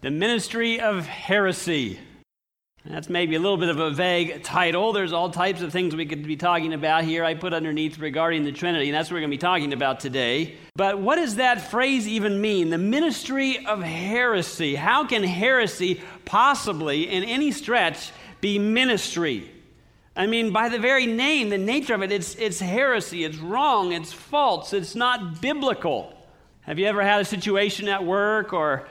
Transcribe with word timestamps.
The 0.00 0.12
Ministry 0.12 0.78
of 0.78 1.08
Heresy. 1.08 1.98
That's 2.84 3.08
maybe 3.08 3.34
a 3.34 3.40
little 3.40 3.56
bit 3.56 3.68
of 3.68 3.80
a 3.80 3.90
vague 3.90 4.44
title. 4.44 4.92
There's 4.92 5.12
all 5.12 5.28
types 5.28 5.60
of 5.60 5.72
things 5.72 5.96
we 5.96 6.06
could 6.06 6.24
be 6.24 6.36
talking 6.36 6.72
about 6.72 7.02
here. 7.02 7.24
I 7.24 7.34
put 7.34 7.52
underneath 7.52 7.98
regarding 7.98 8.44
the 8.44 8.52
Trinity, 8.52 8.86
and 8.86 8.94
that's 8.94 9.10
what 9.10 9.16
we're 9.16 9.22
going 9.22 9.32
to 9.32 9.36
be 9.36 9.40
talking 9.40 9.72
about 9.72 9.98
today. 9.98 10.54
But 10.76 11.00
what 11.00 11.16
does 11.16 11.34
that 11.34 11.68
phrase 11.68 12.06
even 12.06 12.40
mean? 12.40 12.70
The 12.70 12.78
ministry 12.78 13.66
of 13.66 13.82
heresy. 13.82 14.76
How 14.76 15.04
can 15.04 15.24
heresy 15.24 16.00
possibly, 16.24 17.10
in 17.10 17.24
any 17.24 17.50
stretch, 17.50 18.12
be 18.40 18.56
ministry? 18.56 19.50
I 20.14 20.28
mean, 20.28 20.52
by 20.52 20.68
the 20.68 20.78
very 20.78 21.06
name, 21.06 21.48
the 21.48 21.58
nature 21.58 21.94
of 21.94 22.04
it, 22.04 22.12
it's, 22.12 22.36
it's 22.36 22.60
heresy, 22.60 23.24
it's 23.24 23.38
wrong, 23.38 23.90
it's 23.90 24.12
false, 24.12 24.72
it's 24.72 24.94
not 24.94 25.40
biblical. 25.40 26.14
Have 26.60 26.78
you 26.78 26.86
ever 26.86 27.02
had 27.02 27.20
a 27.20 27.24
situation 27.24 27.88
at 27.88 28.04
work 28.04 28.52
or 28.52 28.86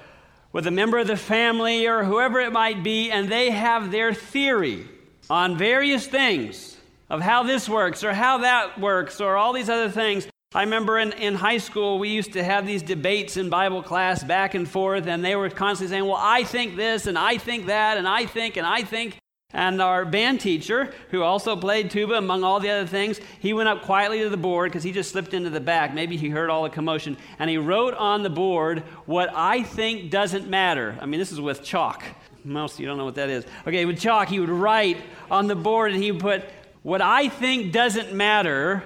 with 0.57 0.65
a 0.65 0.71
member 0.71 0.97
of 0.97 1.05
the 1.05 1.15
family 1.15 1.85
or 1.85 2.03
whoever 2.03 2.39
it 2.39 2.51
might 2.51 2.81
be, 2.81 3.11
and 3.11 3.29
they 3.29 3.51
have 3.51 3.91
their 3.91 4.11
theory 4.11 4.87
on 5.29 5.55
various 5.55 6.07
things 6.07 6.75
of 7.11 7.21
how 7.21 7.43
this 7.43 7.69
works 7.69 8.03
or 8.03 8.11
how 8.11 8.39
that 8.39 8.79
works 8.79 9.21
or 9.21 9.37
all 9.37 9.53
these 9.53 9.69
other 9.69 9.87
things. 9.87 10.27
I 10.55 10.63
remember 10.63 10.97
in, 10.97 11.13
in 11.13 11.35
high 11.35 11.59
school, 11.59 11.99
we 11.99 12.09
used 12.09 12.33
to 12.33 12.43
have 12.43 12.65
these 12.65 12.81
debates 12.81 13.37
in 13.37 13.51
Bible 13.51 13.83
class 13.83 14.23
back 14.23 14.55
and 14.55 14.67
forth, 14.67 15.05
and 15.05 15.23
they 15.23 15.35
were 15.35 15.51
constantly 15.51 15.93
saying, 15.93 16.07
Well, 16.07 16.17
I 16.19 16.43
think 16.43 16.75
this, 16.75 17.05
and 17.05 17.19
I 17.19 17.37
think 17.37 17.67
that, 17.67 17.99
and 17.99 18.07
I 18.07 18.25
think, 18.25 18.57
and 18.57 18.65
I 18.65 18.81
think. 18.81 19.19
And 19.53 19.81
our 19.81 20.03
band 20.03 20.41
teacher, 20.41 20.93
who 21.09 21.23
also 21.23 21.55
played 21.55 21.89
tuba 21.89 22.15
among 22.15 22.43
all 22.43 22.59
the 22.59 22.69
other 22.69 22.85
things, 22.85 23.19
he 23.39 23.53
went 23.53 23.69
up 23.69 23.83
quietly 23.83 24.19
to 24.19 24.29
the 24.29 24.35
board 24.35 24.69
because 24.69 24.83
he 24.83 24.91
just 24.91 25.11
slipped 25.11 25.33
into 25.33 25.49
the 25.49 25.61
back. 25.61 25.93
Maybe 25.93 26.17
he 26.17 26.27
heard 26.27 26.49
all 26.49 26.63
the 26.63 26.69
commotion. 26.69 27.15
And 27.39 27.49
he 27.49 27.57
wrote 27.57 27.93
on 27.93 28.23
the 28.23 28.29
board, 28.29 28.79
What 29.05 29.29
I 29.33 29.63
think 29.63 30.11
doesn't 30.11 30.49
matter. 30.49 30.97
I 30.99 31.05
mean, 31.05 31.19
this 31.19 31.31
is 31.31 31.39
with 31.39 31.63
chalk. 31.63 32.03
Most 32.43 32.73
of 32.73 32.81
you 32.81 32.87
don't 32.87 32.97
know 32.97 33.05
what 33.05 33.15
that 33.15 33.29
is. 33.29 33.45
Okay, 33.65 33.85
with 33.85 33.99
chalk, 33.99 34.27
he 34.27 34.41
would 34.41 34.49
write 34.49 34.97
on 35.31 35.47
the 35.47 35.55
board 35.55 35.93
and 35.93 36.03
he 36.03 36.11
would 36.11 36.21
put, 36.21 36.43
What 36.83 37.01
I 37.01 37.29
think 37.29 37.71
doesn't 37.71 38.11
matter, 38.11 38.83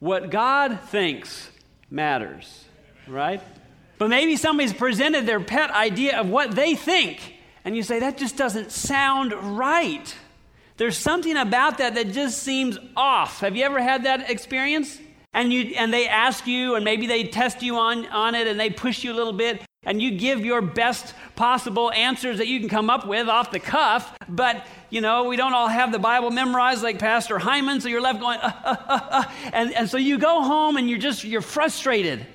what 0.00 0.30
God 0.30 0.80
thinks 0.80 1.48
matters. 1.90 2.64
Right? 3.06 3.40
But 3.98 4.08
maybe 4.08 4.34
somebody's 4.34 4.72
presented 4.72 5.26
their 5.26 5.38
pet 5.38 5.70
idea 5.70 6.18
of 6.18 6.28
what 6.28 6.56
they 6.56 6.74
think 6.74 7.36
and 7.64 7.76
you 7.76 7.82
say, 7.82 8.00
that 8.00 8.18
just 8.18 8.36
doesn't 8.36 8.72
sound 8.72 9.32
right. 9.58 10.14
There's 10.76 10.96
something 10.96 11.36
about 11.36 11.78
that 11.78 11.94
that 11.94 12.12
just 12.12 12.42
seems 12.42 12.78
off. 12.96 13.40
Have 13.40 13.56
you 13.56 13.64
ever 13.64 13.80
had 13.80 14.04
that 14.04 14.30
experience? 14.30 14.98
And, 15.34 15.52
you, 15.52 15.74
and 15.76 15.92
they 15.92 16.08
ask 16.08 16.46
you, 16.46 16.74
and 16.74 16.84
maybe 16.84 17.06
they 17.06 17.24
test 17.24 17.62
you 17.62 17.76
on, 17.76 18.06
on 18.06 18.34
it, 18.34 18.46
and 18.46 18.60
they 18.60 18.68
push 18.68 19.02
you 19.02 19.12
a 19.12 19.14
little 19.14 19.32
bit, 19.32 19.62
and 19.82 20.00
you 20.02 20.10
give 20.10 20.44
your 20.44 20.60
best 20.60 21.14
possible 21.36 21.90
answers 21.90 22.38
that 22.38 22.48
you 22.48 22.60
can 22.60 22.68
come 22.68 22.90
up 22.90 23.06
with 23.06 23.28
off 23.28 23.50
the 23.50 23.58
cuff. 23.58 24.14
But, 24.28 24.66
you 24.90 25.00
know, 25.00 25.24
we 25.24 25.36
don't 25.36 25.54
all 25.54 25.68
have 25.68 25.90
the 25.90 25.98
Bible 25.98 26.30
memorized 26.30 26.82
like 26.82 26.98
Pastor 26.98 27.38
Hyman, 27.38 27.80
so 27.80 27.88
you're 27.88 28.02
left 28.02 28.20
going, 28.20 28.38
uh, 28.40 28.52
uh, 28.64 28.76
uh, 28.88 29.00
uh. 29.10 29.24
And, 29.52 29.72
and 29.72 29.88
so 29.88 29.96
you 29.96 30.18
go 30.18 30.42
home 30.42 30.76
and 30.76 30.90
you're 30.90 30.98
just, 30.98 31.24
you're 31.24 31.40
frustrated. 31.40 32.26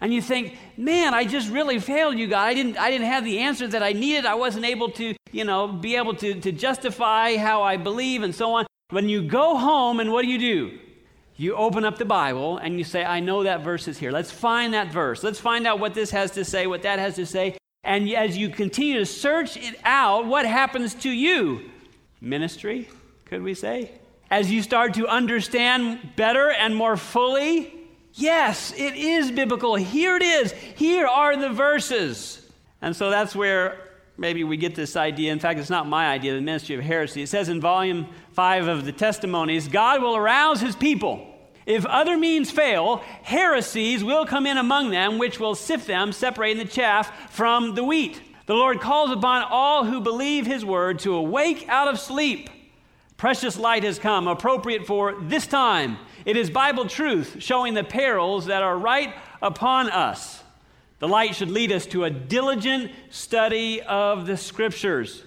And 0.00 0.12
you 0.12 0.20
think, 0.20 0.58
man, 0.76 1.14
I 1.14 1.24
just 1.24 1.50
really 1.50 1.78
failed 1.78 2.18
you, 2.18 2.28
God. 2.28 2.44
I 2.44 2.54
didn't, 2.54 2.76
I 2.76 2.90
didn't 2.90 3.06
have 3.06 3.24
the 3.24 3.38
answer 3.38 3.66
that 3.68 3.82
I 3.82 3.92
needed. 3.92 4.26
I 4.26 4.34
wasn't 4.34 4.66
able 4.66 4.90
to, 4.92 5.14
you 5.32 5.44
know, 5.44 5.68
be 5.68 5.96
able 5.96 6.14
to, 6.16 6.40
to 6.40 6.52
justify 6.52 7.36
how 7.36 7.62
I 7.62 7.76
believe 7.76 8.22
and 8.22 8.34
so 8.34 8.52
on. 8.52 8.66
When 8.90 9.08
you 9.08 9.22
go 9.22 9.56
home, 9.56 9.98
and 9.98 10.12
what 10.12 10.22
do 10.22 10.28
you 10.28 10.38
do? 10.38 10.78
You 11.36 11.54
open 11.54 11.84
up 11.84 11.98
the 11.98 12.04
Bible 12.04 12.56
and 12.58 12.78
you 12.78 12.84
say, 12.84 13.04
I 13.04 13.20
know 13.20 13.42
that 13.42 13.62
verse 13.62 13.88
is 13.88 13.98
here. 13.98 14.10
Let's 14.10 14.30
find 14.30 14.72
that 14.74 14.90
verse. 14.90 15.22
Let's 15.22 15.40
find 15.40 15.66
out 15.66 15.80
what 15.80 15.92
this 15.92 16.10
has 16.10 16.30
to 16.32 16.44
say, 16.44 16.66
what 16.66 16.82
that 16.82 16.98
has 16.98 17.16
to 17.16 17.26
say. 17.26 17.56
And 17.84 18.08
as 18.10 18.36
you 18.36 18.48
continue 18.48 18.98
to 18.98 19.06
search 19.06 19.56
it 19.56 19.78
out, 19.84 20.26
what 20.26 20.46
happens 20.46 20.94
to 20.94 21.10
you? 21.10 21.70
Ministry, 22.20 22.88
could 23.26 23.42
we 23.42 23.54
say? 23.54 23.92
As 24.30 24.50
you 24.50 24.62
start 24.62 24.94
to 24.94 25.06
understand 25.06 26.16
better 26.16 26.50
and 26.50 26.74
more 26.74 26.96
fully 26.96 27.72
Yes, 28.18 28.72
it 28.72 28.94
is 28.94 29.30
biblical. 29.30 29.74
Here 29.74 30.16
it 30.16 30.22
is. 30.22 30.52
Here 30.52 31.06
are 31.06 31.36
the 31.36 31.50
verses. 31.50 32.40
And 32.80 32.96
so 32.96 33.10
that's 33.10 33.36
where 33.36 33.78
maybe 34.16 34.42
we 34.42 34.56
get 34.56 34.74
this 34.74 34.96
idea. 34.96 35.32
In 35.32 35.38
fact, 35.38 35.60
it's 35.60 35.68
not 35.68 35.86
my 35.86 36.08
idea, 36.08 36.34
the 36.34 36.40
ministry 36.40 36.74
of 36.76 36.80
heresy. 36.82 37.22
It 37.22 37.28
says 37.28 37.50
in 37.50 37.60
volume 37.60 38.06
5 38.32 38.68
of 38.68 38.84
the 38.86 38.92
testimonies 38.92 39.68
God 39.68 40.00
will 40.00 40.16
arouse 40.16 40.62
his 40.62 40.74
people. 40.74 41.26
If 41.66 41.84
other 41.84 42.16
means 42.16 42.50
fail, 42.50 43.02
heresies 43.22 44.02
will 44.02 44.24
come 44.24 44.46
in 44.46 44.56
among 44.56 44.90
them, 44.90 45.18
which 45.18 45.38
will 45.38 45.54
sift 45.54 45.86
them, 45.86 46.10
separating 46.10 46.64
the 46.64 46.72
chaff 46.72 47.30
from 47.30 47.74
the 47.74 47.84
wheat. 47.84 48.22
The 48.46 48.54
Lord 48.54 48.80
calls 48.80 49.10
upon 49.10 49.42
all 49.42 49.84
who 49.84 50.00
believe 50.00 50.46
his 50.46 50.64
word 50.64 51.00
to 51.00 51.14
awake 51.14 51.68
out 51.68 51.88
of 51.88 52.00
sleep. 52.00 52.48
Precious 53.18 53.58
light 53.58 53.84
has 53.84 53.98
come, 53.98 54.26
appropriate 54.26 54.86
for 54.86 55.20
this 55.20 55.46
time 55.46 55.98
it 56.26 56.36
is 56.36 56.50
Bible 56.50 56.86
truth 56.86 57.36
showing 57.38 57.72
the 57.72 57.84
perils 57.84 58.46
that 58.46 58.62
are 58.62 58.76
right 58.76 59.14
upon 59.40 59.88
us. 59.88 60.42
The 60.98 61.08
light 61.08 61.34
should 61.34 61.50
lead 61.50 61.72
us 61.72 61.86
to 61.86 62.04
a 62.04 62.10
diligent 62.10 62.90
study 63.10 63.80
of 63.82 64.26
the 64.26 64.36
scriptures 64.36 65.22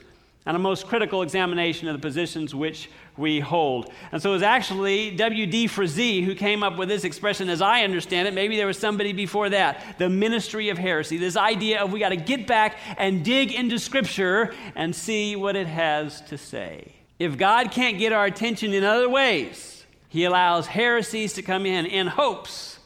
and 0.45 0.55
a 0.55 0.59
most 0.59 0.87
critical 0.87 1.21
examination 1.21 1.87
of 1.87 1.93
the 1.93 2.05
positions 2.05 2.53
which 2.53 2.89
we 3.15 3.39
hold. 3.39 3.91
And 4.11 4.21
so 4.21 4.31
it 4.31 4.33
was 4.33 4.43
actually 4.43 5.11
W.D. 5.15 5.67
Frazee 5.67 6.21
who 6.21 6.33
came 6.33 6.63
up 6.63 6.77
with 6.77 6.89
this 6.89 7.03
expression, 7.03 7.49
as 7.49 7.61
I 7.61 7.83
understand 7.83 8.27
it. 8.27 8.33
Maybe 8.33 8.57
there 8.57 8.65
was 8.67 8.79
somebody 8.79 9.13
before 9.13 9.49
that. 9.49 9.97
The 9.99 10.09
ministry 10.09 10.69
of 10.69 10.77
heresy. 10.77 11.17
This 11.17 11.37
idea 11.37 11.83
of 11.83 11.91
we 11.93 11.99
got 11.99 12.09
to 12.09 12.15
get 12.15 12.47
back 12.47 12.77
and 12.97 13.23
dig 13.23 13.51
into 13.53 13.77
Scripture 13.77 14.53
and 14.75 14.95
see 14.95 15.35
what 15.35 15.55
it 15.55 15.67
has 15.67 16.21
to 16.21 16.37
say. 16.37 16.93
If 17.19 17.37
God 17.37 17.71
can't 17.71 17.99
get 17.99 18.11
our 18.11 18.25
attention 18.25 18.73
in 18.73 18.83
other 18.83 19.09
ways, 19.09 19.78
he 20.09 20.25
allows 20.25 20.67
heresies 20.67 21.33
to 21.33 21.41
come 21.41 21.65
in 21.65 21.85
in 21.85 22.07
hopes 22.07 22.79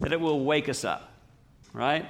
that 0.00 0.12
it 0.12 0.20
will 0.20 0.44
wake 0.44 0.68
us 0.68 0.84
up, 0.84 1.10
right? 1.72 2.06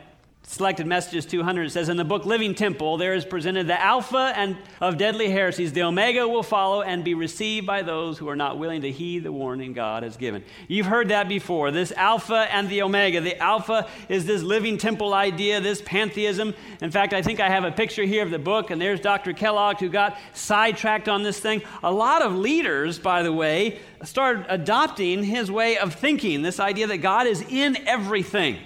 Selected 0.48 0.86
Messages 0.86 1.26
200 1.26 1.64
it 1.64 1.70
says, 1.70 1.88
In 1.88 1.96
the 1.96 2.04
book 2.04 2.24
Living 2.24 2.54
Temple, 2.54 2.98
there 2.98 3.14
is 3.14 3.24
presented 3.24 3.66
the 3.66 3.78
Alpha 3.78 4.32
and 4.36 4.56
of 4.80 4.96
deadly 4.96 5.28
heresies. 5.28 5.72
The 5.72 5.82
Omega 5.82 6.26
will 6.26 6.44
follow 6.44 6.82
and 6.82 7.02
be 7.02 7.14
received 7.14 7.66
by 7.66 7.82
those 7.82 8.16
who 8.16 8.28
are 8.28 8.36
not 8.36 8.56
willing 8.56 8.82
to 8.82 8.92
heed 8.92 9.24
the 9.24 9.32
warning 9.32 9.72
God 9.72 10.04
has 10.04 10.16
given. 10.16 10.44
You've 10.68 10.86
heard 10.86 11.08
that 11.08 11.28
before. 11.28 11.72
This 11.72 11.90
Alpha 11.92 12.46
and 12.50 12.68
the 12.68 12.82
Omega. 12.82 13.20
The 13.20 13.36
Alpha 13.42 13.88
is 14.08 14.24
this 14.24 14.40
living 14.40 14.78
temple 14.78 15.14
idea, 15.14 15.60
this 15.60 15.82
pantheism. 15.82 16.54
In 16.80 16.92
fact, 16.92 17.12
I 17.12 17.22
think 17.22 17.40
I 17.40 17.48
have 17.48 17.64
a 17.64 17.72
picture 17.72 18.04
here 18.04 18.22
of 18.22 18.30
the 18.30 18.38
book, 18.38 18.70
and 18.70 18.80
there's 18.80 19.00
Dr. 19.00 19.32
Kellogg 19.32 19.78
who 19.78 19.88
got 19.88 20.16
sidetracked 20.32 21.08
on 21.08 21.24
this 21.24 21.40
thing. 21.40 21.60
A 21.82 21.92
lot 21.92 22.22
of 22.22 22.32
leaders, 22.32 23.00
by 23.00 23.24
the 23.24 23.32
way, 23.32 23.80
started 24.04 24.46
adopting 24.48 25.24
his 25.24 25.50
way 25.50 25.76
of 25.76 25.94
thinking 25.94 26.42
this 26.42 26.60
idea 26.60 26.86
that 26.86 26.98
God 26.98 27.26
is 27.26 27.42
in 27.42 27.76
everything. 27.88 28.58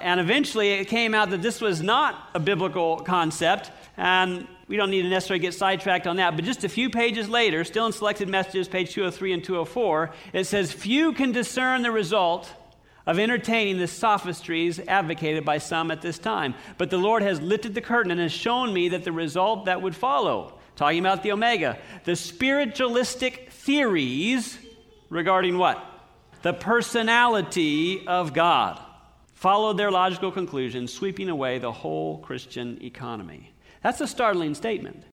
And 0.00 0.20
eventually 0.20 0.72
it 0.72 0.86
came 0.86 1.14
out 1.14 1.30
that 1.30 1.42
this 1.42 1.60
was 1.60 1.82
not 1.82 2.30
a 2.34 2.40
biblical 2.40 2.98
concept, 2.98 3.70
and 3.96 4.46
we 4.68 4.76
don't 4.76 4.90
need 4.90 5.02
to 5.02 5.08
necessarily 5.08 5.40
get 5.40 5.54
sidetracked 5.54 6.06
on 6.06 6.16
that. 6.16 6.34
But 6.36 6.44
just 6.44 6.64
a 6.64 6.68
few 6.68 6.90
pages 6.90 7.28
later, 7.28 7.64
still 7.64 7.86
in 7.86 7.92
selected 7.92 8.28
messages, 8.28 8.68
page 8.68 8.92
203 8.92 9.32
and 9.32 9.44
204, 9.44 10.12
it 10.32 10.44
says, 10.44 10.72
Few 10.72 11.12
can 11.12 11.32
discern 11.32 11.82
the 11.82 11.90
result 11.90 12.52
of 13.06 13.18
entertaining 13.20 13.78
the 13.78 13.86
sophistries 13.86 14.80
advocated 14.80 15.44
by 15.44 15.58
some 15.58 15.90
at 15.90 16.02
this 16.02 16.18
time. 16.18 16.54
But 16.76 16.90
the 16.90 16.98
Lord 16.98 17.22
has 17.22 17.40
lifted 17.40 17.74
the 17.74 17.80
curtain 17.80 18.10
and 18.10 18.20
has 18.20 18.32
shown 18.32 18.72
me 18.72 18.88
that 18.88 19.04
the 19.04 19.12
result 19.12 19.66
that 19.66 19.80
would 19.80 19.94
follow, 19.94 20.58
talking 20.74 20.98
about 20.98 21.22
the 21.22 21.30
Omega, 21.30 21.78
the 22.04 22.16
spiritualistic 22.16 23.50
theories 23.52 24.58
regarding 25.08 25.56
what? 25.56 25.84
The 26.42 26.52
personality 26.52 28.04
of 28.06 28.34
God 28.34 28.80
followed 29.46 29.76
their 29.76 29.92
logical 29.92 30.32
conclusion, 30.32 30.88
sweeping 30.88 31.28
away 31.28 31.60
the 31.60 31.70
whole 31.70 32.18
Christian 32.18 32.82
economy. 32.82 33.52
That's 33.80 34.00
a 34.00 34.08
startling 34.08 34.56
statement. 34.56 35.04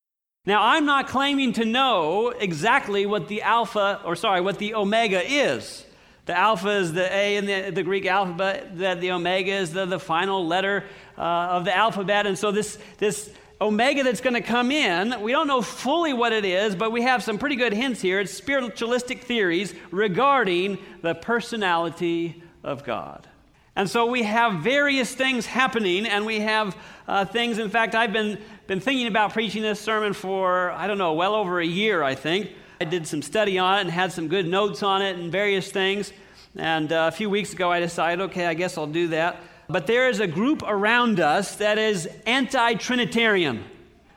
Now, 0.48 0.64
I'm 0.64 0.88
not 0.88 1.08
claiming 1.08 1.54
to 1.54 1.66
know 1.66 2.30
exactly 2.30 3.06
what 3.06 3.28
the 3.28 3.44
alpha, 3.44 4.02
or 4.04 4.16
sorry, 4.16 4.42
what 4.42 4.58
the 4.58 4.74
omega 4.74 5.22
is. 5.24 5.86
The 6.26 6.36
alpha 6.36 6.70
is 6.70 6.94
the 6.94 7.16
A 7.16 7.38
in 7.38 7.46
the, 7.46 7.70
the 7.70 7.84
Greek 7.84 8.08
alphabet, 8.08 8.76
the, 8.76 8.96
the 8.96 9.12
omega 9.12 9.52
is 9.52 9.72
the, 9.72 9.86
the 9.86 10.00
final 10.00 10.48
letter 10.48 10.84
uh, 11.16 11.22
of 11.22 11.66
the 11.66 11.78
alphabet. 11.78 12.26
And 12.26 12.36
so, 12.36 12.52
this, 12.52 12.80
this 12.98 13.32
omega 13.62 14.02
that's 14.02 14.22
going 14.22 14.34
to 14.34 14.42
come 14.42 14.72
in, 14.72 15.22
we 15.22 15.32
don't 15.32 15.46
know 15.46 15.62
fully 15.62 16.14
what 16.14 16.34
it 16.34 16.44
is, 16.44 16.76
but 16.76 16.92
we 16.92 17.04
have 17.04 17.22
some 17.22 17.38
pretty 17.38 17.56
good 17.56 17.72
hints 17.72 18.02
here. 18.02 18.20
It's 18.20 18.34
spiritualistic 18.34 19.26
theories 19.26 19.76
regarding 19.92 20.80
the 21.04 21.14
personality 21.14 22.42
of 22.64 22.84
God. 22.84 23.28
And 23.76 23.90
so 23.90 24.06
we 24.06 24.24
have 24.24 24.60
various 24.60 25.16
things 25.16 25.48
happening, 25.48 26.06
and 26.06 26.26
we 26.26 26.42
have 26.42 26.78
uh, 27.08 27.26
things. 27.26 27.58
In 27.58 27.70
fact, 27.70 27.96
I've 27.96 28.14
been, 28.14 28.40
been 28.68 28.80
thinking 28.80 29.08
about 29.08 29.34
preaching 29.34 29.64
this 29.64 29.80
sermon 29.80 30.14
for, 30.14 30.72
I 30.72 30.86
don't 30.86 31.00
know, 31.00 31.14
well 31.14 31.34
over 31.34 31.60
a 31.60 31.66
year, 31.66 32.04
I 32.04 32.14
think. 32.14 32.52
I 32.80 32.86
did 32.86 33.08
some 33.08 33.22
study 33.22 33.58
on 33.58 33.80
it 33.80 33.82
and 33.82 33.90
had 33.90 34.12
some 34.12 34.28
good 34.28 34.48
notes 34.48 34.84
on 34.84 35.02
it 35.02 35.18
and 35.18 35.32
various 35.32 35.72
things. 35.72 36.14
And 36.56 36.92
uh, 36.92 37.10
a 37.12 37.16
few 37.16 37.30
weeks 37.32 37.54
ago, 37.54 37.72
I 37.72 37.80
decided, 37.80 38.22
okay, 38.26 38.46
I 38.46 38.54
guess 38.54 38.78
I'll 38.78 38.86
do 38.86 39.08
that. 39.08 39.38
but 39.68 39.88
there 39.88 40.08
is 40.08 40.20
a 40.20 40.28
group 40.28 40.62
around 40.68 41.20
us 41.20 41.56
that 41.56 41.80
is 41.80 42.08
anti 42.28 42.76
Trinitarian. 42.76 43.64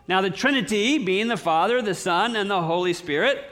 Now, 0.06 0.20
the 0.20 0.30
Trinity 0.30 0.98
being 0.98 1.28
the 1.28 1.36
Father, 1.36 1.80
the 1.80 1.94
Son, 1.94 2.36
and 2.36 2.50
the 2.50 2.60
Holy 2.60 2.92
Spirit, 2.92 3.42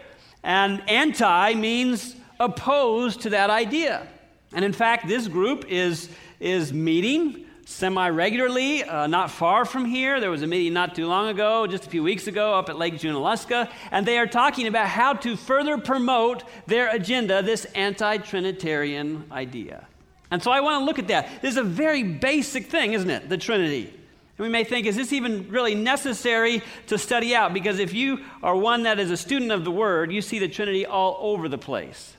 and 0.42 0.82
anti 0.88 1.54
means 1.54 2.14
opposed 2.38 3.22
to 3.22 3.30
that 3.30 3.48
idea. 3.48 4.06
And 4.54 4.64
in 4.64 4.72
fact, 4.72 5.08
this 5.08 5.28
group 5.28 5.66
is, 5.68 6.08
is 6.40 6.72
meeting 6.72 7.44
semi 7.66 8.08
regularly, 8.08 8.84
uh, 8.84 9.06
not 9.06 9.30
far 9.30 9.64
from 9.64 9.84
here. 9.84 10.20
There 10.20 10.30
was 10.30 10.42
a 10.42 10.46
meeting 10.46 10.72
not 10.72 10.94
too 10.94 11.06
long 11.06 11.28
ago, 11.28 11.66
just 11.66 11.86
a 11.86 11.90
few 11.90 12.02
weeks 12.02 12.26
ago, 12.26 12.54
up 12.54 12.68
at 12.68 12.78
Lake 12.78 12.94
Junaluska, 12.94 13.70
and 13.90 14.06
they 14.06 14.18
are 14.18 14.26
talking 14.26 14.66
about 14.66 14.88
how 14.88 15.14
to 15.14 15.36
further 15.36 15.78
promote 15.78 16.44
their 16.66 16.94
agenda, 16.94 17.42
this 17.42 17.64
anti 17.74 18.18
Trinitarian 18.18 19.24
idea. 19.32 19.86
And 20.30 20.42
so 20.42 20.50
I 20.50 20.60
want 20.60 20.80
to 20.80 20.84
look 20.84 20.98
at 20.98 21.08
that. 21.08 21.42
This 21.42 21.52
is 21.52 21.58
a 21.58 21.64
very 21.64 22.02
basic 22.02 22.66
thing, 22.66 22.92
isn't 22.92 23.10
it? 23.10 23.28
The 23.28 23.38
Trinity. 23.38 23.92
And 24.36 24.44
we 24.44 24.48
may 24.48 24.64
think, 24.64 24.86
is 24.86 24.96
this 24.96 25.12
even 25.12 25.48
really 25.48 25.74
necessary 25.74 26.62
to 26.88 26.98
study 26.98 27.34
out? 27.36 27.54
Because 27.54 27.78
if 27.78 27.92
you 27.92 28.24
are 28.42 28.56
one 28.56 28.82
that 28.82 28.98
is 28.98 29.10
a 29.10 29.16
student 29.16 29.52
of 29.52 29.64
the 29.64 29.70
Word, 29.70 30.10
you 30.12 30.20
see 30.20 30.38
the 30.38 30.48
Trinity 30.48 30.86
all 30.86 31.16
over 31.20 31.48
the 31.48 31.58
place. 31.58 32.16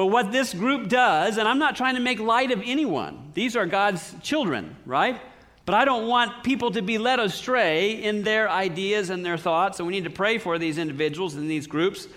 But 0.00 0.06
what 0.06 0.32
this 0.32 0.54
group 0.54 0.88
does, 0.88 1.36
and 1.36 1.46
I'm 1.46 1.58
not 1.58 1.76
trying 1.76 1.96
to 1.96 2.00
make 2.00 2.20
light 2.20 2.52
of 2.52 2.62
anyone, 2.64 3.32
these 3.34 3.54
are 3.54 3.66
God's 3.66 4.14
children, 4.22 4.74
right? 4.86 5.20
But 5.66 5.74
I 5.74 5.84
don't 5.84 6.08
want 6.08 6.42
people 6.42 6.70
to 6.70 6.80
be 6.80 6.96
led 6.96 7.20
astray 7.20 8.02
in 8.02 8.22
their 8.22 8.48
ideas 8.48 9.10
and 9.10 9.22
their 9.22 9.36
thoughts, 9.36 9.78
and 9.78 9.86
we 9.86 9.92
need 9.92 10.04
to 10.04 10.10
pray 10.10 10.38
for 10.38 10.58
these 10.58 10.78
individuals 10.78 11.34
and 11.34 11.50
these 11.50 11.66
groups. 11.66 12.08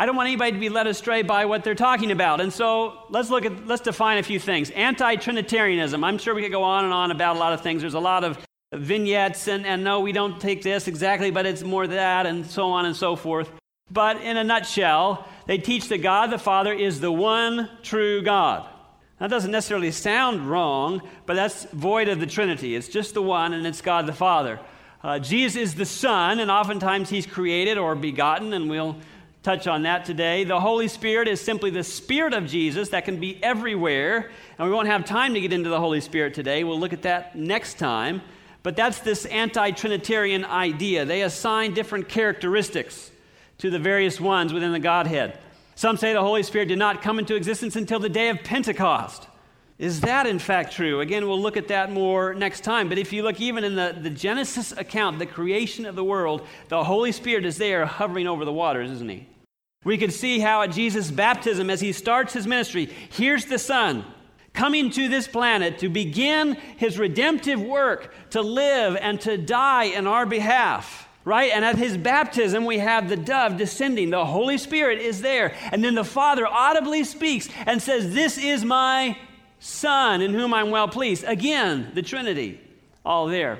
I 0.00 0.06
don't 0.06 0.16
want 0.16 0.26
anybody 0.26 0.50
to 0.50 0.58
be 0.58 0.68
led 0.68 0.88
astray 0.88 1.22
by 1.22 1.44
what 1.44 1.62
they're 1.62 1.76
talking 1.76 2.10
about. 2.10 2.40
And 2.40 2.52
so 2.52 3.04
let's 3.08 3.30
look 3.30 3.44
at 3.44 3.68
let's 3.68 3.82
define 3.82 4.18
a 4.18 4.24
few 4.24 4.40
things. 4.40 4.70
Anti-Trinitarianism. 4.70 6.02
I'm 6.02 6.18
sure 6.18 6.34
we 6.34 6.42
could 6.42 6.50
go 6.50 6.64
on 6.64 6.86
and 6.86 6.92
on 6.92 7.12
about 7.12 7.36
a 7.36 7.38
lot 7.38 7.52
of 7.52 7.60
things. 7.60 7.82
There's 7.82 7.94
a 7.94 8.00
lot 8.00 8.24
of 8.24 8.36
vignettes 8.74 9.46
and, 9.46 9.64
and 9.64 9.84
no, 9.84 10.00
we 10.00 10.10
don't 10.10 10.40
take 10.40 10.64
this 10.64 10.88
exactly, 10.88 11.30
but 11.30 11.46
it's 11.46 11.62
more 11.62 11.86
that, 11.86 12.26
and 12.26 12.44
so 12.44 12.70
on 12.70 12.84
and 12.84 12.96
so 12.96 13.14
forth. 13.14 13.48
But 13.90 14.20
in 14.22 14.36
a 14.36 14.44
nutshell, 14.44 15.26
they 15.48 15.56
teach 15.56 15.88
that 15.88 16.02
God 16.02 16.26
the 16.26 16.38
Father 16.38 16.74
is 16.74 17.00
the 17.00 17.10
one 17.10 17.70
true 17.82 18.20
God. 18.20 18.68
That 19.18 19.30
doesn't 19.30 19.50
necessarily 19.50 19.90
sound 19.92 20.42
wrong, 20.42 21.00
but 21.24 21.36
that's 21.36 21.64
void 21.72 22.08
of 22.08 22.20
the 22.20 22.26
Trinity. 22.26 22.76
It's 22.76 22.86
just 22.86 23.14
the 23.14 23.22
one, 23.22 23.54
and 23.54 23.66
it's 23.66 23.80
God 23.80 24.04
the 24.04 24.12
Father. 24.12 24.60
Uh, 25.02 25.18
Jesus 25.18 25.56
is 25.56 25.74
the 25.74 25.86
Son, 25.86 26.38
and 26.38 26.50
oftentimes 26.50 27.08
he's 27.08 27.24
created 27.24 27.78
or 27.78 27.94
begotten, 27.94 28.52
and 28.52 28.68
we'll 28.68 28.98
touch 29.42 29.66
on 29.66 29.84
that 29.84 30.04
today. 30.04 30.44
The 30.44 30.60
Holy 30.60 30.86
Spirit 30.86 31.28
is 31.28 31.40
simply 31.40 31.70
the 31.70 31.82
Spirit 31.82 32.34
of 32.34 32.46
Jesus 32.46 32.90
that 32.90 33.06
can 33.06 33.18
be 33.18 33.42
everywhere, 33.42 34.30
and 34.58 34.68
we 34.68 34.74
won't 34.74 34.88
have 34.88 35.06
time 35.06 35.32
to 35.32 35.40
get 35.40 35.54
into 35.54 35.70
the 35.70 35.80
Holy 35.80 36.02
Spirit 36.02 36.34
today. 36.34 36.62
We'll 36.62 36.78
look 36.78 36.92
at 36.92 37.02
that 37.02 37.34
next 37.36 37.78
time. 37.78 38.20
But 38.62 38.76
that's 38.76 38.98
this 38.98 39.24
anti 39.24 39.70
Trinitarian 39.70 40.44
idea. 40.44 41.06
They 41.06 41.22
assign 41.22 41.72
different 41.72 42.10
characteristics 42.10 43.12
to 43.58 43.70
the 43.70 43.78
various 43.78 44.20
ones 44.20 44.52
within 44.52 44.72
the 44.72 44.78
Godhead. 44.78 45.38
Some 45.74 45.96
say 45.96 46.12
the 46.12 46.20
Holy 46.20 46.42
Spirit 46.42 46.66
did 46.66 46.78
not 46.78 47.02
come 47.02 47.18
into 47.18 47.34
existence 47.34 47.76
until 47.76 48.00
the 48.00 48.08
day 48.08 48.28
of 48.28 48.42
Pentecost. 48.42 49.28
Is 49.78 50.00
that 50.00 50.26
in 50.26 50.40
fact 50.40 50.72
true? 50.72 51.00
Again, 51.00 51.28
we'll 51.28 51.40
look 51.40 51.56
at 51.56 51.68
that 51.68 51.92
more 51.92 52.34
next 52.34 52.64
time. 52.64 52.88
But 52.88 52.98
if 52.98 53.12
you 53.12 53.22
look 53.22 53.40
even 53.40 53.62
in 53.62 53.76
the, 53.76 53.96
the 54.00 54.10
Genesis 54.10 54.72
account, 54.72 55.20
the 55.20 55.26
creation 55.26 55.86
of 55.86 55.94
the 55.94 56.02
world, 56.02 56.46
the 56.68 56.82
Holy 56.82 57.12
Spirit 57.12 57.44
is 57.44 57.58
there 57.58 57.86
hovering 57.86 58.26
over 58.26 58.44
the 58.44 58.52
waters, 58.52 58.90
isn't 58.90 59.08
he? 59.08 59.28
We 59.84 59.98
could 59.98 60.12
see 60.12 60.40
how 60.40 60.62
at 60.62 60.72
Jesus' 60.72 61.12
baptism, 61.12 61.70
as 61.70 61.80
he 61.80 61.92
starts 61.92 62.32
his 62.32 62.46
ministry, 62.46 62.86
here's 63.10 63.44
the 63.44 63.58
Son 63.58 64.04
coming 64.52 64.90
to 64.90 65.08
this 65.08 65.28
planet 65.28 65.78
to 65.78 65.88
begin 65.88 66.54
his 66.76 66.98
redemptive 66.98 67.62
work, 67.62 68.12
to 68.30 68.42
live 68.42 68.96
and 68.96 69.20
to 69.20 69.38
die 69.38 69.84
in 69.84 70.08
our 70.08 70.26
behalf 70.26 71.07
right? 71.28 71.52
And 71.52 71.62
at 71.62 71.76
his 71.76 71.98
baptism, 71.98 72.64
we 72.64 72.78
have 72.78 73.10
the 73.10 73.16
dove 73.16 73.58
descending. 73.58 74.08
The 74.08 74.24
Holy 74.24 74.56
Spirit 74.56 74.98
is 74.98 75.20
there. 75.20 75.54
And 75.70 75.84
then 75.84 75.94
the 75.94 76.02
Father 76.02 76.46
audibly 76.46 77.04
speaks 77.04 77.50
and 77.66 77.82
says, 77.82 78.14
This 78.14 78.38
is 78.38 78.64
my 78.64 79.18
Son 79.58 80.22
in 80.22 80.32
whom 80.32 80.54
I'm 80.54 80.70
well 80.70 80.88
pleased. 80.88 81.24
Again, 81.24 81.90
the 81.94 82.00
Trinity, 82.00 82.58
all 83.04 83.26
there. 83.26 83.58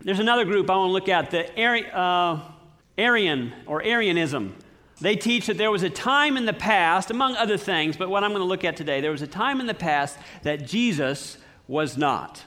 There's 0.00 0.18
another 0.18 0.44
group 0.44 0.68
I 0.68 0.76
want 0.76 0.88
to 0.88 0.92
look 0.92 1.08
at, 1.08 1.30
the 1.30 1.62
Ari- 1.62 1.90
uh, 1.92 2.40
Arian 2.98 3.52
or 3.66 3.82
Arianism. 3.82 4.56
They 5.00 5.14
teach 5.14 5.46
that 5.46 5.58
there 5.58 5.70
was 5.70 5.84
a 5.84 5.90
time 5.90 6.36
in 6.36 6.44
the 6.44 6.52
past, 6.52 7.12
among 7.12 7.36
other 7.36 7.56
things, 7.56 7.96
but 7.96 8.08
what 8.08 8.24
I'm 8.24 8.30
going 8.30 8.40
to 8.40 8.48
look 8.48 8.64
at 8.64 8.76
today, 8.76 9.00
there 9.00 9.12
was 9.12 9.22
a 9.22 9.28
time 9.28 9.60
in 9.60 9.66
the 9.66 9.74
past 9.74 10.18
that 10.42 10.66
Jesus 10.66 11.38
was 11.68 11.96
not. 11.96 12.42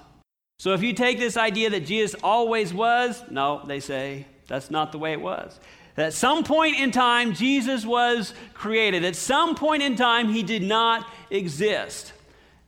So 0.58 0.74
if 0.74 0.84
you 0.84 0.92
take 0.92 1.18
this 1.18 1.38
idea 1.38 1.70
that 1.70 1.86
Jesus 1.86 2.20
always 2.22 2.74
was, 2.74 3.24
no, 3.30 3.64
they 3.66 3.80
say, 3.80 4.26
that's 4.50 4.70
not 4.70 4.92
the 4.92 5.00
way 5.00 5.14
it 5.14 5.22
was. 5.22 5.58
At 5.96 6.14
some 6.14 6.44
point 6.44 6.80
in 6.80 6.92
time, 6.92 7.34
Jesus 7.34 7.86
was 7.86 8.34
created. 8.54 9.04
At 9.04 9.16
some 9.16 9.56
point 9.56 9.84
in 9.84 9.96
time, 9.96 10.30
he 10.30 10.44
did 10.44 10.64
not 10.64 11.06
exist. 11.30 12.14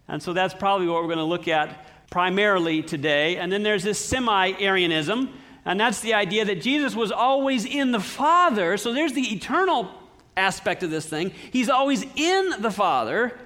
And 0.08 0.22
so 0.22 0.34
that's 0.34 0.54
probably 0.54 0.88
what 0.88 1.02
we're 1.02 1.08
going 1.08 1.18
to 1.18 1.24
look 1.24 1.48
at 1.48 1.86
primarily 2.10 2.84
today. 2.84 3.38
And 3.38 3.52
then 3.52 3.64
there's 3.64 3.84
this 3.84 3.98
semi 3.98 4.52
Arianism, 4.60 5.34
and 5.66 5.80
that's 5.80 6.02
the 6.02 6.14
idea 6.14 6.46
that 6.46 6.62
Jesus 6.62 6.94
was 6.94 7.12
always 7.12 7.66
in 7.66 7.92
the 7.92 8.00
Father. 8.00 8.78
So 8.78 8.94
there's 8.94 9.14
the 9.14 9.34
eternal 9.34 9.90
aspect 10.36 10.84
of 10.84 10.92
this 10.92 11.08
thing. 11.08 11.32
He's 11.52 11.70
always 11.70 12.06
in 12.16 12.62
the 12.62 12.72
Father, 12.72 13.38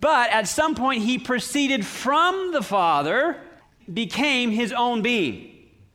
but 0.00 0.30
at 0.30 0.48
some 0.48 0.74
point, 0.74 1.02
he 1.02 1.18
proceeded 1.18 1.86
from 1.86 2.52
the 2.52 2.62
Father, 2.62 3.36
became 3.92 4.50
his 4.50 4.72
own 4.72 5.02
being. 5.02 5.47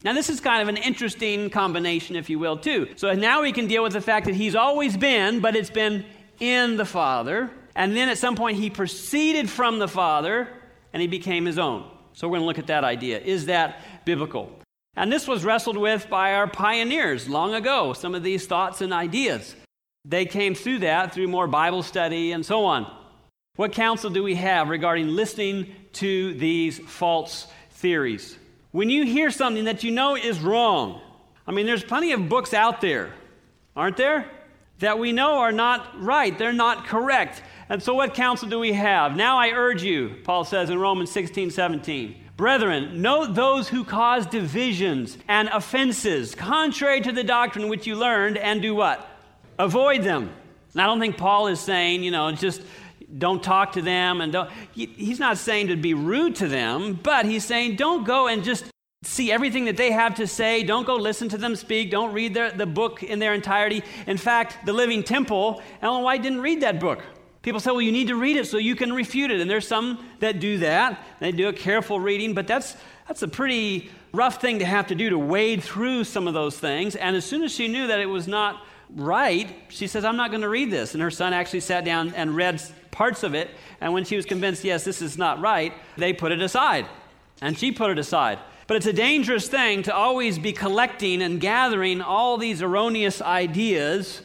Now, 0.03 0.11
this 0.11 0.29
is 0.29 0.41
kind 0.41 0.61
of 0.61 0.67
an 0.67 0.75
interesting 0.75 1.49
combination, 1.49 2.17
if 2.17 2.29
you 2.29 2.37
will, 2.37 2.57
too. 2.57 2.89
So 2.97 3.13
now 3.13 3.41
we 3.41 3.53
can 3.53 3.67
deal 3.67 3.83
with 3.83 3.93
the 3.93 4.01
fact 4.01 4.25
that 4.25 4.35
he's 4.35 4.53
always 4.53 4.97
been, 4.97 5.39
but 5.39 5.55
it's 5.55 5.69
been 5.69 6.05
in 6.39 6.75
the 6.75 6.85
Father. 6.85 7.49
And 7.75 7.95
then 7.95 8.09
at 8.09 8.17
some 8.17 8.35
point, 8.35 8.57
he 8.57 8.69
proceeded 8.69 9.49
from 9.49 9.79
the 9.79 9.87
Father 9.87 10.49
and 10.91 11.01
he 11.01 11.07
became 11.07 11.45
his 11.45 11.57
own. 11.57 11.89
So 12.11 12.27
we're 12.27 12.33
going 12.33 12.41
to 12.41 12.45
look 12.47 12.59
at 12.59 12.67
that 12.67 12.83
idea. 12.83 13.19
Is 13.19 13.45
that 13.45 13.81
biblical? 14.05 14.51
And 14.95 15.11
this 15.11 15.27
was 15.27 15.43
wrestled 15.43 15.77
with 15.77 16.09
by 16.09 16.33
our 16.33 16.47
pioneers 16.47 17.27
long 17.27 17.55
ago, 17.55 17.93
some 17.93 18.13
of 18.13 18.23
these 18.23 18.45
thoughts 18.45 18.81
and 18.81 18.93
ideas. 18.93 19.55
They 20.05 20.25
came 20.25 20.53
through 20.53 20.79
that 20.79 21.13
through 21.13 21.29
more 21.29 21.47
Bible 21.47 21.81
study 21.81 22.33
and 22.33 22.45
so 22.45 22.65
on. 22.65 22.91
What 23.55 23.71
counsel 23.71 24.09
do 24.09 24.21
we 24.21 24.35
have 24.35 24.69
regarding 24.69 25.07
listening 25.07 25.73
to 25.93 26.33
these 26.33 26.77
false 26.79 27.47
theories? 27.71 28.37
When 28.73 28.89
you 28.89 29.05
hear 29.05 29.29
something 29.29 29.65
that 29.65 29.83
you 29.83 29.91
know 29.91 30.15
is 30.15 30.39
wrong, 30.39 30.99
I 31.45 31.51
mean, 31.51 31.67
there's 31.67 31.83
plenty 31.83 32.11
of 32.11 32.27
books 32.27 32.55
out 32.55 32.81
there, 32.81 33.13
aren't 33.75 33.97
there? 33.97 34.25
That 34.79 34.97
we 34.97 35.11
know 35.11 35.37
are 35.37 35.51
not 35.51 36.01
right, 36.01 36.35
they're 36.37 36.51
not 36.51 36.87
correct. 36.87 37.43
And 37.69 37.81
so, 37.81 37.93
what 37.93 38.15
counsel 38.15 38.49
do 38.49 38.59
we 38.59 38.73
have? 38.73 39.15
Now 39.15 39.37
I 39.37 39.51
urge 39.51 39.83
you, 39.83 40.15
Paul 40.23 40.43
says 40.43 40.71
in 40.71 40.79
Romans 40.79 41.11
16 41.11 41.51
17. 41.51 42.15
Brethren, 42.35 42.99
note 42.99 43.35
those 43.35 43.69
who 43.69 43.83
cause 43.83 44.25
divisions 44.25 45.19
and 45.27 45.49
offenses 45.49 46.33
contrary 46.33 46.99
to 47.01 47.11
the 47.11 47.23
doctrine 47.23 47.69
which 47.69 47.85
you 47.85 47.95
learned, 47.95 48.37
and 48.37 48.59
do 48.59 48.73
what? 48.73 49.07
Avoid 49.59 50.01
them. 50.01 50.31
And 50.73 50.81
I 50.81 50.87
don't 50.87 50.99
think 50.99 51.15
Paul 51.15 51.45
is 51.45 51.59
saying, 51.59 52.03
you 52.03 52.09
know, 52.09 52.31
just 52.31 52.63
don't 53.17 53.43
talk 53.43 53.73
to 53.73 53.81
them 53.81 54.21
and 54.21 54.33
don't 54.33 54.49
he, 54.73 54.87
he's 54.87 55.19
not 55.19 55.37
saying 55.37 55.67
to 55.67 55.75
be 55.75 55.93
rude 55.93 56.35
to 56.35 56.47
them 56.47 56.93
but 57.03 57.25
he's 57.25 57.45
saying 57.45 57.75
don't 57.75 58.05
go 58.05 58.27
and 58.27 58.43
just 58.43 58.65
see 59.05 59.31
everything 59.31 59.65
that 59.65 59.77
they 59.77 59.91
have 59.91 60.15
to 60.15 60.27
say. 60.27 60.63
Don't 60.63 60.85
go 60.85 60.95
listen 60.95 61.29
to 61.29 61.37
them 61.37 61.55
speak. 61.55 61.91
Don't 61.91 62.13
read 62.13 62.33
their, 62.33 62.51
the 62.51 62.65
book 62.65 63.03
in 63.03 63.19
their 63.19 63.33
entirety. 63.33 63.83
In 64.07 64.17
fact 64.17 64.65
the 64.65 64.73
living 64.73 65.03
temple 65.03 65.61
ellen 65.81 66.03
white 66.03 66.21
didn't 66.21 66.41
read 66.41 66.61
that 66.61 66.79
book. 66.79 67.03
People 67.41 67.59
say 67.59 67.71
well 67.71 67.81
you 67.81 67.91
need 67.91 68.07
to 68.07 68.15
read 68.15 68.37
it 68.37 68.47
so 68.47 68.57
you 68.57 68.75
can 68.75 68.93
refute 68.93 69.31
it. 69.31 69.41
And 69.41 69.49
there's 69.49 69.67
some 69.67 70.05
that 70.19 70.39
do 70.39 70.59
that. 70.59 71.03
They 71.19 71.31
do 71.31 71.49
a 71.49 71.53
careful 71.53 71.99
reading 71.99 72.33
but 72.33 72.47
that's 72.47 72.75
that's 73.07 73.21
a 73.21 73.27
pretty 73.27 73.91
rough 74.13 74.39
thing 74.39 74.59
to 74.59 74.65
have 74.65 74.87
to 74.87 74.95
do 74.95 75.09
to 75.09 75.19
wade 75.19 75.63
through 75.63 76.05
some 76.05 76.27
of 76.27 76.33
those 76.33 76.57
things. 76.57 76.95
And 76.95 77.15
as 77.15 77.25
soon 77.25 77.43
as 77.43 77.53
she 77.53 77.67
knew 77.67 77.87
that 77.87 77.99
it 77.99 78.05
was 78.05 78.27
not 78.27 78.65
right 78.95 79.49
she 79.69 79.87
says 79.87 80.05
i'm 80.05 80.15
not 80.15 80.29
going 80.29 80.41
to 80.41 80.49
read 80.49 80.71
this. 80.71 80.93
And 80.93 81.03
her 81.03 81.11
son 81.11 81.33
actually 81.33 81.61
sat 81.61 81.83
down 81.83 82.13
and 82.15 82.35
read 82.35 82.61
parts 82.93 83.23
of 83.23 83.35
it. 83.35 83.49
And 83.81 83.91
when 83.91 84.05
she 84.05 84.15
was 84.15 84.25
convinced, 84.25 84.63
yes, 84.63 84.85
this 84.85 85.01
is 85.01 85.17
not 85.17 85.41
right, 85.41 85.73
they 85.97 86.13
put 86.13 86.31
it 86.31 86.41
aside. 86.41 86.85
And 87.41 87.57
she 87.57 87.73
put 87.73 87.91
it 87.91 87.99
aside. 87.99 88.39
But 88.67 88.77
it's 88.77 88.85
a 88.85 88.93
dangerous 88.93 89.49
thing 89.49 89.83
to 89.83 89.93
always 89.93 90.39
be 90.39 90.53
collecting 90.53 91.21
and 91.21 91.41
gathering 91.41 91.99
all 92.01 92.37
these 92.37 92.61
erroneous 92.61 93.21
ideas 93.21 94.21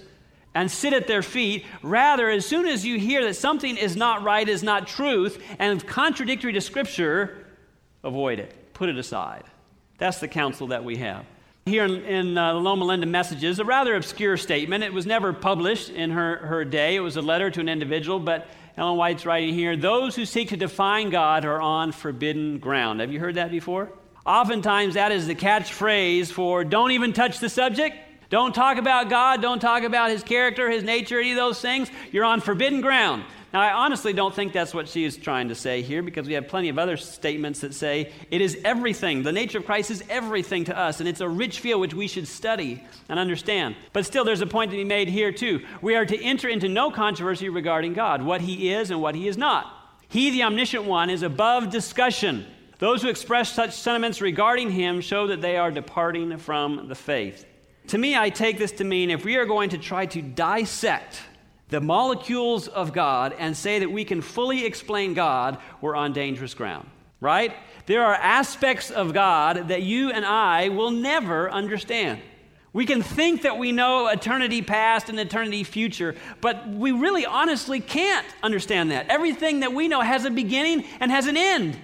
and 0.55 0.71
sit 0.71 0.93
at 0.93 1.09
their 1.09 1.23
feet. 1.23 1.67
Rather, 1.83 2.31
as 2.31 2.47
soon 2.47 2.67
as 2.67 2.85
you 2.85 2.99
hear 2.99 3.25
that 3.25 3.35
something 3.35 3.77
is 3.77 3.97
not 3.97 4.23
right, 4.23 4.49
is 4.49 4.63
not 4.63 4.87
truth, 4.87 5.43
and 5.59 5.85
contradictory 5.87 6.53
to 6.53 6.61
Scripture, 6.61 7.47
avoid 8.05 8.39
it. 8.39 8.73
Put 8.75 8.89
it 8.89 8.97
aside. 8.97 9.43
That's 9.99 10.21
the 10.21 10.29
counsel 10.29 10.69
that 10.69 10.85
we 10.85 10.97
have. 10.99 11.25
here 11.69 11.85
in, 11.85 12.05
in 12.05 12.39
uh, 12.39 12.55
Loma 12.55 12.85
Linda 12.85 13.07
Messages, 13.07 13.59
a 13.59 13.65
rather 13.65 13.95
obscure 13.95 14.37
statement. 14.37 14.83
It 14.85 14.93
was 14.93 15.07
never 15.07 15.33
published 15.33 15.91
in 15.91 16.11
her, 16.11 16.39
her 16.39 16.65
day. 16.65 16.97
It 16.97 17.01
was 17.01 17.17
a 17.17 17.23
letter 17.23 17.51
to 17.51 17.61
an 17.61 17.69
individual, 17.69 18.19
but 18.19 18.47
Ellen 18.79 18.97
White's 18.97 19.27
writing 19.27 19.55
here 19.55 19.77
those 19.77 20.15
who 20.15 20.25
seek 20.25 20.51
to 20.51 20.57
define 20.57 21.11
God 21.11 21.45
are 21.45 21.61
on 21.61 21.91
forbidden 21.91 22.59
ground. 22.59 23.01
Have 23.01 23.13
you 23.13 23.19
heard 23.19 23.35
that 23.35 23.51
before? 23.51 23.91
Oftentimes, 24.25 24.95
that 24.95 25.11
is 25.11 25.27
the 25.27 25.35
catchphrase 25.35 26.31
for 26.31 26.63
don't 26.63 26.93
even 26.93 27.13
touch 27.13 27.41
the 27.41 27.49
subject. 27.49 27.97
Don't 28.31 28.55
talk 28.55 28.77
about 28.77 29.09
God. 29.09 29.43
Don't 29.43 29.59
talk 29.59 29.83
about 29.83 30.11
his 30.11 30.23
character, 30.23 30.71
his 30.71 30.85
nature, 30.85 31.19
any 31.19 31.33
of 31.33 31.37
those 31.37 31.61
things. 31.61 31.91
You're 32.13 32.25
on 32.25 32.41
forbidden 32.41 32.81
ground. 32.81 33.25
Now, 33.53 33.61
I 33.63 33.73
honestly 33.73 34.13
don't 34.13 34.35
think 34.35 34.53
that's 34.53 34.75
what 34.75 34.89
she 34.89 35.05
is 35.05 35.17
trying 35.17 35.49
to 35.49 35.55
say 35.55 35.81
here 35.81 36.03
because 36.03 36.27
we 36.27 36.35
have 36.35 36.49
plenty 36.49 36.69
of 36.69 36.79
other 36.79 36.99
statements 36.99 37.61
that 37.61 37.73
say 37.73 38.13
it 38.31 38.43
is 38.43 38.59
everything. 38.63 39.23
The 39.23 39.33
nature 39.33 39.59
of 39.59 39.65
Christ 39.65 39.91
is 39.91 40.05
everything 40.11 40.65
to 40.65 40.77
us, 40.77 41.01
and 41.01 41.09
it's 41.09 41.23
a 41.23 41.29
rich 41.29 41.61
field 41.61 41.81
which 41.81 41.95
we 41.95 42.09
should 42.09 42.29
study 42.29 42.85
and 43.09 43.19
understand. 43.19 43.77
But 43.95 44.05
still, 44.05 44.25
there's 44.25 44.43
a 44.43 44.47
point 44.47 44.71
to 44.73 44.77
be 44.77 44.85
made 44.85 45.09
here, 45.09 45.33
too. 45.33 45.65
We 45.81 45.95
are 45.95 46.05
to 46.05 46.23
enter 46.23 46.49
into 46.49 46.69
no 46.69 46.91
controversy 46.91 47.49
regarding 47.49 47.95
God, 47.95 48.23
what 48.23 48.43
he 48.43 48.71
is 48.71 48.91
and 48.91 49.01
what 49.01 49.15
he 49.15 49.29
is 49.29 49.39
not. 49.39 49.75
He, 50.09 50.31
the 50.31 50.43
omniscient 50.43 50.85
one, 50.85 51.09
is 51.09 51.23
above 51.23 51.71
discussion. 51.71 52.47
Those 52.79 53.01
who 53.01 53.09
express 53.09 53.53
such 53.53 53.73
sentiments 53.73 54.21
regarding 54.21 54.71
him 54.71 55.01
show 55.01 55.27
that 55.29 55.41
they 55.41 55.57
are 55.57 55.71
departing 55.71 56.37
from 56.37 56.89
the 56.89 56.95
faith. 56.95 57.47
To 57.89 57.99
me, 57.99 58.15
I 58.15 58.29
take 58.29 58.59
this 58.59 58.73
to 58.73 58.85
mean 58.85 59.11
if 59.11 59.25
we 59.25 59.37
are 59.37 59.47
going 59.47 59.71
to 59.71 59.79
try 59.79 60.05
to 60.07 60.21
dissect 60.21 61.23
the 61.69 61.81
molecules 61.81 62.69
of 62.69 62.93
God 62.93 63.35
and 63.39 63.57
say 63.57 63.81
that 63.81 63.91
we 63.91 64.05
can 64.05 64.23
fully 64.23 64.65
explain 64.65 65.15
God, 65.15 65.59
we're 65.81 65.97
on 65.97 66.13
dangerous 66.13 66.55
ground, 66.55 66.89
right? 67.21 67.55
There 67.87 68.05
are 68.05 68.15
aspects 68.15 68.91
of 68.91 69.13
God 69.13 69.69
that 69.69 69.83
you 69.83 70.11
and 70.11 70.25
I 70.25 70.69
will 70.71 70.91
never 70.91 71.51
understand. 71.51 72.21
We 72.73 72.87
can 72.87 73.03
think 73.03 73.43
that 73.43 73.59
we 73.59 73.73
know 73.73 74.09
eternity 74.09 74.63
past 74.63 75.09
and 75.09 75.19
eternity 75.19 75.65
future, 75.65 76.15
but 76.41 76.69
we 76.69 76.93
really 76.93 77.25
honestly 77.25 77.81
can't 77.81 78.27
understand 78.43 78.91
that. 78.91 79.09
Everything 79.09 79.61
that 79.61 79.73
we 79.73 79.89
know 79.89 80.01
has 80.01 80.25
a 80.25 80.31
beginning 80.31 80.85
and 81.01 81.11
has 81.11 81.27
an 81.27 81.37
end. 81.37 81.79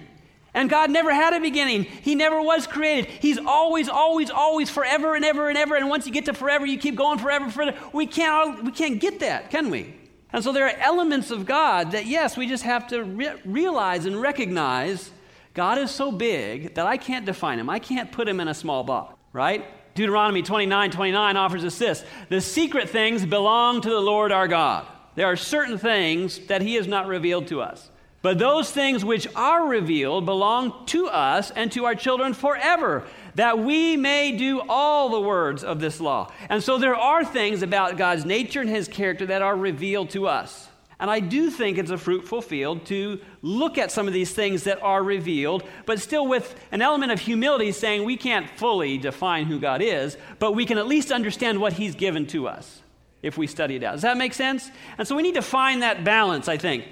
And 0.55 0.69
God 0.69 0.89
never 0.89 1.13
had 1.13 1.33
a 1.33 1.41
beginning. 1.41 1.83
He 1.83 2.15
never 2.15 2.41
was 2.41 2.65
created. 2.65 3.11
He's 3.11 3.37
always, 3.37 3.89
always, 3.89 4.29
always, 4.31 4.69
forever 4.69 5.13
and 5.13 5.25
ever 5.25 5.49
and 5.49 5.57
ever. 5.57 5.75
And 5.75 5.89
once 5.89 6.07
you 6.07 6.13
get 6.13 6.25
to 6.25 6.33
forever, 6.33 6.65
you 6.65 6.77
keep 6.77 6.95
going 6.95 7.19
forever, 7.19 7.51
forever. 7.51 7.77
We 7.91 8.07
can't, 8.07 8.63
we 8.63 8.71
can't 8.71 9.01
get 9.01 9.19
that, 9.19 9.51
can 9.51 9.69
we? 9.69 9.93
And 10.31 10.41
so 10.41 10.53
there 10.53 10.65
are 10.65 10.77
elements 10.79 11.29
of 11.29 11.45
God 11.45 11.91
that, 11.91 12.05
yes, 12.05 12.37
we 12.37 12.47
just 12.47 12.63
have 12.63 12.87
to 12.87 13.03
re- 13.03 13.35
realize 13.43 14.05
and 14.05 14.19
recognize 14.19 15.11
God 15.53 15.77
is 15.77 15.91
so 15.91 16.09
big 16.09 16.75
that 16.75 16.85
I 16.85 16.95
can't 16.95 17.25
define 17.25 17.59
him. 17.59 17.69
I 17.69 17.79
can't 17.79 18.09
put 18.09 18.25
him 18.25 18.39
in 18.39 18.47
a 18.47 18.53
small 18.53 18.85
box, 18.85 19.13
right? 19.33 19.65
Deuteronomy 19.93 20.41
29 20.41 20.91
29 20.91 21.37
offers 21.37 21.65
us 21.65 21.77
this 21.77 22.05
The 22.29 22.39
secret 22.39 22.89
things 22.89 23.25
belong 23.25 23.81
to 23.81 23.89
the 23.89 23.99
Lord 23.99 24.31
our 24.31 24.47
God. 24.47 24.87
There 25.15 25.25
are 25.25 25.37
certain 25.37 25.77
things 25.77 26.39
that 26.47 26.61
he 26.61 26.75
has 26.75 26.87
not 26.87 27.07
revealed 27.07 27.47
to 27.47 27.61
us. 27.61 27.89
But 28.25 28.39
those 28.39 28.71
things 28.71 29.05
which 29.05 29.27
are 29.35 29.67
revealed 29.67 30.25
belong 30.25 30.87
to 30.87 31.05
us 31.05 31.51
and 31.51 31.71
to 31.73 31.85
our 31.85 31.93
children 31.93 32.33
forever, 32.33 33.03
that 33.35 33.59
we 33.59 33.97
may 33.97 34.35
do 34.35 34.63
all 34.67 35.09
the 35.09 35.21
words 35.21 35.63
of 35.63 35.79
this 35.79 36.01
law. 36.01 36.31
And 36.49 36.63
so 36.63 36.79
there 36.79 36.95
are 36.95 37.23
things 37.23 37.61
about 37.61 37.97
God's 37.97 38.25
nature 38.25 38.61
and 38.61 38.69
his 38.69 38.87
character 38.87 39.27
that 39.27 39.43
are 39.43 39.55
revealed 39.55 40.09
to 40.09 40.27
us. 40.27 40.67
And 40.99 41.11
I 41.11 41.19
do 41.19 41.51
think 41.51 41.77
it's 41.77 41.91
a 41.91 41.99
fruitful 41.99 42.41
field 42.41 42.87
to 42.87 43.19
look 43.43 43.77
at 43.77 43.91
some 43.91 44.07
of 44.07 44.13
these 44.15 44.33
things 44.33 44.63
that 44.63 44.81
are 44.81 45.03
revealed, 45.03 45.61
but 45.85 45.99
still 45.99 46.25
with 46.25 46.55
an 46.71 46.81
element 46.81 47.11
of 47.11 47.19
humility, 47.19 47.71
saying 47.71 48.05
we 48.05 48.17
can't 48.17 48.49
fully 48.49 48.97
define 48.97 49.45
who 49.45 49.59
God 49.59 49.83
is, 49.83 50.17
but 50.39 50.53
we 50.53 50.65
can 50.65 50.79
at 50.79 50.87
least 50.87 51.11
understand 51.11 51.61
what 51.61 51.73
He's 51.73 51.93
given 51.93 52.25
to 52.29 52.47
us 52.47 52.81
if 53.21 53.37
we 53.37 53.45
study 53.45 53.75
it 53.75 53.83
out. 53.83 53.91
Does 53.91 54.01
that 54.01 54.17
make 54.17 54.33
sense? 54.33 54.71
And 54.97 55.07
so 55.07 55.15
we 55.15 55.21
need 55.21 55.35
to 55.35 55.43
find 55.43 55.83
that 55.83 56.03
balance, 56.03 56.47
I 56.47 56.57
think. 56.57 56.85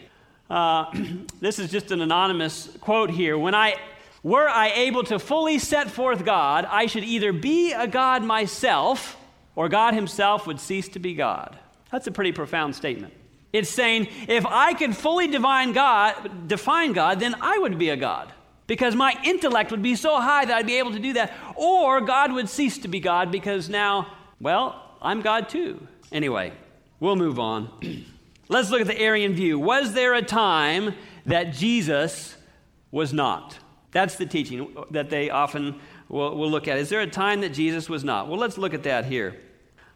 Uh, 0.54 0.86
this 1.40 1.58
is 1.58 1.72
just 1.72 1.90
an 1.90 2.00
anonymous 2.00 2.70
quote 2.80 3.10
here. 3.10 3.36
When 3.36 3.56
I 3.56 3.76
were 4.22 4.48
I 4.48 4.70
able 4.70 5.04
to 5.06 5.18
fully 5.18 5.58
set 5.58 5.90
forth 5.90 6.24
God, 6.24 6.66
I 6.70 6.86
should 6.86 7.04
either 7.04 7.34
be 7.34 7.74
a 7.74 7.88
God 7.88 8.24
myself 8.24 9.18
or 9.56 9.68
God 9.68 9.96
himself 9.96 10.46
would 10.46 10.60
cease 10.60 10.90
to 10.90 11.00
be 11.00 11.16
God. 11.16 11.58
That's 11.92 12.06
a 12.06 12.12
pretty 12.12 12.34
profound 12.34 12.76
statement. 12.76 13.14
It's 13.52 13.70
saying 13.70 14.10
if 14.28 14.46
I 14.46 14.74
could 14.74 14.96
fully 14.96 15.28
divine 15.28 15.74
God, 15.74 16.48
define 16.48 16.94
God, 16.94 17.20
then 17.20 17.36
I 17.42 17.58
would 17.58 17.80
be 17.80 17.90
a 17.90 17.98
God. 17.98 18.32
Because 18.68 18.96
my 18.96 19.18
intellect 19.26 19.72
would 19.72 19.82
be 19.82 19.96
so 19.96 20.22
high 20.22 20.46
that 20.46 20.56
I'd 20.56 20.68
be 20.68 20.78
able 20.78 20.92
to 20.92 21.00
do 21.00 21.14
that. 21.14 21.34
Or 21.56 22.00
God 22.00 22.32
would 22.32 22.48
cease 22.48 22.78
to 22.80 22.88
be 22.88 23.00
God 23.00 23.32
because 23.32 23.70
now, 23.70 24.14
well, 24.40 24.80
I'm 25.02 25.22
God 25.22 25.50
too. 25.50 25.86
Anyway, 26.12 26.54
we'll 27.00 27.16
move 27.16 27.40
on. 27.40 27.70
Let's 28.54 28.70
look 28.70 28.82
at 28.82 28.88
the 28.88 29.02
Arian 29.02 29.34
view. 29.34 29.58
Was 29.58 29.94
there 29.94 30.14
a 30.14 30.22
time 30.22 30.94
that 31.26 31.54
Jesus 31.54 32.36
was 32.92 33.12
not? 33.12 33.58
That's 33.90 34.16
the 34.16 34.28
teaching 34.28 34.76
that 34.92 35.10
they 35.10 35.32
often 35.32 35.80
will, 36.08 36.38
will 36.38 36.52
look 36.52 36.68
at. 36.68 36.78
Is 36.78 36.88
there 36.90 37.02
a 37.02 37.08
time 37.08 37.42
that 37.42 37.50
Jesus 37.50 37.90
was 37.90 38.04
not? 38.04 38.28
Well, 38.28 38.38
let's 38.38 38.60
look 38.60 38.76
at 38.76 38.84
that 38.84 39.06
here. 39.06 39.42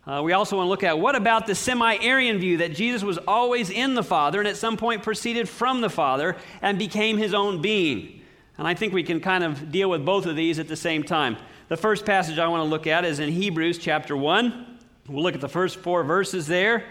Uh, 0.07 0.23
we 0.23 0.33
also 0.33 0.57
want 0.57 0.65
to 0.65 0.69
look 0.71 0.83
at 0.83 0.97
what 0.97 1.15
about 1.15 1.45
the 1.45 1.53
semi 1.53 1.97
Arian 1.97 2.39
view 2.39 2.57
that 2.57 2.73
Jesus 2.73 3.03
was 3.03 3.19
always 3.27 3.69
in 3.69 3.93
the 3.93 4.01
Father 4.01 4.39
and 4.39 4.47
at 4.47 4.57
some 4.57 4.75
point 4.75 5.03
proceeded 5.03 5.47
from 5.47 5.81
the 5.81 5.89
Father 5.89 6.35
and 6.59 6.79
became 6.79 7.19
his 7.19 7.35
own 7.35 7.61
being? 7.61 8.23
And 8.57 8.67
I 8.67 8.73
think 8.73 8.91
we 8.91 9.03
can 9.03 9.19
kind 9.19 9.43
of 9.43 9.71
deal 9.71 9.87
with 9.87 10.03
both 10.03 10.25
of 10.25 10.35
these 10.35 10.57
at 10.57 10.67
the 10.67 10.75
same 10.75 11.03
time. 11.03 11.37
The 11.67 11.77
first 11.77 12.07
passage 12.07 12.39
I 12.39 12.47
want 12.47 12.61
to 12.61 12.69
look 12.69 12.87
at 12.87 13.05
is 13.05 13.19
in 13.19 13.31
Hebrews 13.31 13.77
chapter 13.77 14.17
1. 14.17 14.79
We'll 15.09 15.21
look 15.21 15.35
at 15.35 15.41
the 15.41 15.47
first 15.47 15.77
four 15.77 16.03
verses 16.03 16.47
there. 16.47 16.85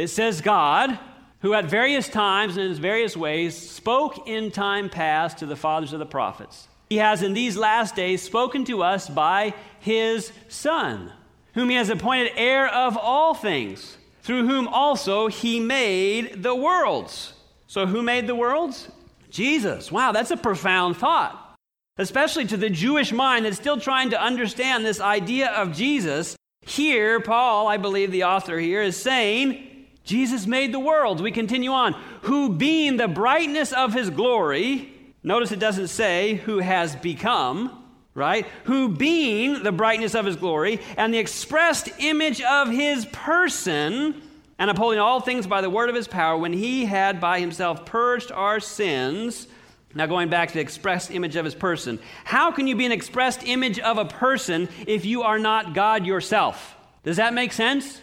It 0.00 0.08
says, 0.08 0.40
God, 0.40 0.98
who 1.40 1.52
at 1.52 1.66
various 1.66 2.08
times 2.08 2.56
and 2.56 2.70
in 2.70 2.80
various 2.80 3.14
ways 3.14 3.54
spoke 3.54 4.26
in 4.26 4.50
time 4.50 4.88
past 4.88 5.38
to 5.38 5.46
the 5.46 5.56
fathers 5.56 5.92
of 5.92 5.98
the 5.98 6.06
prophets, 6.06 6.68
he 6.88 6.96
has 6.96 7.22
in 7.22 7.34
these 7.34 7.54
last 7.54 7.96
days 7.96 8.22
spoken 8.22 8.64
to 8.64 8.82
us 8.82 9.10
by 9.10 9.52
his 9.78 10.32
Son, 10.48 11.12
whom 11.52 11.68
he 11.68 11.76
has 11.76 11.90
appointed 11.90 12.32
heir 12.34 12.66
of 12.66 12.96
all 12.96 13.34
things, 13.34 13.98
through 14.22 14.46
whom 14.46 14.68
also 14.68 15.28
he 15.28 15.60
made 15.60 16.42
the 16.42 16.54
worlds. 16.54 17.34
So, 17.66 17.84
who 17.84 18.02
made 18.02 18.26
the 18.26 18.34
worlds? 18.34 18.88
Jesus. 19.28 19.92
Wow, 19.92 20.12
that's 20.12 20.30
a 20.30 20.36
profound 20.38 20.96
thought, 20.96 21.58
especially 21.98 22.46
to 22.46 22.56
the 22.56 22.70
Jewish 22.70 23.12
mind 23.12 23.44
that's 23.44 23.58
still 23.58 23.78
trying 23.78 24.10
to 24.10 24.20
understand 24.20 24.82
this 24.82 24.98
idea 24.98 25.50
of 25.50 25.76
Jesus. 25.76 26.36
Here, 26.62 27.20
Paul, 27.20 27.68
I 27.68 27.76
believe 27.76 28.10
the 28.10 28.24
author 28.24 28.58
here, 28.58 28.82
is 28.82 28.96
saying, 28.96 29.66
Jesus 30.04 30.46
made 30.46 30.72
the 30.72 30.80
world. 30.80 31.20
We 31.20 31.30
continue 31.30 31.70
on. 31.70 31.94
Who 32.22 32.56
being 32.56 32.96
the 32.96 33.08
brightness 33.08 33.72
of 33.72 33.92
his 33.92 34.10
glory, 34.10 34.92
notice 35.22 35.52
it 35.52 35.58
doesn't 35.58 35.88
say 35.88 36.34
who 36.34 36.58
has 36.58 36.96
become, 36.96 37.84
right? 38.14 38.46
Who 38.64 38.88
being 38.88 39.62
the 39.62 39.72
brightness 39.72 40.14
of 40.14 40.24
his 40.24 40.36
glory 40.36 40.80
and 40.96 41.12
the 41.12 41.18
expressed 41.18 41.88
image 41.98 42.40
of 42.40 42.70
his 42.70 43.04
person, 43.06 44.22
and 44.58 44.70
upholding 44.70 44.98
all 44.98 45.20
things 45.20 45.46
by 45.46 45.60
the 45.62 45.70
word 45.70 45.88
of 45.88 45.94
his 45.94 46.08
power, 46.08 46.36
when 46.36 46.52
he 46.52 46.84
had 46.84 47.20
by 47.20 47.40
himself 47.40 47.86
purged 47.86 48.30
our 48.30 48.60
sins. 48.60 49.46
Now, 49.94 50.06
going 50.06 50.28
back 50.28 50.48
to 50.48 50.54
the 50.54 50.60
expressed 50.60 51.10
image 51.10 51.34
of 51.34 51.44
his 51.44 51.54
person. 51.54 51.98
How 52.24 52.52
can 52.52 52.66
you 52.66 52.76
be 52.76 52.86
an 52.86 52.92
expressed 52.92 53.42
image 53.42 53.80
of 53.80 53.98
a 53.98 54.04
person 54.04 54.68
if 54.86 55.04
you 55.04 55.22
are 55.22 55.38
not 55.38 55.74
God 55.74 56.06
yourself? 56.06 56.76
Does 57.02 57.16
that 57.16 57.34
make 57.34 57.52
sense? 57.52 58.00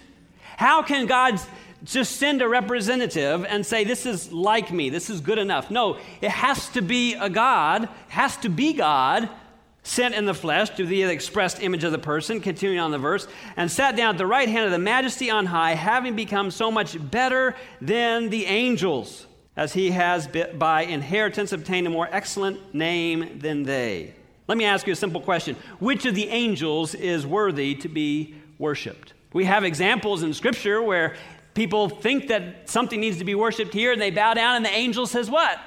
How 0.58 0.82
can 0.82 1.06
God's 1.06 1.46
just 1.84 2.17
send 2.17 2.41
a 2.41 2.48
representative 2.48 3.46
and 3.46 3.65
say, 3.65 3.84
This 3.84 4.05
is 4.05 4.31
like 4.31 4.72
me, 4.72 4.89
this 4.89 5.10
is 5.10 5.22
good 5.22 5.38
enough. 5.38 5.69
No, 5.69 5.98
it 6.22 6.31
has 6.31 6.69
to 6.69 6.81
be 6.81 7.13
a 7.15 7.29
God, 7.29 7.89
has 8.10 8.38
to 8.38 8.50
be 8.50 8.74
God 8.74 9.29
sent 9.88 10.13
in 10.13 10.25
the 10.25 10.34
flesh 10.34 10.69
to 10.72 10.86
the 10.86 11.03
expressed 11.03 11.62
image 11.62 11.84
of 11.84 11.93
the 11.93 11.98
person, 11.98 12.41
continuing 12.41 12.79
on 12.79 12.91
the 12.91 12.98
verse, 12.98 13.25
and 13.55 13.72
sat 13.72 13.96
down 13.96 14.15
at 14.15 14.17
the 14.17 14.25
right 14.25 14.50
hand 14.50 14.65
of 14.65 14.72
the 14.72 14.79
majesty 14.79 15.29
on 15.29 15.46
high, 15.46 15.75
having 15.75 16.15
become 16.15 16.51
so 16.51 16.69
much 16.69 16.98
better 17.10 17.55
than 17.79 18.29
the 18.29 18.46
angels, 18.48 19.25
as 19.55 19.74
he 19.74 19.91
has 19.91 20.27
by 20.55 20.81
inheritance 20.81 21.53
obtained 21.53 21.88
a 21.88 21.89
more 21.89 22.10
excellent 22.12 22.75
name 22.75 23.39
than 23.39 23.63
they. 23.63 24.13
Let 24.48 24.57
me 24.57 24.65
ask 24.65 24.86
you 24.88 24.93
a 24.93 24.96
simple 24.96 25.22
question 25.22 25.55
Which 25.79 26.05
of 26.05 26.15
the 26.15 26.29
angels 26.29 26.93
is 26.93 27.25
worthy 27.25 27.75
to 27.75 27.88
be 27.88 28.36
worshiped? 28.57 29.13
We 29.34 29.46
have 29.46 29.63
examples 29.63 30.24
in 30.24 30.34
Scripture 30.34 30.81
where 30.81 31.15
people 31.58 31.90
think 31.90 32.28
that 32.28 32.70
something 32.70 33.02
needs 33.02 33.18
to 33.18 33.26
be 33.26 33.34
worshiped 33.34 33.74
here 33.74 33.92
and 33.92 34.00
they 34.00 34.12
bow 34.12 34.36
down 34.36 34.56
and 34.56 34.64
the 34.64 34.70
angel 34.70 35.08
says 35.08 35.30
what? 35.30 35.60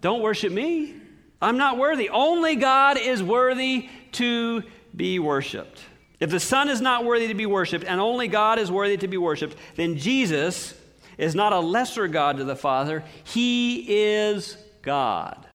Don't 0.00 0.20
worship 0.20 0.52
me. 0.52 0.94
I'm 1.40 1.56
not 1.56 1.78
worthy. 1.78 2.10
Only 2.10 2.56
god 2.56 2.98
is 2.98 3.22
worthy 3.22 3.88
to 4.12 4.64
be 4.94 5.20
worshiped. 5.20 5.80
If 6.18 6.30
the 6.30 6.40
son 6.40 6.68
is 6.68 6.80
not 6.80 7.04
worthy 7.04 7.28
to 7.28 7.34
be 7.34 7.46
worshiped 7.46 7.84
and 7.84 8.00
only 8.00 8.26
god 8.26 8.58
is 8.58 8.70
worthy 8.70 8.96
to 8.96 9.06
be 9.06 9.16
worshiped 9.16 9.56
then 9.76 9.96
jesus 9.96 10.74
is 11.16 11.36
not 11.36 11.52
a 11.52 11.60
lesser 11.60 12.08
god 12.08 12.38
to 12.38 12.44
the 12.44 12.56
father. 12.56 13.04
He 13.22 13.86
is 13.88 14.58
god. 14.82 15.46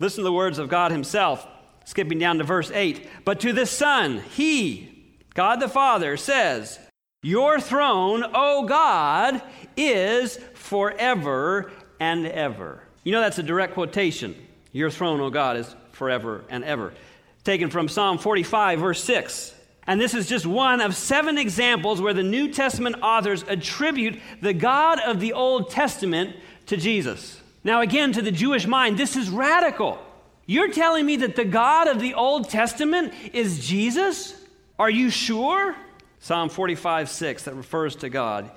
Listen 0.00 0.18
to 0.18 0.24
the 0.24 0.32
words 0.32 0.58
of 0.58 0.70
god 0.70 0.92
himself 0.92 1.46
skipping 1.84 2.18
down 2.18 2.38
to 2.38 2.44
verse 2.44 2.70
8 2.70 3.06
but 3.26 3.40
to 3.40 3.52
the 3.52 3.66
son 3.66 4.22
he 4.34 4.96
God 5.36 5.60
the 5.60 5.68
Father 5.68 6.16
says, 6.16 6.80
Your 7.26 7.58
throne, 7.58 8.22
O 8.34 8.66
God, 8.66 9.42
is 9.76 10.38
forever 10.54 11.72
and 11.98 12.24
ever. 12.24 12.80
You 13.02 13.10
know 13.10 13.20
that's 13.20 13.40
a 13.40 13.42
direct 13.42 13.74
quotation. 13.74 14.36
Your 14.70 14.90
throne, 14.90 15.20
O 15.20 15.28
God, 15.28 15.56
is 15.56 15.74
forever 15.90 16.44
and 16.48 16.62
ever. 16.62 16.94
Taken 17.42 17.68
from 17.68 17.88
Psalm 17.88 18.18
45, 18.18 18.78
verse 18.78 19.02
6. 19.02 19.52
And 19.88 20.00
this 20.00 20.14
is 20.14 20.28
just 20.28 20.46
one 20.46 20.80
of 20.80 20.94
seven 20.94 21.36
examples 21.36 22.00
where 22.00 22.14
the 22.14 22.22
New 22.22 22.52
Testament 22.52 22.94
authors 23.02 23.42
attribute 23.48 24.20
the 24.40 24.54
God 24.54 25.00
of 25.00 25.18
the 25.18 25.32
Old 25.32 25.68
Testament 25.68 26.36
to 26.66 26.76
Jesus. 26.76 27.40
Now, 27.64 27.80
again, 27.80 28.12
to 28.12 28.22
the 28.22 28.30
Jewish 28.30 28.68
mind, 28.68 28.98
this 28.98 29.16
is 29.16 29.30
radical. 29.30 29.98
You're 30.46 30.70
telling 30.70 31.04
me 31.04 31.16
that 31.16 31.34
the 31.34 31.44
God 31.44 31.88
of 31.88 31.98
the 31.98 32.14
Old 32.14 32.50
Testament 32.50 33.12
is 33.32 33.66
Jesus? 33.66 34.32
Are 34.78 34.88
you 34.90 35.10
sure? 35.10 35.74
Psalm 36.26 36.48
45, 36.48 37.08
6, 37.08 37.44
that 37.44 37.54
refers 37.54 37.94
to 37.94 38.08
God. 38.08 38.50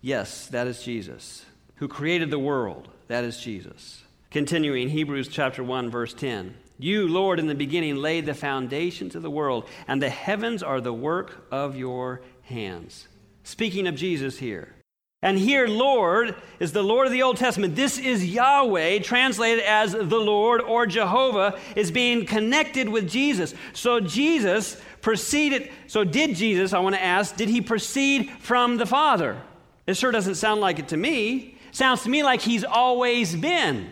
Yes, 0.00 0.46
that 0.46 0.68
is 0.68 0.84
Jesus. 0.84 1.44
Who 1.78 1.88
created 1.88 2.30
the 2.30 2.38
world. 2.38 2.88
That 3.08 3.24
is 3.24 3.40
Jesus. 3.40 4.04
Continuing, 4.30 4.88
Hebrews 4.88 5.26
chapter 5.26 5.64
1, 5.64 5.90
verse 5.90 6.14
10. 6.14 6.54
You, 6.78 7.08
Lord, 7.08 7.40
in 7.40 7.48
the 7.48 7.56
beginning 7.56 7.96
laid 7.96 8.24
the 8.24 8.34
foundations 8.34 9.16
of 9.16 9.22
the 9.22 9.32
world, 9.32 9.68
and 9.88 10.00
the 10.00 10.10
heavens 10.10 10.62
are 10.62 10.80
the 10.80 10.92
work 10.92 11.44
of 11.50 11.74
your 11.74 12.22
hands. 12.42 13.08
Speaking 13.42 13.88
of 13.88 13.96
Jesus 13.96 14.38
here. 14.38 14.76
And 15.20 15.36
here, 15.36 15.66
Lord 15.66 16.36
is 16.60 16.72
the 16.72 16.82
Lord 16.82 17.06
of 17.06 17.12
the 17.12 17.22
Old 17.22 17.38
Testament. 17.38 17.74
This 17.74 17.98
is 17.98 18.24
Yahweh, 18.24 19.00
translated 19.00 19.64
as 19.64 19.92
the 19.92 20.00
Lord 20.02 20.60
or 20.60 20.86
Jehovah, 20.86 21.58
is 21.74 21.90
being 21.90 22.24
connected 22.24 22.88
with 22.88 23.08
Jesus. 23.08 23.52
So 23.72 23.98
Jesus 23.98 24.80
proceeded, 25.00 25.70
so 25.88 26.04
did 26.04 26.36
Jesus, 26.36 26.72
I 26.72 26.78
want 26.78 26.94
to 26.94 27.02
ask, 27.02 27.34
did 27.34 27.48
he 27.48 27.60
proceed 27.60 28.30
from 28.38 28.76
the 28.76 28.86
Father? 28.86 29.42
It 29.88 29.96
sure 29.96 30.12
doesn't 30.12 30.36
sound 30.36 30.60
like 30.60 30.78
it 30.78 30.88
to 30.88 30.96
me. 30.96 31.58
Sounds 31.72 32.02
to 32.04 32.10
me 32.10 32.22
like 32.22 32.40
he's 32.40 32.64
always 32.64 33.34
been. 33.34 33.90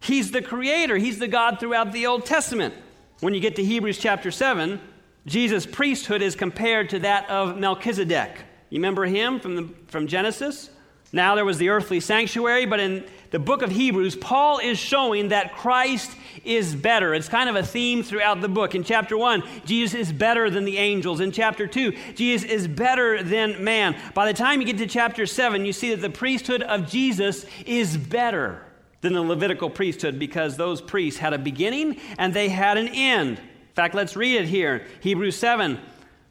He's 0.00 0.30
the 0.30 0.42
creator, 0.42 0.96
He's 0.96 1.18
the 1.18 1.28
God 1.28 1.58
throughout 1.58 1.92
the 1.92 2.06
Old 2.06 2.24
Testament. 2.24 2.74
When 3.20 3.34
you 3.34 3.40
get 3.40 3.56
to 3.56 3.64
Hebrews 3.64 3.98
chapter 3.98 4.30
7, 4.30 4.80
Jesus' 5.26 5.66
priesthood 5.66 6.22
is 6.22 6.36
compared 6.36 6.90
to 6.90 7.00
that 7.00 7.28
of 7.28 7.58
Melchizedek. 7.58 8.44
You 8.70 8.78
remember 8.78 9.04
him 9.04 9.40
from, 9.40 9.56
the, 9.56 9.68
from 9.88 10.06
Genesis? 10.06 10.70
Now 11.12 11.34
there 11.34 11.44
was 11.44 11.56
the 11.56 11.70
earthly 11.70 12.00
sanctuary, 12.00 12.66
but 12.66 12.80
in 12.80 13.04
the 13.30 13.38
book 13.38 13.62
of 13.62 13.70
Hebrews, 13.70 14.14
Paul 14.16 14.58
is 14.58 14.78
showing 14.78 15.28
that 15.28 15.56
Christ 15.56 16.10
is 16.44 16.74
better. 16.74 17.14
It's 17.14 17.28
kind 17.28 17.48
of 17.48 17.56
a 17.56 17.62
theme 17.62 18.02
throughout 18.02 18.40
the 18.42 18.48
book. 18.48 18.74
In 18.74 18.84
chapter 18.84 19.16
1, 19.16 19.42
Jesus 19.64 19.94
is 19.94 20.12
better 20.12 20.50
than 20.50 20.64
the 20.64 20.76
angels. 20.76 21.20
In 21.20 21.32
chapter 21.32 21.66
2, 21.66 21.92
Jesus 22.14 22.50
is 22.50 22.68
better 22.68 23.22
than 23.22 23.64
man. 23.64 23.96
By 24.14 24.26
the 24.26 24.36
time 24.36 24.60
you 24.60 24.66
get 24.66 24.78
to 24.78 24.86
chapter 24.86 25.24
7, 25.24 25.64
you 25.64 25.72
see 25.72 25.94
that 25.94 26.02
the 26.02 26.10
priesthood 26.10 26.62
of 26.62 26.86
Jesus 26.88 27.46
is 27.64 27.96
better 27.96 28.62
than 29.00 29.14
the 29.14 29.22
Levitical 29.22 29.70
priesthood 29.70 30.18
because 30.18 30.56
those 30.56 30.80
priests 30.82 31.20
had 31.20 31.32
a 31.32 31.38
beginning 31.38 31.98
and 32.18 32.34
they 32.34 32.48
had 32.48 32.76
an 32.76 32.88
end. 32.88 33.38
In 33.38 33.74
fact, 33.74 33.94
let's 33.94 34.16
read 34.16 34.42
it 34.42 34.48
here 34.48 34.84
Hebrews 35.00 35.36
7, 35.36 35.78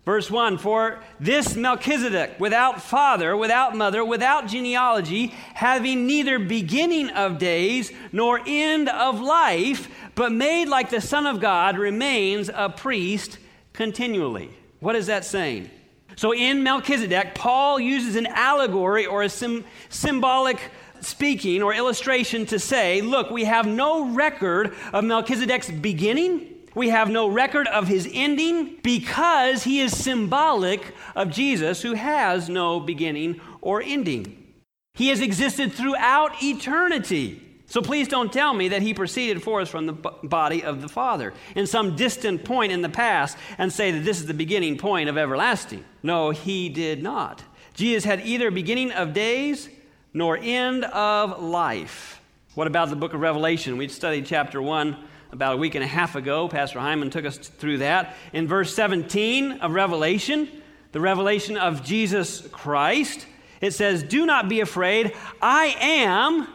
verse 0.08 0.32
1 0.32 0.58
For 0.58 1.02
this 1.20 1.58
Melchizedek, 1.58 2.40
without 2.40 2.82
father, 2.82 3.36
without 3.36 3.76
mother, 3.76 4.06
without 4.06 4.48
genealogy, 4.48 5.28
having 5.54 6.08
neither 6.08 6.40
beginning 6.40 7.10
of 7.10 7.38
days 7.38 7.92
nor 8.14 8.40
end 8.48 8.88
of 8.88 9.20
life, 9.20 9.90
but 10.16 10.32
made 10.32 10.70
like 10.70 10.90
the 10.90 11.02
Son 11.02 11.28
of 11.28 11.42
God, 11.42 11.78
remains 11.78 12.50
a 12.54 12.70
priest 12.70 13.38
continually. 13.74 14.50
What 14.80 14.96
is 14.96 15.08
that 15.08 15.26
saying? 15.26 15.70
So 16.16 16.34
in 16.34 16.64
Melchizedek, 16.64 17.36
Paul 17.36 17.78
uses 17.78 18.16
an 18.16 18.28
allegory 18.28 19.06
or 19.06 19.24
a 19.24 19.30
sim- 19.30 19.66
symbolic 19.90 20.72
speaking 21.02 21.62
or 21.62 21.74
illustration 21.74 22.46
to 22.46 22.60
say, 22.60 23.02
look, 23.02 23.30
we 23.30 23.44
have 23.44 23.68
no 23.68 24.14
record 24.14 24.74
of 24.94 25.04
Melchizedek's 25.04 25.70
beginning. 25.70 26.57
We 26.78 26.90
have 26.90 27.10
no 27.10 27.28
record 27.28 27.66
of 27.66 27.88
his 27.88 28.08
ending 28.14 28.78
because 28.84 29.64
he 29.64 29.80
is 29.80 29.98
symbolic 29.98 30.94
of 31.16 31.32
Jesus 31.32 31.82
who 31.82 31.96
has 31.96 32.50
no 32.50 32.80
beginning 32.80 33.42
or 33.62 33.82
ending. 33.82 34.54
He 34.94 35.08
has 35.08 35.20
existed 35.20 35.74
throughout 35.74 36.44
eternity. 36.44 37.42
So 37.66 37.82
please 37.82 38.08
don't 38.08 38.32
tell 38.32 38.54
me 38.54 38.68
that 38.68 38.84
he 38.84 38.94
proceeded 38.94 39.42
forth 39.42 39.70
from 39.70 39.88
the 39.88 39.94
body 39.94 40.64
of 40.64 40.84
the 40.84 40.88
Father 40.88 41.34
in 41.56 41.66
some 41.66 41.96
distant 41.96 42.46
point 42.46 42.72
in 42.72 42.84
the 42.84 42.90
past 42.90 43.40
and 43.58 43.74
say 43.74 43.90
that 43.90 44.06
this 44.06 44.20
is 44.20 44.28
the 44.28 44.36
beginning 44.36 44.78
point 44.78 45.10
of 45.10 45.18
everlasting. 45.18 45.84
No, 46.04 46.30
he 46.30 46.70
did 46.70 47.02
not. 47.02 47.44
Jesus 47.74 48.04
had 48.04 48.22
either 48.22 48.52
beginning 48.52 48.92
of 48.92 49.14
days 49.14 49.68
nor 50.14 50.38
end 50.38 50.86
of 50.86 51.42
life. 51.42 52.22
What 52.54 52.68
about 52.68 52.92
the 52.92 52.96
book 52.96 53.16
of 53.16 53.22
Revelation? 53.22 53.78
We 53.78 53.88
studied 53.88 54.28
chapter 54.28 54.62
1 54.62 54.96
about 55.38 55.54
a 55.54 55.58
week 55.58 55.76
and 55.76 55.84
a 55.84 55.88
half 55.88 56.16
ago. 56.16 56.48
Pastor 56.48 56.80
Hyman 56.80 57.12
took 57.12 57.24
us 57.24 57.38
through 57.38 57.78
that. 57.78 58.16
In 58.34 58.48
verse 58.48 58.74
17 58.74 59.60
of 59.60 59.72
Revelation, 59.72 60.50
the 60.94 61.00
revelation 61.00 61.58
of 61.58 61.84
Jesus 61.84 62.42
Christ, 62.48 63.28
it 63.62 63.76
says, 63.76 64.02
Do 64.02 64.26
not 64.26 64.50
be 64.50 64.62
afraid. 64.62 65.16
I 65.40 65.76
am 65.80 66.48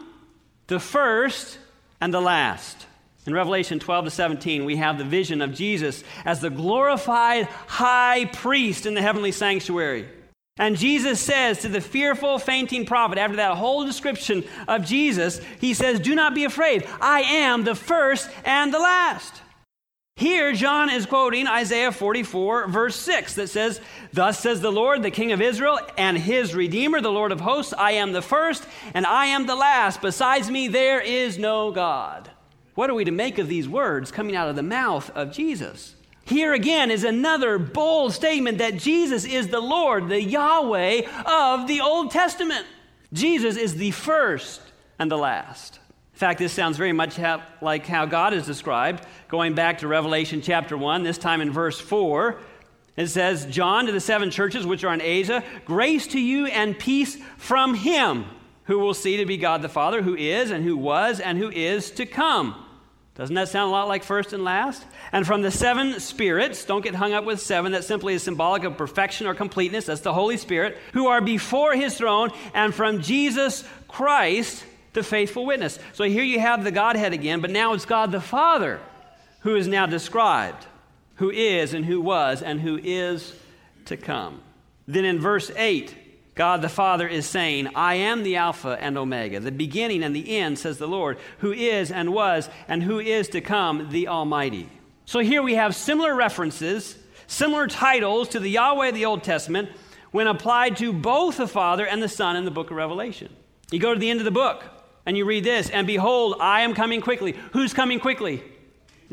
the 0.67 0.81
first 0.81 1.59
and 2.01 2.13
the 2.13 2.19
last. 2.19 2.85
In 3.25 3.33
Revelation 3.33 3.79
12 3.79 4.03
to 4.03 4.11
17, 4.11 4.65
we 4.65 4.75
have 4.75 4.97
the 4.97 5.05
vision 5.05 5.41
of 5.41 5.53
Jesus 5.53 6.03
as 6.25 6.41
the 6.41 6.49
glorified 6.49 7.45
high 7.67 8.25
priest 8.25 8.85
in 8.85 8.95
the 8.95 9.01
heavenly 9.01 9.31
sanctuary. 9.31 10.09
And 10.57 10.77
Jesus 10.77 11.19
says 11.19 11.59
to 11.59 11.69
the 11.69 11.81
fearful, 11.81 12.37
fainting 12.37 12.85
prophet, 12.85 13.17
after 13.17 13.37
that 13.37 13.57
whole 13.57 13.85
description 13.85 14.43
of 14.67 14.85
Jesus, 14.85 15.41
he 15.59 15.73
says, 15.73 15.99
Do 15.99 16.13
not 16.13 16.35
be 16.35 16.43
afraid. 16.43 16.87
I 17.01 17.21
am 17.21 17.63
the 17.63 17.75
first 17.75 18.29
and 18.45 18.71
the 18.71 18.79
last. 18.79 19.41
Here, 20.15 20.53
John 20.53 20.91
is 20.91 21.07
quoting 21.07 21.47
Isaiah 21.47 21.91
44, 21.91 22.67
verse 22.67 22.95
6, 22.97 23.33
that 23.33 23.49
says, 23.49 23.81
Thus 24.13 24.39
says 24.39 24.61
the 24.61 24.71
Lord, 24.71 25.01
the 25.01 25.09
King 25.09 25.31
of 25.31 25.41
Israel, 25.41 25.79
and 25.97 26.15
his 26.15 26.53
Redeemer, 26.53 27.01
the 27.01 27.11
Lord 27.11 27.31
of 27.31 27.41
hosts, 27.41 27.73
I 27.75 27.93
am 27.93 28.11
the 28.11 28.21
first 28.21 28.63
and 28.93 29.07
I 29.07 29.25
am 29.27 29.47
the 29.47 29.55
last. 29.55 30.01
Besides 30.01 30.51
me, 30.51 30.67
there 30.67 31.01
is 31.01 31.39
no 31.39 31.71
God. 31.71 32.29
What 32.75 32.91
are 32.91 32.93
we 32.93 33.05
to 33.05 33.11
make 33.11 33.39
of 33.39 33.47
these 33.47 33.67
words 33.67 34.11
coming 34.11 34.35
out 34.35 34.49
of 34.49 34.55
the 34.55 34.61
mouth 34.61 35.09
of 35.15 35.31
Jesus? 35.31 35.95
Here 36.25 36.53
again 36.53 36.89
is 36.89 37.03
another 37.03 37.57
bold 37.57 38.13
statement 38.13 38.59
that 38.59 38.77
Jesus 38.77 39.25
is 39.25 39.49
the 39.49 39.59
Lord, 39.59 40.07
the 40.07 40.21
Yahweh 40.21 41.01
of 41.25 41.67
the 41.67 41.81
Old 41.81 42.11
Testament. 42.11 42.65
Jesus 43.11 43.57
is 43.57 43.75
the 43.75 43.91
first 43.91 44.61
and 44.97 45.11
the 45.11 45.17
last. 45.17 45.79
In 46.13 46.19
fact, 46.19 46.39
this 46.39 46.53
sounds 46.53 46.77
very 46.77 46.93
much 46.93 47.19
like 47.61 47.85
how 47.85 48.05
God 48.05 48.33
is 48.33 48.45
described. 48.45 49.05
Going 49.27 49.53
back 49.53 49.79
to 49.79 49.87
Revelation 49.87 50.41
chapter 50.41 50.77
1, 50.77 51.03
this 51.03 51.17
time 51.17 51.41
in 51.41 51.51
verse 51.51 51.79
4, 51.79 52.39
it 52.95 53.07
says, 53.07 53.45
John 53.47 53.87
to 53.87 53.91
the 53.91 53.99
seven 53.99 54.31
churches 54.31 54.65
which 54.65 54.83
are 54.83 54.93
in 54.93 55.01
Asia, 55.01 55.43
grace 55.65 56.07
to 56.07 56.19
you 56.19 56.45
and 56.45 56.77
peace 56.77 57.17
from 57.37 57.73
him 57.73 58.25
who 58.65 58.79
will 58.79 58.93
see 58.93 59.17
to 59.17 59.25
be 59.25 59.35
God 59.35 59.61
the 59.61 59.69
Father, 59.69 60.01
who 60.01 60.15
is 60.15 60.51
and 60.51 60.63
who 60.63 60.77
was 60.77 61.19
and 61.19 61.37
who 61.37 61.49
is 61.49 61.91
to 61.91 62.05
come 62.05 62.62
doesn't 63.15 63.35
that 63.35 63.49
sound 63.49 63.69
a 63.69 63.71
lot 63.71 63.87
like 63.87 64.03
first 64.03 64.33
and 64.33 64.43
last? 64.43 64.83
And 65.11 65.27
from 65.27 65.43
the 65.43 65.51
seven 65.51 65.99
spirits, 65.99 66.65
don't 66.65 66.83
get 66.83 66.95
hung 66.95 67.13
up 67.13 67.25
with 67.25 67.39
seven, 67.39 67.73
that 67.73 67.83
simply 67.83 68.15
is 68.15 68.23
symbolic 68.23 68.63
of 68.63 68.75
perfection 68.75 69.27
or 69.27 69.35
completeness. 69.35 69.85
That's 69.85 70.01
the 70.01 70.13
Holy 70.13 70.37
Spirit, 70.37 70.77
who 70.93 71.07
are 71.07 71.21
before 71.21 71.75
his 71.75 71.95
throne, 71.95 72.31
and 72.55 72.73
from 72.73 73.01
Jesus 73.01 73.63
Christ, 73.87 74.65
the 74.93 75.03
faithful 75.03 75.45
witness. 75.45 75.77
So 75.93 76.05
here 76.05 76.23
you 76.23 76.39
have 76.39 76.63
the 76.63 76.71
Godhead 76.71 77.13
again, 77.13 77.39
but 77.39 77.51
now 77.51 77.73
it's 77.73 77.85
God 77.85 78.11
the 78.11 78.21
Father 78.21 78.79
who 79.41 79.55
is 79.55 79.67
now 79.67 79.85
described, 79.85 80.65
who 81.15 81.29
is 81.29 81.75
and 81.75 81.85
who 81.85 82.01
was 82.01 82.41
and 82.41 82.59
who 82.59 82.79
is 82.81 83.35
to 83.85 83.97
come. 83.97 84.41
Then 84.87 85.05
in 85.05 85.19
verse 85.19 85.51
8, 85.55 85.95
God 86.35 86.61
the 86.61 86.69
Father 86.69 87.07
is 87.07 87.27
saying, 87.27 87.69
I 87.75 87.95
am 87.95 88.23
the 88.23 88.37
Alpha 88.37 88.77
and 88.79 88.97
Omega, 88.97 89.39
the 89.39 89.51
beginning 89.51 90.03
and 90.03 90.15
the 90.15 90.37
end, 90.37 90.57
says 90.57 90.79
the 90.79 90.87
Lord, 90.87 91.19
who 91.39 91.51
is 91.51 91.91
and 91.91 92.11
was 92.11 92.49
and 92.67 92.81
who 92.81 92.99
is 92.99 93.29
to 93.29 93.41
come, 93.41 93.89
the 93.91 94.07
Almighty. 94.07 94.67
So 95.05 95.19
here 95.19 95.43
we 95.43 95.55
have 95.55 95.75
similar 95.75 96.15
references, 96.15 96.97
similar 97.27 97.67
titles 97.67 98.29
to 98.29 98.39
the 98.39 98.49
Yahweh 98.49 98.89
of 98.89 98.95
the 98.95 99.05
Old 99.05 99.23
Testament 99.23 99.69
when 100.11 100.27
applied 100.27 100.77
to 100.77 100.91
both 100.91 101.37
the 101.37 101.47
Father 101.47 101.85
and 101.85 102.01
the 102.01 102.09
Son 102.09 102.35
in 102.35 102.45
the 102.45 102.51
book 102.51 102.71
of 102.71 102.77
Revelation. 102.77 103.35
You 103.71 103.79
go 103.79 103.93
to 103.93 103.99
the 103.99 104.09
end 104.09 104.19
of 104.19 104.25
the 104.25 104.31
book 104.31 104.63
and 105.05 105.17
you 105.17 105.25
read 105.25 105.43
this, 105.43 105.69
and 105.69 105.85
behold, 105.85 106.37
I 106.39 106.61
am 106.61 106.73
coming 106.73 107.01
quickly. 107.01 107.35
Who's 107.51 107.73
coming 107.73 107.99
quickly? 107.99 108.43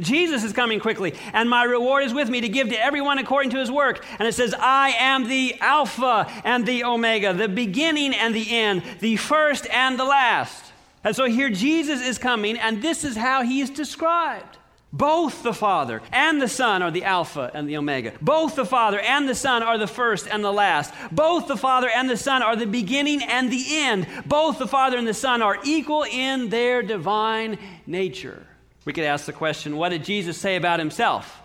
Jesus 0.00 0.44
is 0.44 0.52
coming 0.52 0.80
quickly, 0.80 1.14
and 1.32 1.48
my 1.48 1.64
reward 1.64 2.04
is 2.04 2.12
with 2.12 2.28
me 2.28 2.40
to 2.40 2.48
give 2.48 2.68
to 2.70 2.84
everyone 2.84 3.18
according 3.18 3.50
to 3.50 3.58
his 3.58 3.70
work. 3.70 4.04
And 4.18 4.26
it 4.26 4.34
says, 4.34 4.54
I 4.58 4.90
am 4.98 5.28
the 5.28 5.56
Alpha 5.60 6.26
and 6.44 6.66
the 6.66 6.84
Omega, 6.84 7.32
the 7.32 7.48
beginning 7.48 8.14
and 8.14 8.34
the 8.34 8.50
end, 8.50 8.82
the 9.00 9.16
first 9.16 9.66
and 9.68 9.98
the 9.98 10.04
last. 10.04 10.64
And 11.02 11.16
so 11.16 11.24
here 11.24 11.48
Jesus 11.50 12.02
is 12.02 12.18
coming, 12.18 12.58
and 12.58 12.82
this 12.82 13.04
is 13.04 13.16
how 13.16 13.42
he 13.42 13.60
is 13.60 13.70
described 13.70 14.58
Both 14.92 15.42
the 15.42 15.54
Father 15.54 16.02
and 16.12 16.42
the 16.42 16.48
Son 16.48 16.82
are 16.82 16.90
the 16.90 17.04
Alpha 17.04 17.50
and 17.54 17.68
the 17.68 17.76
Omega. 17.76 18.12
Both 18.20 18.56
the 18.56 18.66
Father 18.66 19.00
and 19.00 19.28
the 19.28 19.34
Son 19.34 19.62
are 19.62 19.78
the 19.78 19.86
first 19.86 20.26
and 20.26 20.44
the 20.44 20.52
last. 20.52 20.92
Both 21.12 21.46
the 21.46 21.56
Father 21.56 21.88
and 21.88 22.10
the 22.10 22.16
Son 22.16 22.42
are 22.42 22.56
the 22.56 22.66
beginning 22.66 23.22
and 23.22 23.50
the 23.50 23.64
end. 23.70 24.06
Both 24.26 24.58
the 24.58 24.68
Father 24.68 24.98
and 24.98 25.06
the 25.06 25.14
Son 25.14 25.40
are 25.42 25.58
equal 25.64 26.02
in 26.02 26.48
their 26.50 26.82
divine 26.82 27.58
nature. 27.86 28.46
We 28.84 28.92
could 28.92 29.04
ask 29.04 29.26
the 29.26 29.32
question 29.32 29.76
what 29.76 29.90
did 29.90 30.04
Jesus 30.04 30.38
say 30.38 30.56
about 30.56 30.78
himself 30.78 31.40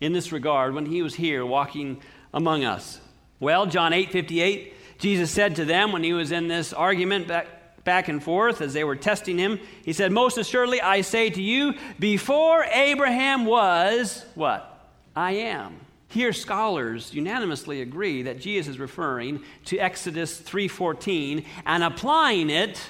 in 0.00 0.12
this 0.12 0.32
regard 0.32 0.74
when 0.74 0.86
he 0.86 1.02
was 1.02 1.14
here 1.14 1.44
walking 1.44 2.00
among 2.32 2.64
us? 2.64 3.00
Well, 3.38 3.66
John 3.66 3.92
8 3.92 4.10
58, 4.10 4.74
Jesus 4.98 5.30
said 5.30 5.56
to 5.56 5.64
them 5.64 5.92
when 5.92 6.04
he 6.04 6.12
was 6.12 6.32
in 6.32 6.48
this 6.48 6.72
argument 6.72 7.28
back 7.28 7.46
back 7.84 8.08
and 8.08 8.22
forth 8.22 8.60
as 8.60 8.72
they 8.72 8.84
were 8.84 8.96
testing 8.96 9.38
him. 9.38 9.58
He 9.84 9.92
said, 9.92 10.12
Most 10.12 10.38
assuredly, 10.38 10.80
I 10.80 11.00
say 11.00 11.30
to 11.30 11.42
you, 11.42 11.74
before 11.98 12.64
Abraham 12.64 13.44
was, 13.46 14.24
what? 14.34 14.66
I 15.16 15.32
am. 15.32 15.76
Here 16.08 16.32
scholars 16.32 17.14
unanimously 17.14 17.82
agree 17.82 18.22
that 18.22 18.40
Jesus 18.40 18.74
is 18.74 18.80
referring 18.80 19.42
to 19.66 19.78
Exodus 19.78 20.40
3:14 20.40 21.44
and 21.64 21.84
applying 21.84 22.50
it 22.50 22.80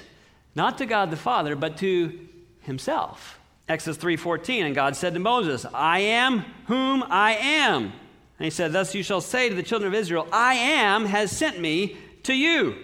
not 0.55 0.79
to 0.79 0.85
God 0.85 1.11
the 1.11 1.17
Father 1.17 1.55
but 1.55 1.77
to 1.77 2.27
himself. 2.61 3.39
Exodus 3.71 3.97
3:14 3.97 4.65
and 4.65 4.75
God 4.75 4.95
said 4.95 5.13
to 5.13 5.19
Moses, 5.19 5.65
"I 5.73 5.99
am 5.99 6.43
whom 6.67 7.03
I 7.09 7.35
am." 7.35 7.83
And 8.37 8.45
he 8.45 8.49
said, 8.49 8.73
"Thus 8.73 8.93
you 8.93 9.01
shall 9.01 9.21
say 9.21 9.47
to 9.47 9.55
the 9.55 9.63
children 9.63 9.93
of 9.93 9.97
Israel, 9.97 10.27
I 10.31 10.55
am 10.55 11.05
has 11.05 11.31
sent 11.31 11.59
me 11.59 11.95
to 12.23 12.33
you." 12.33 12.75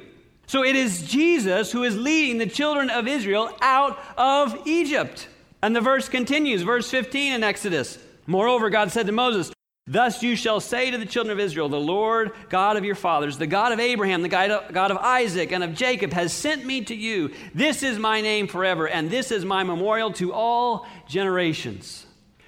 So 0.48 0.64
it 0.64 0.78
is 0.78 1.02
Jesus 1.02 1.74
who 1.74 1.84
is 1.84 1.98
leading 1.98 2.38
the 2.38 2.46
children 2.46 2.90
of 2.90 3.06
Israel 3.06 3.52
out 3.62 4.00
of 4.18 4.62
Egypt. 4.66 5.28
And 5.62 5.76
the 5.76 5.82
verse 5.82 6.08
continues, 6.08 6.62
verse 6.62 6.90
15 6.90 7.34
in 7.34 7.44
Exodus. 7.44 7.98
Moreover, 8.26 8.70
God 8.70 8.92
said 8.92 9.08
to 9.08 9.12
Moses, 9.12 9.52
Thus 9.88 10.22
you 10.22 10.36
shall 10.36 10.60
say 10.60 10.92
to 10.92 10.98
the 10.98 11.06
children 11.06 11.32
of 11.32 11.40
Israel, 11.40 11.70
The 11.70 11.80
Lord 11.80 12.34
God 12.50 12.76
of 12.76 12.84
your 12.84 12.96
fathers, 12.96 13.38
the 13.38 13.48
God 13.48 13.72
of 13.72 13.80
Abraham, 13.80 14.22
the 14.22 14.28
God 14.28 14.92
of 14.92 14.98
Isaac, 14.98 15.54
and 15.54 15.64
of 15.64 15.74
Jacob, 15.74 16.12
has 16.12 16.34
sent 16.34 16.66
me 16.66 16.84
to 16.86 16.96
you. 16.96 17.32
This 17.56 17.84
is 17.84 17.98
my 17.98 18.20
name 18.20 18.48
forever, 18.48 18.88
and 18.88 19.10
this 19.10 19.32
is 19.32 19.46
my 19.46 19.64
memorial 19.64 20.12
to 20.14 20.34
all 20.34 20.86
generations. 21.08 22.06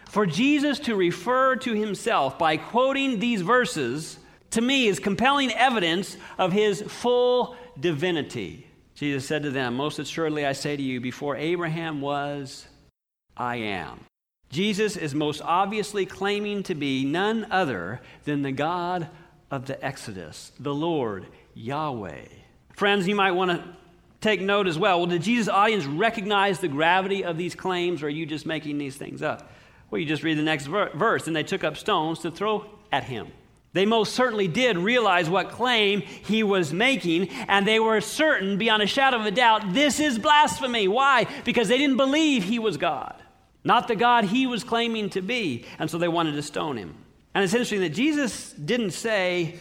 For 0.10 0.26
Jesus 0.26 0.80
to 0.80 0.96
refer 0.96 1.56
to 1.58 1.74
himself 1.74 2.38
by 2.38 2.58
quoting 2.58 3.20
these 3.20 3.42
verses, 3.42 4.18
to 4.52 4.60
me, 4.60 4.88
is 4.88 5.00
compelling 5.00 5.52
evidence 5.54 6.18
of 6.38 6.52
his 6.52 6.82
full 6.82 7.56
divinity. 7.80 8.68
Jesus 8.96 9.26
said 9.26 9.44
to 9.44 9.50
them, 9.50 9.76
Most 9.76 9.98
assuredly 9.98 10.46
I 10.46 10.52
say 10.52 10.76
to 10.76 10.84
you, 10.84 11.00
before 11.00 11.38
Abraham 11.38 12.02
was, 12.02 12.68
I 13.38 13.58
am. 13.58 14.02
Jesus 14.50 14.98
is 14.98 15.14
most 15.14 15.42
obviously 15.44 16.06
claiming 16.06 16.64
to 16.64 16.76
be 16.76 17.06
none 17.06 17.48
other 17.52 18.02
than 18.24 18.42
the 18.42 18.52
God 18.52 19.08
of 19.52 19.68
the 19.68 19.84
Exodus, 19.84 20.52
the 20.60 20.74
Lord, 20.74 21.28
Yahweh. 21.54 22.26
Friends, 22.76 23.08
you 23.08 23.16
might 23.16 23.32
want 23.32 23.52
to 23.52 23.64
take 24.22 24.42
note 24.42 24.68
as 24.68 24.78
well. 24.78 25.00
Well, 25.00 25.08
did 25.08 25.22
Jesus' 25.22 25.48
audience 25.48 25.86
recognize 25.86 26.60
the 26.60 26.68
gravity 26.68 27.24
of 27.24 27.38
these 27.38 27.56
claims, 27.56 28.02
or 28.02 28.08
are 28.08 28.10
you 28.10 28.26
just 28.26 28.46
making 28.46 28.78
these 28.78 28.96
things 28.96 29.22
up? 29.22 29.52
Well, 29.90 30.00
you 30.00 30.08
just 30.08 30.24
read 30.24 30.38
the 30.38 30.44
next 30.44 30.66
verse. 30.66 31.28
And 31.28 31.36
they 31.36 31.44
took 31.44 31.64
up 31.64 31.78
stones 31.78 32.20
to 32.20 32.32
throw 32.32 32.66
at 32.92 33.04
him. 33.04 33.28
They 33.74 33.86
most 33.86 34.14
certainly 34.14 34.48
did 34.48 34.78
realize 34.78 35.30
what 35.30 35.52
claim 35.52 36.02
he 36.02 36.42
was 36.42 36.74
making, 36.74 37.30
and 37.48 37.68
they 37.68 37.80
were 37.80 38.02
certain, 38.02 38.58
beyond 38.58 38.82
a 38.82 38.88
shadow 38.88 39.20
of 39.20 39.26
a 39.28 39.32
doubt, 39.32 39.74
this 39.74 40.00
is 40.00 40.18
blasphemy. 40.18 40.88
Why? 40.88 41.28
Because 41.46 41.68
they 41.68 41.78
didn't 41.78 41.98
believe 41.98 42.44
he 42.44 42.58
was 42.58 42.78
God, 42.78 43.16
not 43.64 43.88
the 43.88 43.96
God 43.96 44.26
he 44.26 44.48
was 44.48 44.64
claiming 44.64 45.10
to 45.12 45.22
be, 45.22 45.66
and 45.78 45.90
so 45.90 45.98
they 45.98 46.08
wanted 46.08 46.34
to 46.34 46.42
stone 46.42 46.78
him. 46.78 46.96
And 47.34 47.44
it's 47.44 47.54
interesting 47.54 47.82
that 47.82 47.90
Jesus 47.90 48.54
didn't 48.54 48.92
say, 48.92 49.60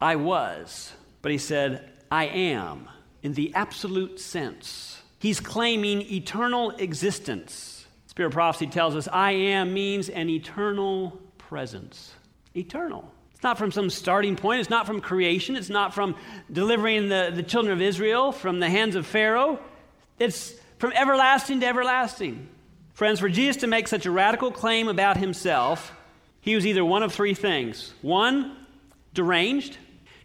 I 0.00 0.16
was, 0.16 0.92
but 1.22 1.32
he 1.32 1.38
said, 1.38 1.90
I 2.10 2.26
am, 2.26 2.88
in 3.22 3.34
the 3.34 3.54
absolute 3.54 4.18
sense. 4.20 5.02
He's 5.18 5.40
claiming 5.40 6.00
eternal 6.02 6.70
existence. 6.70 7.86
Spirit 8.06 8.28
of 8.28 8.32
prophecy 8.32 8.66
tells 8.66 8.96
us, 8.96 9.06
I 9.12 9.32
am 9.32 9.74
means 9.74 10.08
an 10.08 10.30
eternal 10.30 11.20
presence. 11.36 12.12
Eternal. 12.56 13.12
It's 13.34 13.42
not 13.42 13.58
from 13.58 13.70
some 13.70 13.90
starting 13.90 14.36
point. 14.36 14.60
It's 14.60 14.70
not 14.70 14.86
from 14.86 15.00
creation. 15.00 15.56
It's 15.56 15.70
not 15.70 15.94
from 15.94 16.14
delivering 16.50 17.08
the, 17.08 17.30
the 17.34 17.42
children 17.42 17.72
of 17.72 17.80
Israel 17.80 18.32
from 18.32 18.60
the 18.60 18.68
hands 18.68 18.96
of 18.96 19.06
Pharaoh. 19.06 19.58
It's 20.18 20.54
from 20.78 20.92
everlasting 20.92 21.60
to 21.60 21.66
everlasting. 21.66 22.48
Friends, 23.00 23.18
for 23.18 23.30
Jesus 23.30 23.56
to 23.62 23.66
make 23.66 23.88
such 23.88 24.04
a 24.04 24.10
radical 24.10 24.52
claim 24.52 24.86
about 24.86 25.16
himself, 25.16 25.90
he 26.42 26.54
was 26.54 26.66
either 26.66 26.84
one 26.84 27.02
of 27.02 27.14
three 27.14 27.32
things 27.32 27.94
one, 28.02 28.54
deranged, 29.14 29.78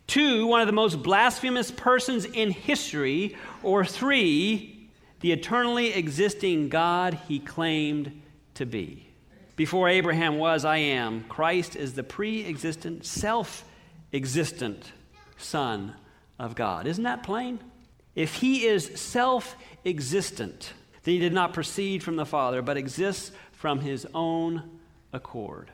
two, 0.08 0.46
one 0.46 0.60
of 0.60 0.68
the 0.68 0.74
most 0.74 1.02
blasphemous 1.02 1.72
persons 1.72 2.26
in 2.26 2.52
history, 2.52 3.38
or 3.64 3.86
three, 3.86 4.90
the 5.22 5.32
eternally 5.32 5.94
existing 5.94 6.68
God 6.68 7.18
he 7.30 7.40
claimed 7.40 8.22
to 8.56 8.66
be. 8.66 9.08
Before 9.56 9.88
Abraham 9.88 10.38
was, 10.38 10.66
I 10.66 10.76
am. 10.76 11.24
Christ 11.30 11.78
is 11.78 11.94
the 11.94 12.04
pre 12.04 12.46
existent, 12.46 13.06
self 13.06 13.64
existent 14.12 14.92
Son 15.38 15.96
of 16.38 16.56
God. 16.56 16.88
Isn't 16.88 17.06
that 17.06 17.24
plain? 17.24 17.62
If 18.16 18.34
he 18.34 18.66
is 18.66 19.00
self 19.00 19.56
existent, 19.86 20.74
then 21.06 21.14
he 21.14 21.20
did 21.20 21.34
not 21.34 21.54
proceed 21.54 22.04
from 22.04 22.18
the 22.18 22.26
Father, 22.26 22.62
but 22.62 22.78
exists 22.78 23.32
from 23.54 23.80
his 23.80 24.06
own 24.14 24.80
accord. 25.14 25.72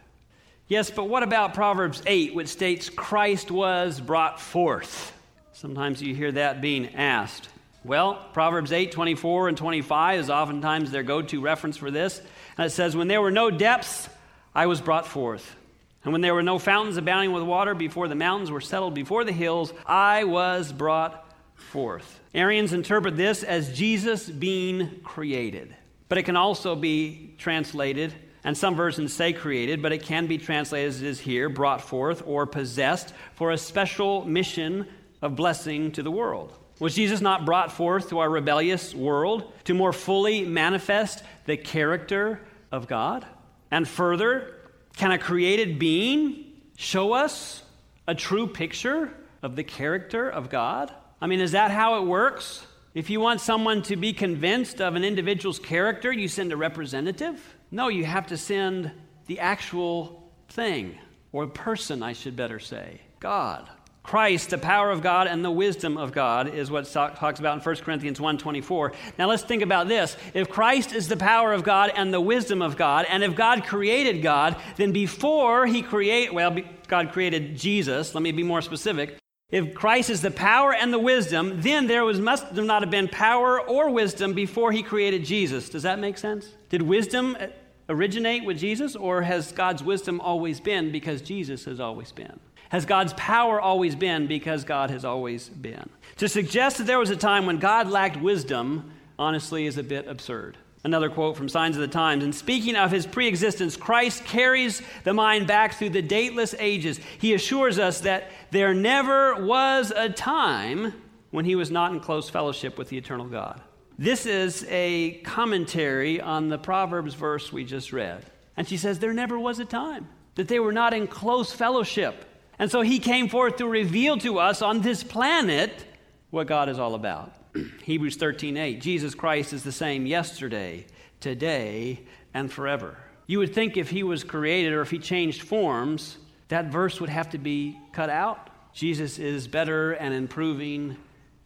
Yes, 0.67 0.91
but 0.91 1.09
what 1.09 1.23
about 1.23 1.53
Proverbs 1.53 2.01
8, 2.05 2.35
which 2.35 2.47
states 2.47 2.89
Christ 2.89 3.49
was 3.49 3.99
brought 3.99 4.39
forth? 4.39 5.17
Sometimes 5.53 6.01
you 6.01 6.13
hear 6.13 6.31
that 6.33 6.61
being 6.61 6.95
asked. 6.95 7.49
Well, 7.83 8.15
Proverbs 8.33 8.71
8, 8.71 8.91
24 8.91 9.47
and 9.49 9.57
25 9.57 10.19
is 10.19 10.29
oftentimes 10.29 10.91
their 10.91 11.03
go 11.03 11.21
to 11.21 11.41
reference 11.41 11.77
for 11.77 11.91
this. 11.91 12.21
And 12.57 12.67
it 12.67 12.69
says, 12.69 12.95
When 12.95 13.07
there 13.07 13.21
were 13.21 13.31
no 13.31 13.49
depths, 13.49 14.07
I 14.53 14.67
was 14.67 14.81
brought 14.81 15.07
forth. 15.07 15.55
And 16.03 16.11
when 16.11 16.21
there 16.21 16.33
were 16.33 16.43
no 16.43 16.59
fountains 16.59 16.97
abounding 16.97 17.31
with 17.31 17.43
water 17.43 17.73
before 17.73 18.07
the 18.07 18.15
mountains 18.15 18.51
were 18.51 18.61
settled 18.61 18.93
before 18.93 19.23
the 19.23 19.31
hills, 19.31 19.73
I 19.85 20.25
was 20.25 20.71
brought 20.71 21.30
forth. 21.61 22.19
Arians 22.33 22.73
interpret 22.73 23.17
this 23.17 23.43
as 23.43 23.75
Jesus 23.75 24.29
being 24.29 25.01
created. 25.03 25.75
But 26.09 26.17
it 26.17 26.23
can 26.23 26.35
also 26.35 26.75
be 26.75 27.35
translated, 27.37 28.13
and 28.43 28.57
some 28.57 28.75
versions 28.75 29.13
say 29.13 29.31
created, 29.31 29.81
but 29.81 29.93
it 29.93 30.03
can 30.03 30.27
be 30.27 30.37
translated 30.37 30.89
as 30.89 31.01
it 31.01 31.07
is 31.07 31.19
here, 31.19 31.47
brought 31.47 31.81
forth 31.81 32.23
or 32.25 32.45
possessed 32.45 33.13
for 33.33 33.51
a 33.51 33.57
special 33.57 34.25
mission 34.25 34.87
of 35.21 35.35
blessing 35.35 35.91
to 35.93 36.03
the 36.03 36.11
world. 36.11 36.57
Was 36.79 36.95
Jesus 36.95 37.21
not 37.21 37.45
brought 37.45 37.71
forth 37.71 38.09
to 38.09 38.19
our 38.19 38.29
rebellious 38.29 38.95
world 38.95 39.53
to 39.65 39.73
more 39.73 39.93
fully 39.93 40.43
manifest 40.43 41.23
the 41.45 41.55
character 41.55 42.41
of 42.71 42.87
God? 42.87 43.25
And 43.69 43.87
further, 43.87 44.55
can 44.97 45.11
a 45.11 45.17
created 45.19 45.79
being 45.79 46.43
show 46.75 47.13
us 47.13 47.63
a 48.07 48.15
true 48.15 48.47
picture 48.47 49.13
of 49.43 49.55
the 49.55 49.63
character 49.63 50.27
of 50.27 50.49
God? 50.49 50.91
I 51.21 51.27
mean, 51.27 51.39
is 51.39 51.51
that 51.51 51.69
how 51.69 52.01
it 52.01 52.07
works? 52.07 52.65
If 52.95 53.09
you 53.09 53.19
want 53.19 53.41
someone 53.41 53.83
to 53.83 53.95
be 53.95 54.11
convinced 54.11 54.81
of 54.81 54.95
an 54.95 55.03
individual's 55.03 55.59
character, 55.59 56.11
you 56.11 56.27
send 56.27 56.51
a 56.51 56.57
representative? 56.57 57.39
No, 57.69 57.89
you 57.89 58.03
have 58.03 58.27
to 58.27 58.37
send 58.37 58.91
the 59.27 59.39
actual 59.39 60.29
thing, 60.49 60.97
or 61.31 61.47
person, 61.47 62.01
I 62.03 62.13
should 62.13 62.35
better 62.35 62.59
say 62.59 63.01
God. 63.19 63.69
Christ, 64.03 64.49
the 64.49 64.57
power 64.57 64.89
of 64.89 65.03
God 65.03 65.27
and 65.27 65.45
the 65.45 65.51
wisdom 65.51 65.95
of 65.95 66.11
God 66.11 66.55
is 66.55 66.71
what 66.71 66.91
talks 66.91 67.39
about 67.39 67.53
in 67.55 67.61
1 67.61 67.75
Corinthians 67.83 68.19
1:24. 68.19 68.91
Now 69.19 69.27
let's 69.27 69.43
think 69.43 69.61
about 69.61 69.87
this. 69.87 70.17
If 70.33 70.49
Christ 70.49 70.91
is 70.91 71.07
the 71.07 71.17
power 71.17 71.53
of 71.53 71.63
God 71.63 71.91
and 71.95 72.11
the 72.11 72.19
wisdom 72.19 72.63
of 72.63 72.77
God, 72.77 73.05
and 73.07 73.23
if 73.23 73.35
God 73.35 73.63
created 73.63 74.23
God, 74.23 74.55
then 74.75 74.91
before 74.91 75.67
he 75.67 75.83
create 75.83 76.33
well, 76.33 76.57
God 76.87 77.11
created 77.11 77.55
Jesus, 77.55 78.15
let 78.15 78.23
me 78.23 78.31
be 78.31 78.43
more 78.43 78.63
specific. 78.63 79.20
If 79.51 79.73
Christ 79.73 80.09
is 80.09 80.21
the 80.21 80.31
power 80.31 80.73
and 80.73 80.93
the 80.93 80.99
wisdom, 80.99 81.61
then 81.61 81.87
there 81.87 82.05
was, 82.05 82.21
must 82.21 82.53
not 82.53 82.81
have 82.83 82.89
been 82.89 83.09
power 83.09 83.59
or 83.59 83.89
wisdom 83.89 84.33
before 84.33 84.71
he 84.71 84.81
created 84.81 85.25
Jesus. 85.25 85.67
Does 85.67 85.83
that 85.83 85.99
make 85.99 86.17
sense? 86.17 86.47
Did 86.69 86.81
wisdom 86.81 87.35
uh, 87.37 87.47
originate 87.89 88.45
with 88.45 88.57
Jesus, 88.57 88.95
or 88.95 89.21
has 89.23 89.51
God's 89.51 89.83
wisdom 89.83 90.21
always 90.21 90.61
been 90.61 90.89
because 90.91 91.21
Jesus 91.21 91.65
has 91.65 91.81
always 91.81 92.13
been? 92.13 92.39
Has 92.69 92.85
God's 92.85 93.11
power 93.13 93.59
always 93.59 93.93
been 93.93 94.27
because 94.27 94.63
God 94.63 94.89
has 94.89 95.03
always 95.03 95.49
been? 95.49 95.89
To 96.17 96.29
suggest 96.29 96.77
that 96.77 96.87
there 96.87 96.99
was 96.99 97.09
a 97.09 97.17
time 97.17 97.45
when 97.45 97.57
God 97.57 97.89
lacked 97.89 98.15
wisdom, 98.15 98.93
honestly, 99.19 99.65
is 99.65 99.77
a 99.77 99.83
bit 99.83 100.07
absurd. 100.07 100.57
Another 100.83 101.09
quote 101.09 101.37
from 101.37 101.47
Signs 101.47 101.75
of 101.75 101.81
the 101.81 101.87
Times. 101.87 102.23
And 102.23 102.33
speaking 102.33 102.75
of 102.75 102.89
his 102.91 103.05
preexistence, 103.05 103.77
Christ 103.77 104.25
carries 104.25 104.81
the 105.03 105.13
mind 105.13 105.45
back 105.45 105.75
through 105.75 105.91
the 105.91 106.01
dateless 106.01 106.55
ages. 106.57 106.99
He 107.19 107.35
assures 107.35 107.77
us 107.77 108.01
that 108.01 108.31
there 108.49 108.73
never 108.73 109.45
was 109.45 109.91
a 109.95 110.09
time 110.09 110.93
when 111.29 111.45
he 111.45 111.55
was 111.55 111.69
not 111.69 111.91
in 111.91 111.99
close 111.99 112.29
fellowship 112.29 112.79
with 112.79 112.89
the 112.89 112.97
eternal 112.97 113.27
God. 113.27 113.61
This 113.99 114.25
is 114.25 114.65
a 114.69 115.21
commentary 115.23 116.19
on 116.19 116.49
the 116.49 116.57
Proverbs 116.57 117.13
verse 117.13 117.53
we 117.53 117.63
just 117.63 117.93
read. 117.93 118.25
And 118.57 118.67
she 118.67 118.77
says, 118.77 118.97
There 118.97 119.13
never 119.13 119.37
was 119.37 119.59
a 119.59 119.65
time 119.65 120.09
that 120.35 120.47
they 120.47 120.59
were 120.59 120.73
not 120.73 120.93
in 120.93 121.05
close 121.07 121.51
fellowship. 121.51 122.25
And 122.57 122.71
so 122.71 122.81
he 122.81 122.97
came 122.97 123.29
forth 123.29 123.57
to 123.57 123.67
reveal 123.67 124.17
to 124.17 124.39
us 124.39 124.61
on 124.61 124.81
this 124.81 125.03
planet 125.03 125.85
what 126.31 126.47
God 126.47 126.69
is 126.69 126.79
all 126.79 126.95
about. 126.95 127.33
Hebrews 127.83 128.17
13:8 128.17 128.81
Jesus 128.81 129.15
Christ 129.15 129.53
is 129.53 129.63
the 129.63 129.71
same 129.71 130.05
yesterday, 130.05 130.85
today, 131.19 132.01
and 132.33 132.51
forever. 132.51 132.97
You 133.27 133.39
would 133.39 133.53
think 133.53 133.77
if 133.77 133.89
he 133.89 134.03
was 134.03 134.23
created 134.23 134.73
or 134.73 134.81
if 134.81 134.91
he 134.91 134.99
changed 134.99 135.41
forms, 135.41 136.17
that 136.49 136.65
verse 136.65 136.99
would 136.99 137.09
have 137.09 137.29
to 137.29 137.37
be 137.37 137.77
cut 137.93 138.09
out. 138.09 138.49
Jesus 138.73 139.19
is 139.19 139.47
better 139.47 139.93
and 139.93 140.13
improving 140.13 140.97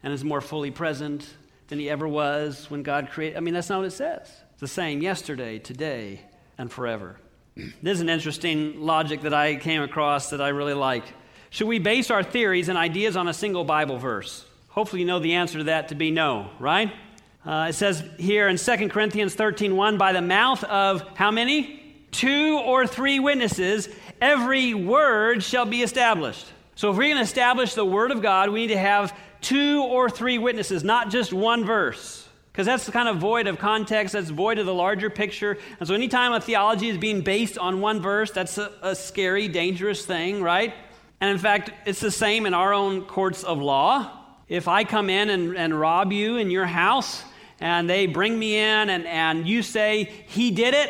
and 0.04 0.14
is 0.14 0.24
more 0.24 0.42
fully 0.42 0.72
present 0.72 1.28
than 1.68 1.80
he 1.80 1.90
ever 1.90 2.08
was 2.08 2.70
when 2.70 2.84
God 2.84 3.10
created. 3.10 3.38
I 3.38 3.40
mean, 3.40 3.54
that's 3.54 3.70
not 3.70 3.80
what 3.80 3.88
it 3.88 3.92
says. 3.92 4.32
It's 4.52 4.62
the 4.62 4.68
same 4.68 5.02
yesterday, 5.02 5.60
today, 5.60 6.22
and 6.58 6.72
forever. 6.72 7.18
This 7.82 7.96
is 7.96 8.02
an 8.02 8.10
interesting 8.10 8.82
logic 8.82 9.22
that 9.22 9.34
I 9.34 9.56
came 9.56 9.82
across 9.82 10.32
that 10.32 10.42
I 10.42 10.50
really 10.50 10.74
like. 10.74 11.06
Should 11.50 11.68
we 11.68 11.80
base 11.80 12.12
our 12.12 12.22
theories 12.22 12.68
and 12.68 12.78
ideas 12.78 13.16
on 13.16 13.28
a 13.28 13.34
single 13.34 13.64
Bible 13.64 13.98
verse? 13.98 14.46
Hopefully, 14.76 15.02
you 15.02 15.08
know 15.08 15.20
the 15.20 15.36
answer 15.36 15.60
to 15.60 15.64
that 15.64 15.88
to 15.88 15.96
be 15.96 16.12
no, 16.12 16.50
right? 16.60 16.92
Uh, 17.46 17.68
it 17.70 17.74
says 17.74 18.04
here 18.18 18.50
in 18.50 18.58
2 18.58 18.90
Corinthians 18.90 19.34
13 19.34 19.74
1, 19.74 19.98
by 19.98 20.12
the 20.12 20.22
mouth 20.22 20.62
of 20.66 21.02
how 21.16 21.32
many? 21.32 21.82
Two 22.12 22.60
or 22.60 22.86
three 22.86 23.22
witnesses, 23.22 23.88
every 24.20 24.74
word 24.74 25.44
shall 25.44 25.66
be 25.66 25.82
established. 25.82 26.46
So, 26.76 26.92
if 26.92 26.98
we're 26.98 27.06
going 27.06 27.16
to 27.16 27.24
establish 27.24 27.74
the 27.74 27.86
Word 27.86 28.12
of 28.12 28.22
God, 28.22 28.50
we 28.50 28.68
need 28.68 28.74
to 28.74 28.78
have 28.78 29.18
two 29.40 29.82
or 29.82 30.10
three 30.10 30.38
witnesses, 30.38 30.84
not 30.84 31.10
just 31.10 31.32
one 31.32 31.64
verse 31.64 32.28
because 32.52 32.66
that's 32.66 32.90
kind 32.90 33.10
of 33.10 33.18
void 33.18 33.48
of 33.48 33.60
context, 33.60 34.14
that's 34.14 34.30
void 34.30 34.60
of 34.60 34.66
the 34.66 34.74
larger 34.74 35.10
picture. 35.10 35.58
And 35.80 35.88
so, 35.88 35.94
anytime 35.94 36.34
a 36.34 36.42
theology 36.42 36.90
is 36.90 36.98
being 36.98 37.22
based 37.22 37.58
on 37.58 37.82
one 37.82 38.02
verse, 38.02 38.32
that's 38.32 38.58
a, 38.58 38.72
a, 38.82 38.96
scary, 38.96 39.50
dangerous 39.50 40.06
thing, 40.06 40.42
right? 40.42 40.74
And 41.20 41.30
in 41.30 41.38
fact, 41.38 41.72
it's 41.86 42.00
the 42.00 42.12
same 42.12 42.46
in 42.46 42.54
our 42.54 42.74
own 42.74 43.04
courts 43.04 43.44
of 43.44 43.60
law. 43.62 44.25
If 44.48 44.68
I 44.68 44.84
come 44.84 45.10
in 45.10 45.30
and, 45.30 45.58
and 45.58 45.80
rob 45.80 46.12
you 46.12 46.38
in 46.38 46.52
your 46.52 46.66
house, 46.66 47.24
and 47.60 47.90
they 47.90 48.06
bring 48.06 48.38
me 48.38 48.58
in, 48.58 48.90
and, 48.90 49.06
and 49.08 49.48
you 49.48 49.64
say, 49.64 50.04
He 50.28 50.52
did 50.52 50.74
it, 50.74 50.90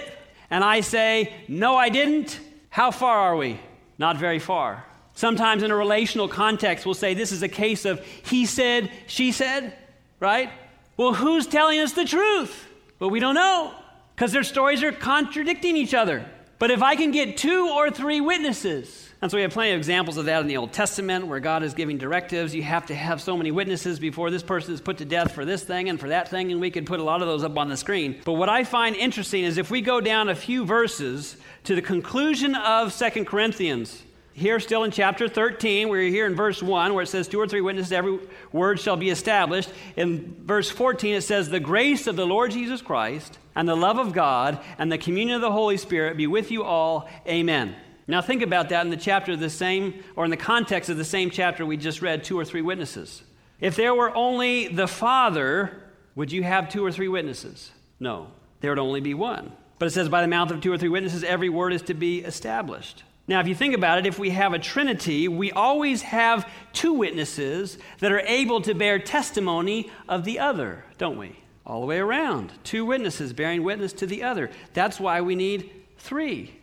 and 0.49 0.63
I 0.63 0.81
say, 0.81 1.33
No, 1.47 1.75
I 1.75 1.89
didn't, 1.89 2.39
how 2.69 2.91
far 2.91 3.17
are 3.17 3.35
we? 3.35 3.59
Not 3.97 4.17
very 4.17 4.39
far. 4.39 4.83
Sometimes 5.13 5.63
in 5.63 5.71
a 5.71 5.75
relational 5.75 6.27
context, 6.27 6.85
we'll 6.85 6.93
say 6.93 7.13
this 7.13 7.31
is 7.31 7.41
a 7.41 7.47
case 7.47 7.85
of 7.85 8.05
he 8.05 8.45
said, 8.45 8.91
she 9.07 9.31
said, 9.31 9.73
right? 10.19 10.49
Well, 10.97 11.13
who's 11.13 11.47
telling 11.47 11.79
us 11.79 11.93
the 11.93 12.03
truth? 12.03 12.67
Well, 12.99 13.09
we 13.09 13.21
don't 13.21 13.35
know 13.35 13.73
because 14.13 14.33
their 14.33 14.43
stories 14.43 14.83
are 14.83 14.91
contradicting 14.91 15.77
each 15.77 15.93
other. 15.93 16.25
But 16.59 16.71
if 16.71 16.81
I 16.81 16.95
can 16.95 17.11
get 17.11 17.37
two 17.37 17.69
or 17.69 17.89
three 17.89 18.19
witnesses, 18.19 19.04
and 19.21 19.31
so 19.31 19.37
we 19.37 19.43
have 19.43 19.51
plenty 19.51 19.71
of 19.71 19.77
examples 19.77 20.17
of 20.17 20.25
that 20.25 20.41
in 20.41 20.47
the 20.47 20.57
Old 20.57 20.73
Testament 20.73 21.27
where 21.27 21.39
God 21.39 21.63
is 21.63 21.73
giving 21.73 21.97
directives. 21.97 22.53
You 22.53 22.63
have 22.63 22.87
to 22.87 22.95
have 22.95 23.21
so 23.21 23.37
many 23.37 23.49
witnesses 23.49 23.97
before 23.97 24.29
this 24.29 24.43
person 24.43 24.73
is 24.73 24.81
put 24.81 24.97
to 24.97 25.05
death 25.05 25.31
for 25.31 25.45
this 25.45 25.63
thing 25.63 25.89
and 25.89 25.99
for 25.99 26.09
that 26.09 26.29
thing, 26.29 26.51
and 26.51 26.59
we 26.59 26.69
could 26.69 26.85
put 26.85 26.99
a 26.99 27.03
lot 27.03 27.21
of 27.21 27.27
those 27.27 27.43
up 27.43 27.57
on 27.57 27.69
the 27.69 27.77
screen. 27.77 28.19
But 28.25 28.33
what 28.33 28.49
I 28.49 28.63
find 28.65 28.95
interesting 28.95 29.43
is 29.43 29.57
if 29.57 29.71
we 29.71 29.81
go 29.81 30.01
down 30.01 30.29
a 30.29 30.35
few 30.35 30.65
verses 30.65 31.37
to 31.63 31.75
the 31.75 31.81
conclusion 31.81 32.55
of 32.55 32.91
Second 32.91 33.25
Corinthians, 33.25 34.03
here 34.33 34.59
still 34.59 34.83
in 34.83 34.91
chapter 34.91 35.29
13, 35.29 35.87
we're 35.87 36.09
here 36.09 36.25
in 36.25 36.35
verse 36.35 36.61
1 36.61 36.93
where 36.93 37.03
it 37.03 37.07
says, 37.07 37.29
Two 37.29 37.39
or 37.39 37.47
three 37.47 37.61
witnesses, 37.61 37.93
every 37.93 38.19
word 38.51 38.81
shall 38.81 38.97
be 38.97 39.09
established. 39.09 39.69
In 39.95 40.35
verse 40.43 40.69
14, 40.69 41.15
it 41.15 41.21
says, 41.21 41.49
The 41.49 41.61
grace 41.61 42.05
of 42.05 42.17
the 42.17 42.27
Lord 42.27 42.51
Jesus 42.51 42.81
Christ 42.81 43.39
and 43.55 43.65
the 43.65 43.77
love 43.77 43.97
of 43.97 44.11
God 44.11 44.59
and 44.77 44.91
the 44.91 44.97
communion 44.97 45.35
of 45.35 45.41
the 45.41 45.53
Holy 45.53 45.77
Spirit 45.77 46.17
be 46.17 46.27
with 46.27 46.51
you 46.51 46.65
all. 46.65 47.09
Amen. 47.25 47.77
Now 48.07 48.21
think 48.21 48.41
about 48.41 48.69
that 48.69 48.85
in 48.85 48.91
the 48.91 48.97
chapter 48.97 49.31
of 49.31 49.39
the 49.39 49.49
same, 49.49 50.03
or 50.15 50.25
in 50.25 50.31
the 50.31 50.37
context 50.37 50.89
of 50.89 50.97
the 50.97 51.05
same 51.05 51.29
chapter 51.29 51.65
we 51.65 51.77
just 51.77 52.01
read, 52.01 52.23
two 52.23 52.37
or 52.37 52.45
three 52.45 52.61
witnesses. 52.61 53.23
If 53.59 53.75
there 53.75 53.95
were 53.95 54.15
only 54.15 54.67
the 54.67 54.87
Father, 54.87 55.83
would 56.15 56.31
you 56.31 56.43
have 56.43 56.69
two 56.69 56.85
or 56.85 56.91
three 56.91 57.07
witnesses? 57.07 57.71
No, 57.99 58.27
there 58.59 58.71
would 58.71 58.79
only 58.79 59.01
be 59.01 59.13
one. 59.13 59.51
But 59.79 59.87
it 59.87 59.91
says, 59.91 60.09
By 60.09 60.21
the 60.21 60.27
mouth 60.27 60.51
of 60.51 60.61
two 60.61 60.71
or 60.71 60.77
three 60.77 60.89
witnesses, 60.89 61.23
every 61.23 61.49
word 61.49 61.73
is 61.73 61.81
to 61.83 61.93
be 61.93 62.19
established. 62.19 63.03
Now, 63.27 63.39
if 63.39 63.47
you 63.47 63.55
think 63.55 63.73
about 63.73 63.97
it, 63.97 64.05
if 64.05 64.19
we 64.19 64.29
have 64.29 64.53
a 64.53 64.59
Trinity, 64.59 65.27
we 65.27 65.51
always 65.51 66.03
have 66.03 66.47
two 66.73 66.93
witnesses 66.93 67.79
that 67.99 68.11
are 68.11 68.19
able 68.19 68.61
to 68.61 68.75
bear 68.75 68.99
testimony 68.99 69.89
of 70.07 70.25
the 70.25 70.39
other, 70.39 70.85
don't 70.99 71.17
we? 71.17 71.35
All 71.65 71.81
the 71.81 71.87
way 71.87 71.97
around. 71.97 72.51
Two 72.63 72.85
witnesses 72.85 73.33
bearing 73.33 73.63
witness 73.63 73.93
to 73.93 74.05
the 74.05 74.21
other. 74.21 74.51
That's 74.73 74.99
why 74.99 75.21
we 75.21 75.35
need 75.35 75.71
three. 75.97 76.53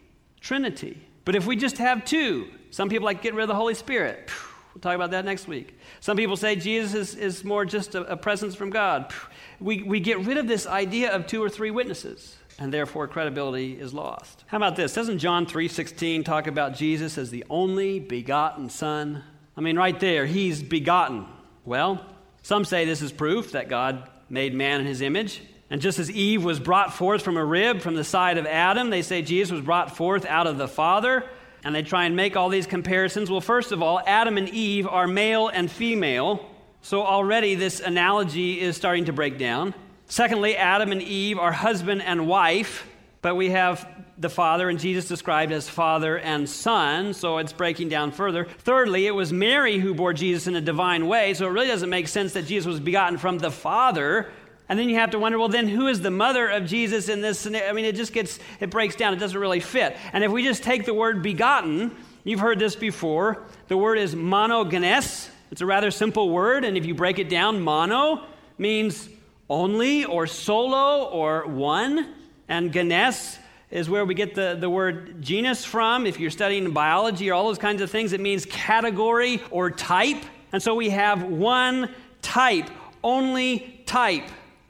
Trinity. 0.40 1.02
But 1.24 1.36
if 1.36 1.46
we 1.46 1.56
just 1.56 1.78
have 1.78 2.04
two, 2.04 2.48
some 2.70 2.88
people 2.88 3.04
like 3.04 3.22
getting 3.22 3.36
rid 3.36 3.44
of 3.44 3.48
the 3.48 3.54
Holy 3.54 3.74
Spirit. 3.74 4.30
We'll 4.74 4.80
talk 4.80 4.94
about 4.94 5.10
that 5.10 5.24
next 5.24 5.46
week. 5.46 5.78
Some 6.00 6.16
people 6.16 6.36
say 6.36 6.56
Jesus 6.56 6.94
is, 6.94 7.14
is 7.14 7.44
more 7.44 7.64
just 7.64 7.94
a, 7.94 8.02
a 8.04 8.16
presence 8.16 8.54
from 8.54 8.70
God. 8.70 9.12
We, 9.60 9.82
we 9.82 10.00
get 10.00 10.20
rid 10.20 10.38
of 10.38 10.48
this 10.48 10.66
idea 10.66 11.10
of 11.12 11.26
two 11.26 11.42
or 11.42 11.50
three 11.50 11.70
witnesses 11.70 12.36
and 12.58 12.72
therefore 12.72 13.08
credibility 13.08 13.78
is 13.78 13.92
lost. 13.92 14.44
How 14.46 14.56
about 14.56 14.76
this? 14.76 14.94
Doesn't 14.94 15.18
John 15.18 15.46
3:16 15.46 16.24
talk 16.24 16.46
about 16.46 16.74
Jesus 16.74 17.18
as 17.18 17.30
the 17.30 17.44
only 17.50 17.98
begotten 17.98 18.68
son? 18.68 19.22
I 19.56 19.60
mean 19.60 19.76
right 19.76 19.98
there, 19.98 20.26
he's 20.26 20.62
begotten. 20.62 21.26
Well, 21.64 22.04
some 22.42 22.64
say 22.64 22.84
this 22.84 23.02
is 23.02 23.12
proof 23.12 23.52
that 23.52 23.68
God 23.68 24.08
made 24.28 24.54
man 24.54 24.80
in 24.80 24.86
his 24.86 25.00
image. 25.00 25.42
And 25.72 25.80
just 25.80 25.98
as 25.98 26.10
Eve 26.10 26.44
was 26.44 26.60
brought 26.60 26.92
forth 26.92 27.22
from 27.22 27.38
a 27.38 27.44
rib 27.44 27.80
from 27.80 27.94
the 27.94 28.04
side 28.04 28.36
of 28.36 28.44
Adam, 28.44 28.90
they 28.90 29.00
say 29.00 29.22
Jesus 29.22 29.50
was 29.50 29.62
brought 29.62 29.96
forth 29.96 30.26
out 30.26 30.46
of 30.46 30.58
the 30.58 30.68
Father. 30.68 31.24
And 31.64 31.74
they 31.74 31.82
try 31.82 32.04
and 32.04 32.14
make 32.14 32.36
all 32.36 32.50
these 32.50 32.66
comparisons. 32.66 33.30
Well, 33.30 33.40
first 33.40 33.72
of 33.72 33.82
all, 33.82 33.98
Adam 34.06 34.36
and 34.36 34.50
Eve 34.50 34.86
are 34.86 35.06
male 35.06 35.48
and 35.48 35.70
female. 35.70 36.44
So 36.82 37.02
already 37.02 37.54
this 37.54 37.80
analogy 37.80 38.60
is 38.60 38.76
starting 38.76 39.06
to 39.06 39.14
break 39.14 39.38
down. 39.38 39.72
Secondly, 40.08 40.58
Adam 40.58 40.92
and 40.92 41.00
Eve 41.00 41.38
are 41.38 41.52
husband 41.52 42.02
and 42.02 42.26
wife, 42.26 42.86
but 43.22 43.34
we 43.34 43.48
have 43.48 43.88
the 44.18 44.28
Father 44.28 44.68
and 44.68 44.78
Jesus 44.78 45.08
described 45.08 45.52
as 45.52 45.70
Father 45.70 46.18
and 46.18 46.46
Son, 46.46 47.14
so 47.14 47.38
it's 47.38 47.54
breaking 47.54 47.88
down 47.88 48.12
further. 48.12 48.44
Thirdly, 48.44 49.06
it 49.06 49.12
was 49.12 49.32
Mary 49.32 49.78
who 49.78 49.94
bore 49.94 50.12
Jesus 50.12 50.46
in 50.46 50.54
a 50.54 50.60
divine 50.60 51.06
way, 51.06 51.32
so 51.32 51.46
it 51.46 51.50
really 51.50 51.68
doesn't 51.68 51.88
make 51.88 52.08
sense 52.08 52.34
that 52.34 52.44
Jesus 52.44 52.66
was 52.66 52.78
begotten 52.78 53.16
from 53.16 53.38
the 53.38 53.50
Father. 53.50 54.30
And 54.72 54.78
then 54.78 54.88
you 54.88 54.96
have 54.96 55.10
to 55.10 55.18
wonder, 55.18 55.38
well, 55.38 55.50
then 55.50 55.68
who 55.68 55.86
is 55.86 56.00
the 56.00 56.10
mother 56.10 56.48
of 56.48 56.64
Jesus 56.64 57.10
in 57.10 57.20
this 57.20 57.38
scenario? 57.38 57.68
I 57.68 57.74
mean, 57.74 57.84
it 57.84 57.94
just 57.94 58.14
gets, 58.14 58.38
it 58.58 58.70
breaks 58.70 58.96
down. 58.96 59.12
It 59.12 59.18
doesn't 59.18 59.38
really 59.38 59.60
fit. 59.60 59.98
And 60.14 60.24
if 60.24 60.32
we 60.32 60.42
just 60.42 60.62
take 60.62 60.86
the 60.86 60.94
word 60.94 61.22
begotten, 61.22 61.94
you've 62.24 62.40
heard 62.40 62.58
this 62.58 62.74
before. 62.74 63.42
The 63.68 63.76
word 63.76 63.98
is 63.98 64.14
monogenes. 64.14 65.28
It's 65.50 65.60
a 65.60 65.66
rather 65.66 65.90
simple 65.90 66.30
word, 66.30 66.64
and 66.64 66.78
if 66.78 66.86
you 66.86 66.94
break 66.94 67.18
it 67.18 67.28
down, 67.28 67.60
mono 67.60 68.24
means 68.56 69.10
only 69.50 70.06
or 70.06 70.26
solo 70.26 71.04
or 71.04 71.46
one. 71.48 72.14
And 72.48 72.72
genes 72.72 73.38
is 73.70 73.90
where 73.90 74.06
we 74.06 74.14
get 74.14 74.34
the, 74.34 74.56
the 74.58 74.70
word 74.70 75.20
genus 75.20 75.66
from. 75.66 76.06
If 76.06 76.18
you're 76.18 76.30
studying 76.30 76.70
biology 76.70 77.30
or 77.30 77.34
all 77.34 77.46
those 77.46 77.58
kinds 77.58 77.82
of 77.82 77.90
things, 77.90 78.14
it 78.14 78.22
means 78.22 78.46
category 78.46 79.42
or 79.50 79.70
type. 79.70 80.24
And 80.50 80.62
so 80.62 80.74
we 80.74 80.88
have 80.88 81.24
one 81.24 81.90
type, 82.22 82.70
only 83.04 83.82
type, 83.84 84.24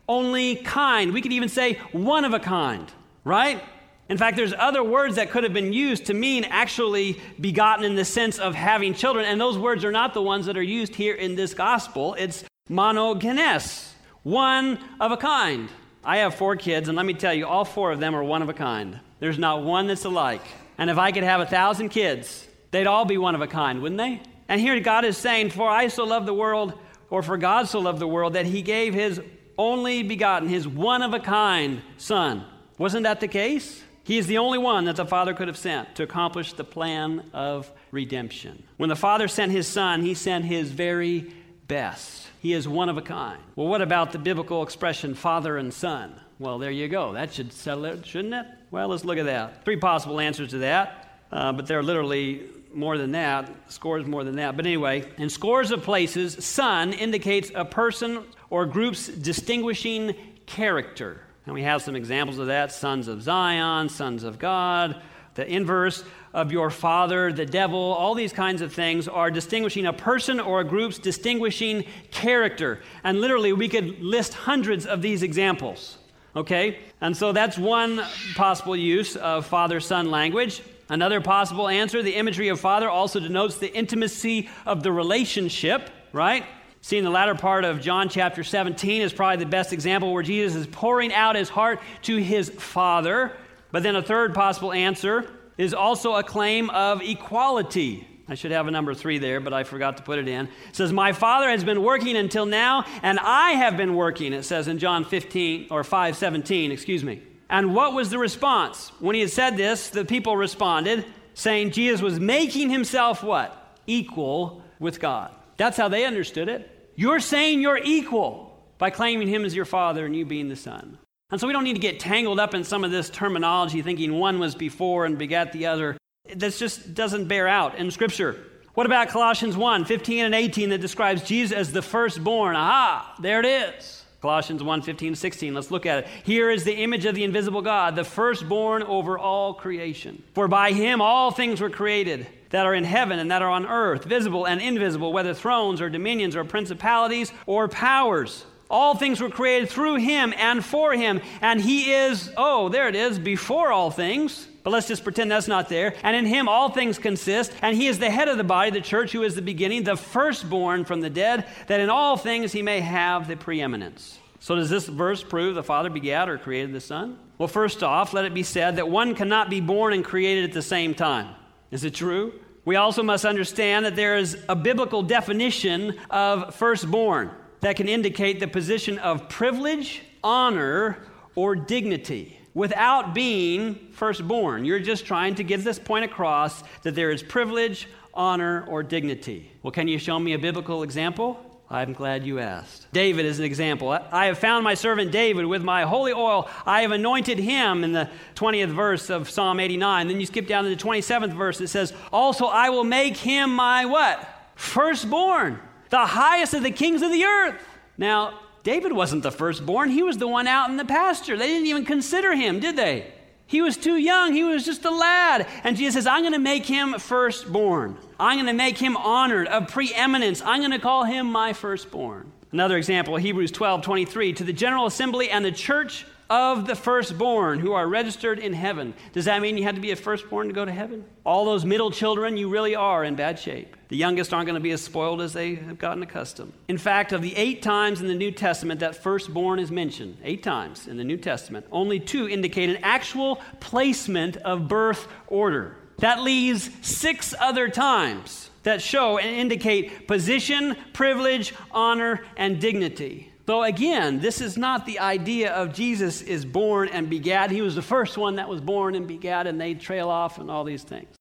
only 0.08 0.56
kind. 0.56 1.12
We 1.12 1.22
could 1.22 1.32
even 1.32 1.48
say 1.48 1.74
one 1.92 2.24
of 2.24 2.34
a 2.34 2.40
kind, 2.40 2.90
right? 3.24 3.62
In 4.08 4.18
fact, 4.18 4.36
there's 4.36 4.52
other 4.52 4.82
words 4.82 5.16
that 5.16 5.30
could 5.30 5.44
have 5.44 5.54
been 5.54 5.72
used 5.72 6.06
to 6.06 6.14
mean 6.14 6.44
actually 6.44 7.20
begotten 7.40 7.84
in 7.84 7.94
the 7.94 8.04
sense 8.04 8.38
of 8.38 8.54
having 8.54 8.94
children, 8.94 9.24
and 9.24 9.40
those 9.40 9.56
words 9.56 9.84
are 9.84 9.92
not 9.92 10.12
the 10.12 10.22
ones 10.22 10.46
that 10.46 10.56
are 10.56 10.62
used 10.62 10.94
here 10.94 11.14
in 11.14 11.34
this 11.34 11.54
gospel. 11.54 12.14
It's 12.18 12.44
monogenes 12.68 13.92
one 14.22 14.78
of 15.00 15.12
a 15.12 15.16
kind. 15.16 15.68
I 16.04 16.18
have 16.18 16.34
four 16.34 16.56
kids, 16.56 16.88
and 16.88 16.96
let 16.96 17.06
me 17.06 17.14
tell 17.14 17.34
you, 17.34 17.46
all 17.46 17.64
four 17.64 17.92
of 17.92 18.00
them 18.00 18.14
are 18.14 18.24
one 18.24 18.42
of 18.42 18.48
a 18.48 18.54
kind. 18.54 18.98
There's 19.20 19.38
not 19.38 19.62
one 19.62 19.86
that's 19.86 20.04
alike. 20.04 20.42
And 20.78 20.90
if 20.90 20.98
I 20.98 21.12
could 21.12 21.22
have 21.22 21.40
a 21.40 21.46
thousand 21.46 21.90
kids, 21.90 22.46
they'd 22.70 22.86
all 22.86 23.04
be 23.04 23.18
one 23.18 23.34
of 23.34 23.40
a 23.40 23.46
kind, 23.46 23.82
wouldn't 23.82 23.98
they? 23.98 24.20
And 24.48 24.60
here 24.60 24.78
God 24.80 25.04
is 25.04 25.16
saying, 25.16 25.50
For 25.50 25.68
I 25.68 25.88
so 25.88 26.04
love 26.04 26.26
the 26.26 26.34
world, 26.34 26.74
or 27.10 27.22
for 27.22 27.36
God 27.36 27.68
so 27.68 27.80
loved 27.80 27.98
the 27.98 28.08
world, 28.08 28.34
that 28.34 28.46
he 28.46 28.62
gave 28.62 28.94
his 28.94 29.20
only 29.62 30.03
begotten, 30.03 30.48
his 30.48 30.66
one 30.66 31.03
of 31.03 31.14
a 31.14 31.20
kind 31.20 31.83
Son. 31.96 32.44
Wasn't 32.79 33.05
that 33.05 33.20
the 33.20 33.29
case? 33.29 33.83
He 34.05 34.18
is 34.18 34.27
the 34.27 34.38
only 34.38 34.59
one 34.59 34.87
that 34.87 34.96
the 34.96 35.07
Father 35.07 35.33
could 35.33 35.46
have 35.46 35.57
sent 35.57 35.94
to 35.96 36.03
accomplish 36.03 36.55
the 36.55 36.64
plan 36.64 37.31
of 37.33 37.70
redemption. 37.92 38.64
When 38.77 38.88
the 38.88 38.96
Father 38.96 39.29
sent 39.29 39.53
his 39.53 39.68
Son, 39.68 40.03
he 40.03 40.14
sent 40.14 40.44
his 40.44 40.72
very 40.72 41.33
best. 41.68 42.27
He 42.40 42.53
is 42.53 42.66
one 42.66 42.88
of 42.88 42.98
a 42.98 43.03
kind. 43.03 43.40
Well, 43.55 43.68
what 43.68 43.83
about 43.83 44.11
the 44.11 44.18
biblical 44.18 44.64
expression 44.64 45.14
father 45.14 45.59
and 45.59 45.72
son? 45.72 46.12
Well, 46.40 46.59
there 46.59 46.72
you 46.72 46.88
go. 46.88 47.12
That 47.12 47.33
should 47.33 47.53
settle 47.53 47.85
it, 47.85 48.05
shouldn't 48.05 48.35
it? 48.35 48.46
Well, 48.72 48.88
let's 48.88 49.05
look 49.05 49.16
at 49.16 49.27
that. 49.27 49.64
Three 49.64 49.77
possible 49.77 50.18
answers 50.18 50.51
to 50.51 50.59
that, 50.59 51.20
uh, 51.31 51.53
but 51.53 51.68
there 51.68 51.79
are 51.79 51.83
literally 51.85 52.42
more 52.75 52.98
than 52.98 53.12
that, 53.12 53.48
scores 53.68 54.07
more 54.07 54.25
than 54.25 54.37
that. 54.37 54.57
But 54.57 54.66
anyway, 54.66 55.05
in 55.18 55.31
scores 55.31 55.70
of 55.70 55.83
places, 55.83 56.44
son 56.44 56.92
indicates 56.92 57.53
a 57.55 57.64
person 57.64 58.25
or 58.52 58.66
group's 58.66 59.06
distinguishing 59.06 60.14
character. 60.44 61.18
And 61.46 61.54
we 61.54 61.62
have 61.62 61.80
some 61.80 61.96
examples 61.96 62.36
of 62.36 62.48
that 62.48 62.70
sons 62.70 63.08
of 63.08 63.22
Zion, 63.22 63.88
sons 63.88 64.24
of 64.24 64.38
God, 64.38 65.00
the 65.32 65.50
inverse 65.50 66.04
of 66.34 66.52
your 66.52 66.68
father, 66.68 67.32
the 67.32 67.46
devil, 67.46 67.80
all 67.80 68.14
these 68.14 68.34
kinds 68.34 68.60
of 68.60 68.70
things 68.70 69.08
are 69.08 69.30
distinguishing 69.30 69.86
a 69.86 69.92
person 69.94 70.38
or 70.38 70.60
a 70.60 70.64
group's 70.64 70.98
distinguishing 70.98 71.86
character. 72.10 72.80
And 73.02 73.22
literally, 73.22 73.54
we 73.54 73.70
could 73.70 74.02
list 74.02 74.34
hundreds 74.34 74.84
of 74.84 75.00
these 75.00 75.22
examples. 75.22 75.96
Okay? 76.36 76.78
And 77.00 77.16
so 77.16 77.32
that's 77.32 77.56
one 77.56 78.02
possible 78.34 78.76
use 78.76 79.16
of 79.16 79.46
father 79.46 79.80
son 79.80 80.10
language. 80.10 80.60
Another 80.90 81.22
possible 81.22 81.68
answer 81.68 82.02
the 82.02 82.16
imagery 82.16 82.48
of 82.48 82.60
father 82.60 82.90
also 82.90 83.18
denotes 83.18 83.56
the 83.56 83.72
intimacy 83.72 84.50
of 84.66 84.82
the 84.82 84.92
relationship, 84.92 85.88
right? 86.12 86.44
Seeing 86.84 87.04
the 87.04 87.10
latter 87.10 87.36
part 87.36 87.64
of 87.64 87.80
John 87.80 88.08
chapter 88.08 88.42
17 88.42 89.02
is 89.02 89.12
probably 89.12 89.44
the 89.44 89.48
best 89.48 89.72
example 89.72 90.12
where 90.12 90.24
Jesus 90.24 90.56
is 90.56 90.66
pouring 90.66 91.14
out 91.14 91.36
his 91.36 91.48
heart 91.48 91.80
to 92.02 92.16
his 92.16 92.50
Father. 92.50 93.30
But 93.70 93.84
then 93.84 93.94
a 93.94 94.02
third 94.02 94.34
possible 94.34 94.72
answer 94.72 95.30
is 95.56 95.74
also 95.74 96.16
a 96.16 96.24
claim 96.24 96.70
of 96.70 97.00
equality. 97.00 98.08
I 98.26 98.34
should 98.34 98.50
have 98.50 98.66
a 98.66 98.72
number 98.72 98.94
three 98.94 99.18
there, 99.18 99.38
but 99.38 99.52
I 99.52 99.62
forgot 99.62 99.98
to 99.98 100.02
put 100.02 100.18
it 100.18 100.26
in. 100.26 100.46
It 100.46 100.76
says, 100.76 100.92
My 100.92 101.12
Father 101.12 101.48
has 101.48 101.62
been 101.62 101.84
working 101.84 102.16
until 102.16 102.46
now, 102.46 102.84
and 103.02 103.20
I 103.20 103.52
have 103.52 103.76
been 103.76 103.94
working, 103.94 104.32
it 104.32 104.42
says 104.42 104.66
in 104.66 104.80
John 104.80 105.04
15 105.04 105.68
or 105.70 105.84
5 105.84 106.16
17, 106.16 106.72
excuse 106.72 107.04
me. 107.04 107.22
And 107.48 107.76
what 107.76 107.94
was 107.94 108.10
the 108.10 108.18
response? 108.18 108.90
When 108.98 109.14
he 109.14 109.20
had 109.20 109.30
said 109.30 109.56
this, 109.56 109.90
the 109.90 110.04
people 110.04 110.36
responded, 110.36 111.04
saying 111.34 111.70
Jesus 111.70 112.02
was 112.02 112.18
making 112.18 112.70
himself 112.70 113.22
what? 113.22 113.78
Equal 113.86 114.64
with 114.80 114.98
God. 114.98 115.32
That's 115.58 115.76
how 115.76 115.88
they 115.88 116.04
understood 116.04 116.48
it. 116.48 116.70
You're 116.94 117.20
saying 117.20 117.61
you're 117.61 117.81
equal 117.83 118.52
by 118.78 118.90
claiming 118.90 119.28
him 119.28 119.44
as 119.44 119.55
your 119.55 119.64
father 119.64 120.05
and 120.05 120.14
you 120.14 120.26
being 120.26 120.48
the 120.48 120.57
son. 120.57 120.98
And 121.31 121.40
so 121.40 121.46
we 121.46 121.52
don't 121.52 121.64
need 121.64 121.74
to 121.74 121.81
get 121.81 121.98
tangled 121.98 122.38
up 122.38 122.55
in 122.55 122.62
some 122.62 122.85
of 122.85 122.90
this 122.90 123.09
terminology, 123.09 123.81
thinking 123.81 124.18
one 124.18 124.38
was 124.38 124.55
before 124.55 125.07
and 125.07 125.16
begat 125.16 125.52
the 125.52 125.66
other. 125.66 125.96
This 126.35 126.59
just 126.59 126.94
doesn't 126.94 127.26
bear 127.26 127.48
out 127.48 127.78
in 127.78 127.90
Scripture. 127.90 128.44
What 128.74 128.87
about 128.87 129.09
Colossians 129.09 129.57
1 129.57 129.85
15 129.87 130.26
and 130.26 130.35
18 130.35 130.70
that 130.70 130.81
describes 130.81 131.22
Jesus 131.22 131.57
as 131.57 131.72
the 131.72 131.83
firstborn? 131.83 132.57
Aha, 132.57 133.16
there 133.20 133.40
it 133.40 133.46
is. 133.46 134.05
Colossians 134.20 134.62
1 134.62 134.83
15 134.83 135.14
16. 135.14 135.55
Let's 135.55 135.70
look 135.70 135.85
at 135.85 136.00
it. 136.00 136.07
Here 136.24 136.50
is 136.50 136.64
the 136.64 136.74
image 136.74 137.07
of 137.07 137.14
the 137.14 137.24
invisible 137.24 137.61
God, 137.61 137.96
the 137.96 138.05
firstborn 138.05 138.83
over 138.83 139.18
all 139.18 139.55
creation. 139.55 140.22
For 140.35 140.48
by 140.48 140.72
him 140.72 141.00
all 141.00 141.31
things 141.31 141.61
were 141.61 141.70
created 141.70 142.26
that 142.52 142.64
are 142.64 142.74
in 142.74 142.84
heaven 142.84 143.18
and 143.18 143.30
that 143.30 143.42
are 143.42 143.50
on 143.50 143.66
earth, 143.66 144.04
visible 144.04 144.46
and 144.46 144.60
invisible, 144.60 145.12
whether 145.12 145.34
thrones 145.34 145.80
or 145.80 145.90
dominions 145.90 146.36
or 146.36 146.44
principalities 146.44 147.32
or 147.46 147.66
powers. 147.66 148.46
All 148.70 148.94
things 148.94 149.20
were 149.20 149.28
created 149.28 149.68
through 149.68 149.96
him 149.96 150.32
and 150.38 150.64
for 150.64 150.94
him, 150.94 151.20
and 151.42 151.60
he 151.60 151.92
is, 151.92 152.30
oh, 152.38 152.70
there 152.70 152.88
it 152.88 152.94
is, 152.94 153.18
before 153.18 153.70
all 153.70 153.90
things. 153.90 154.48
But 154.62 154.70
let's 154.70 154.88
just 154.88 155.02
pretend 155.02 155.30
that's 155.30 155.48
not 155.48 155.68
there. 155.68 155.94
And 156.02 156.16
in 156.16 156.24
him 156.24 156.48
all 156.48 156.70
things 156.70 156.98
consist, 156.98 157.52
and 157.60 157.76
he 157.76 157.88
is 157.88 157.98
the 157.98 158.10
head 158.10 158.28
of 158.28 158.38
the 158.38 158.44
body, 158.44 158.70
the 158.70 158.80
church, 158.80 159.12
who 159.12 159.24
is 159.24 159.34
the 159.34 159.42
beginning, 159.42 159.82
the 159.82 159.96
firstborn 159.96 160.84
from 160.84 161.00
the 161.00 161.10
dead, 161.10 161.46
that 161.66 161.80
in 161.80 161.90
all 161.90 162.16
things 162.16 162.52
he 162.52 162.62
may 162.62 162.80
have 162.80 163.28
the 163.28 163.36
preeminence. 163.36 164.18
So, 164.40 164.56
does 164.56 164.70
this 164.70 164.88
verse 164.88 165.22
prove 165.22 165.54
the 165.54 165.62
Father 165.62 165.90
begat 165.90 166.28
or 166.28 166.38
created 166.38 166.72
the 166.72 166.80
Son? 166.80 167.18
Well, 167.38 167.48
first 167.48 167.82
off, 167.82 168.12
let 168.12 168.24
it 168.24 168.34
be 168.34 168.42
said 168.42 168.76
that 168.76 168.88
one 168.88 169.14
cannot 169.14 169.50
be 169.50 169.60
born 169.60 169.92
and 169.92 170.04
created 170.04 170.44
at 170.44 170.52
the 170.52 170.62
same 170.62 170.94
time. 170.94 171.34
Is 171.72 171.85
it 171.85 171.94
true? 171.94 172.35
We 172.64 172.76
also 172.76 173.02
must 173.02 173.24
understand 173.24 173.87
that 173.87 173.96
there 173.96 174.16
is 174.16 174.38
a 174.48 174.54
biblical 174.54 175.02
definition 175.02 175.98
of 176.11 176.54
firstborn 176.54 177.30
that 177.61 177.76
can 177.76 177.88
indicate 177.88 178.38
the 178.38 178.46
position 178.46 178.98
of 178.98 179.28
privilege, 179.28 180.02
honor, 180.22 180.98
or 181.35 181.56
dignity 181.56 182.38
without 182.54 183.14
being 183.14 183.88
firstborn. 183.92 184.64
You're 184.66 184.80
just 184.80 185.06
trying 185.06 185.35
to 185.37 185.42
get 185.42 185.64
this 185.64 185.78
point 185.78 186.04
across 186.04 186.62
that 186.82 186.94
there 186.94 187.11
is 187.11 187.22
privilege, 187.22 187.88
honor, 188.12 188.66
or 188.68 188.82
dignity. 188.82 189.50
Well, 189.62 189.70
can 189.70 189.88
you 189.88 189.98
show 189.98 190.18
me 190.18 190.35
a 190.35 190.38
biblical 190.38 190.82
example? 190.82 191.51
I'm 191.72 191.94
glad 191.94 192.26
you 192.26 192.38
asked. 192.38 192.87
David 192.92 193.24
is 193.24 193.38
an 193.38 193.46
example. 193.46 193.90
I 193.90 194.26
have 194.26 194.38
found 194.38 194.62
my 194.62 194.74
servant 194.74 195.11
David 195.11 195.46
with 195.46 195.62
my 195.62 195.85
holy 195.85 196.12
oil. 196.12 196.50
I 196.66 196.82
have 196.82 196.92
anointed 196.92 197.38
him 197.38 197.82
in 197.82 197.92
the 197.92 198.11
20th 198.35 198.74
verse 198.74 199.08
of 199.08 199.30
Psalm 199.30 199.58
89. 199.58 200.08
Then 200.08 200.20
you 200.20 200.26
skip 200.26 200.46
down 200.46 200.64
to 200.64 200.70
the 200.70 200.76
27th 200.76 201.32
verse. 201.32 201.62
It 201.62 201.68
says, 201.68 201.94
Also, 202.12 202.44
I 202.44 202.68
will 202.68 202.85
make 202.85 203.16
him 203.16 203.54
my 203.54 203.87
what? 203.87 204.28
Firstborn, 204.54 205.61
the 205.88 206.04
highest 206.04 206.52
of 206.52 206.62
the 206.62 206.70
kings 206.70 207.00
of 207.00 207.11
the 207.11 207.24
earth. 207.24 207.58
Now, 207.96 208.40
David 208.64 208.92
wasn't 208.92 209.22
the 209.22 209.32
firstborn. 209.32 209.88
He 209.88 210.02
was 210.02 210.18
the 210.18 210.28
one 210.28 210.46
out 210.46 210.68
in 210.68 210.76
the 210.76 210.85
pasture. 210.85 211.38
They 211.38 211.48
didn't 211.48 211.68
even 211.68 211.87
consider 211.87 212.35
him, 212.35 212.61
did 212.61 212.76
they? 212.76 213.14
He 213.52 213.60
was 213.60 213.76
too 213.76 213.96
young. 213.96 214.32
He 214.32 214.44
was 214.44 214.64
just 214.64 214.82
a 214.86 214.90
lad. 214.90 215.46
And 215.62 215.76
Jesus 215.76 215.92
says, 215.92 216.06
I'm 216.06 216.22
going 216.22 216.32
to 216.32 216.38
make 216.38 216.64
him 216.64 216.94
firstborn. 216.94 217.98
I'm 218.18 218.38
going 218.38 218.46
to 218.46 218.54
make 218.54 218.78
him 218.78 218.96
honored, 218.96 219.46
of 219.46 219.68
preeminence. 219.68 220.40
I'm 220.40 220.60
going 220.60 220.70
to 220.70 220.78
call 220.78 221.04
him 221.04 221.30
my 221.30 221.52
firstborn. 221.52 222.32
Another 222.50 222.78
example, 222.78 223.14
Hebrews 223.16 223.50
12 223.50 223.82
23. 223.82 224.32
To 224.32 224.44
the 224.44 224.54
general 224.54 224.86
assembly 224.86 225.28
and 225.28 225.44
the 225.44 225.52
church 225.52 226.06
of 226.32 226.66
the 226.66 226.74
firstborn 226.74 227.58
who 227.58 227.74
are 227.74 227.86
registered 227.86 228.38
in 228.38 228.54
heaven. 228.54 228.94
Does 229.12 229.26
that 229.26 229.42
mean 229.42 229.58
you 229.58 229.64
had 229.64 229.74
to 229.74 229.82
be 229.82 229.90
a 229.90 229.96
firstborn 229.96 230.48
to 230.48 230.54
go 230.54 230.64
to 230.64 230.72
heaven? 230.72 231.04
All 231.26 231.44
those 231.44 231.66
middle 231.66 231.90
children, 231.90 232.38
you 232.38 232.48
really 232.48 232.74
are 232.74 233.04
in 233.04 233.16
bad 233.16 233.38
shape. 233.38 233.76
The 233.88 233.98
youngest 233.98 234.32
aren't 234.32 234.46
going 234.46 234.54
to 234.54 234.60
be 234.60 234.70
as 234.70 234.80
spoiled 234.80 235.20
as 235.20 235.34
they 235.34 235.56
have 235.56 235.78
gotten 235.78 236.02
accustomed. 236.02 236.54
In 236.68 236.78
fact, 236.78 237.12
of 237.12 237.20
the 237.20 237.36
eight 237.36 237.60
times 237.60 238.00
in 238.00 238.08
the 238.08 238.14
New 238.14 238.30
Testament 238.30 238.80
that 238.80 238.96
firstborn 238.96 239.58
is 239.58 239.70
mentioned, 239.70 240.16
eight 240.24 240.42
times 240.42 240.88
in 240.88 240.96
the 240.96 241.04
New 241.04 241.18
Testament, 241.18 241.66
only 241.70 242.00
two 242.00 242.26
indicate 242.26 242.70
an 242.70 242.78
actual 242.82 243.38
placement 243.60 244.38
of 244.38 244.68
birth 244.68 245.08
order. 245.26 245.76
That 245.98 246.22
leaves 246.22 246.70
six 246.80 247.34
other 247.38 247.68
times 247.68 248.48
that 248.62 248.80
show 248.80 249.18
and 249.18 249.36
indicate 249.36 250.08
position, 250.08 250.76
privilege, 250.94 251.52
honor, 251.72 252.24
and 252.38 252.58
dignity. 252.58 253.31
Though 253.44 253.64
again, 253.64 254.20
this 254.20 254.40
is 254.40 254.57
not 254.57 254.87
the 254.87 255.00
idea 255.00 255.52
of 255.52 255.72
Jesus 255.72 256.22
is 256.22 256.44
born 256.44 256.88
and 256.88 257.11
begat. 257.11 257.50
He 257.50 257.61
was 257.61 257.74
the 257.74 257.83
first 257.83 258.16
one 258.16 258.37
that 258.37 258.48
was 258.48 258.61
born 258.61 258.94
and 258.94 259.07
begat, 259.07 259.46
and 259.46 259.61
they 259.61 259.74
trail 259.74 260.09
off 260.09 260.38
and 260.38 260.50
all 260.50 260.64
these 260.64 260.85
things. 260.85 261.16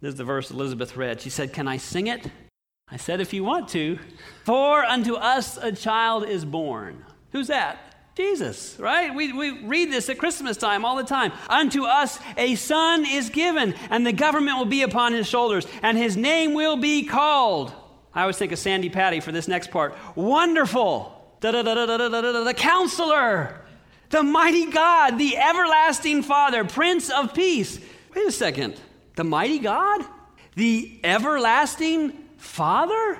This 0.00 0.12
is 0.12 0.18
the 0.18 0.24
verse 0.24 0.50
Elizabeth 0.50 0.96
read. 0.96 1.20
She 1.20 1.30
said, 1.30 1.52
Can 1.52 1.68
I 1.68 1.76
sing 1.76 2.06
it? 2.06 2.30
I 2.88 2.96
said, 2.96 3.20
If 3.20 3.32
you 3.32 3.44
want 3.44 3.68
to. 3.70 3.98
For 4.44 4.84
unto 4.84 5.14
us 5.14 5.58
a 5.58 5.72
child 5.72 6.26
is 6.26 6.44
born. 6.44 7.04
Who's 7.32 7.48
that? 7.48 7.78
Jesus, 8.16 8.76
right? 8.78 9.14
We, 9.14 9.34
we 9.34 9.66
read 9.66 9.92
this 9.92 10.08
at 10.08 10.16
Christmas 10.16 10.56
time 10.56 10.86
all 10.86 10.96
the 10.96 11.04
time. 11.04 11.32
Unto 11.50 11.84
us 11.84 12.18
a 12.38 12.54
son 12.54 13.04
is 13.04 13.28
given, 13.28 13.74
and 13.90 14.06
the 14.06 14.12
government 14.12 14.56
will 14.56 14.64
be 14.64 14.80
upon 14.80 15.12
his 15.12 15.26
shoulders, 15.26 15.66
and 15.82 15.98
his 15.98 16.16
name 16.16 16.54
will 16.54 16.76
be 16.78 17.04
called. 17.04 17.74
I 18.14 18.22
always 18.22 18.38
think 18.38 18.52
of 18.52 18.58
Sandi 18.58 18.88
Patty 18.88 19.20
for 19.20 19.32
this 19.32 19.48
next 19.48 19.70
part. 19.70 19.94
Wonderful 20.14 21.15
the 21.40 22.54
counselor, 22.56 23.60
the 24.10 24.22
mighty 24.22 24.70
God, 24.70 25.18
the 25.18 25.36
everlasting 25.36 26.22
Father, 26.22 26.64
Prince 26.64 27.10
of 27.10 27.34
Peace. 27.34 27.78
Wait 28.14 28.26
a 28.26 28.32
second. 28.32 28.80
The 29.16 29.24
mighty 29.24 29.58
God? 29.58 30.04
The 30.54 31.00
everlasting 31.02 32.12
Father? 32.36 33.18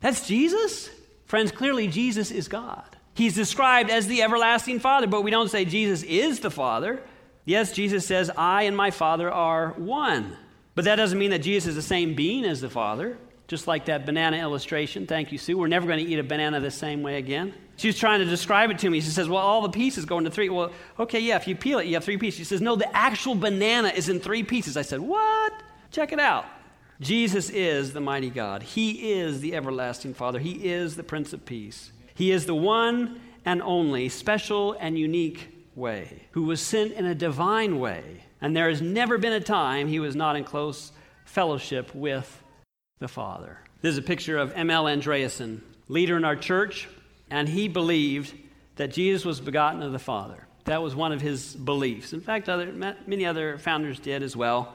That's 0.00 0.26
Jesus? 0.26 0.90
Friends, 1.26 1.50
clearly 1.52 1.88
Jesus 1.88 2.30
is 2.30 2.48
God. 2.48 2.84
He's 3.14 3.34
described 3.34 3.90
as 3.90 4.06
the 4.06 4.22
everlasting 4.22 4.78
Father, 4.80 5.06
but 5.06 5.22
we 5.22 5.30
don't 5.30 5.50
say 5.50 5.64
Jesus 5.64 6.02
is 6.04 6.40
the 6.40 6.50
Father. 6.50 7.02
Yes, 7.44 7.72
Jesus 7.72 8.06
says, 8.06 8.30
I 8.36 8.62
and 8.62 8.76
my 8.76 8.90
Father 8.90 9.30
are 9.30 9.70
one. 9.72 10.36
But 10.74 10.84
that 10.84 10.96
doesn't 10.96 11.18
mean 11.18 11.30
that 11.30 11.40
Jesus 11.40 11.70
is 11.70 11.74
the 11.74 11.82
same 11.82 12.14
being 12.14 12.44
as 12.44 12.60
the 12.60 12.70
Father. 12.70 13.18
Just 13.48 13.66
like 13.66 13.86
that 13.86 14.04
banana 14.04 14.36
illustration. 14.36 15.06
Thank 15.06 15.32
you, 15.32 15.38
Sue. 15.38 15.56
We're 15.56 15.68
never 15.68 15.86
going 15.86 16.04
to 16.04 16.10
eat 16.10 16.18
a 16.18 16.22
banana 16.22 16.60
the 16.60 16.70
same 16.70 17.02
way 17.02 17.16
again. 17.16 17.54
She 17.78 17.88
was 17.88 17.98
trying 17.98 18.20
to 18.20 18.26
describe 18.26 18.70
it 18.70 18.78
to 18.80 18.90
me. 18.90 19.00
She 19.00 19.08
says, 19.08 19.26
Well, 19.26 19.42
all 19.42 19.62
the 19.62 19.70
pieces 19.70 20.04
go 20.04 20.18
into 20.18 20.30
three. 20.30 20.50
Well, 20.50 20.70
okay, 21.00 21.18
yeah, 21.18 21.36
if 21.36 21.48
you 21.48 21.56
peel 21.56 21.78
it, 21.78 21.86
you 21.86 21.94
have 21.94 22.04
three 22.04 22.18
pieces. 22.18 22.38
She 22.38 22.44
says, 22.44 22.60
No, 22.60 22.76
the 22.76 22.94
actual 22.94 23.34
banana 23.34 23.88
is 23.88 24.10
in 24.10 24.20
three 24.20 24.42
pieces. 24.42 24.76
I 24.76 24.82
said, 24.82 25.00
What? 25.00 25.52
Check 25.90 26.12
it 26.12 26.20
out. 26.20 26.44
Jesus 27.00 27.48
is 27.48 27.92
the 27.92 28.00
mighty 28.00 28.28
God. 28.28 28.62
He 28.62 29.12
is 29.12 29.40
the 29.40 29.54
everlasting 29.54 30.12
Father. 30.12 30.38
He 30.38 30.68
is 30.68 30.96
the 30.96 31.04
Prince 31.04 31.32
of 31.32 31.46
Peace. 31.46 31.92
He 32.14 32.32
is 32.32 32.44
the 32.44 32.54
one 32.54 33.20
and 33.44 33.62
only 33.62 34.10
special 34.10 34.76
and 34.78 34.98
unique 34.98 35.48
way, 35.74 36.24
who 36.32 36.42
was 36.42 36.60
sent 36.60 36.92
in 36.92 37.06
a 37.06 37.14
divine 37.14 37.78
way. 37.78 38.24
And 38.40 38.54
there 38.54 38.68
has 38.68 38.82
never 38.82 39.16
been 39.16 39.32
a 39.32 39.40
time 39.40 39.88
he 39.88 40.00
was 40.00 40.16
not 40.16 40.36
in 40.36 40.44
close 40.44 40.92
fellowship 41.24 41.94
with 41.94 42.42
the 42.98 43.08
Father. 43.08 43.58
This 43.80 43.92
is 43.92 43.98
a 43.98 44.02
picture 44.02 44.38
of 44.38 44.52
M.L. 44.54 44.84
Andreasen, 44.84 45.60
leader 45.88 46.16
in 46.16 46.24
our 46.24 46.36
church, 46.36 46.88
and 47.30 47.48
he 47.48 47.68
believed 47.68 48.34
that 48.76 48.92
Jesus 48.92 49.24
was 49.24 49.40
begotten 49.40 49.82
of 49.82 49.92
the 49.92 49.98
Father. 49.98 50.46
That 50.64 50.82
was 50.82 50.94
one 50.94 51.12
of 51.12 51.20
his 51.20 51.54
beliefs. 51.54 52.12
In 52.12 52.20
fact, 52.20 52.48
other, 52.48 52.72
many 53.06 53.24
other 53.24 53.58
founders 53.58 53.98
did 53.98 54.22
as 54.22 54.36
well. 54.36 54.74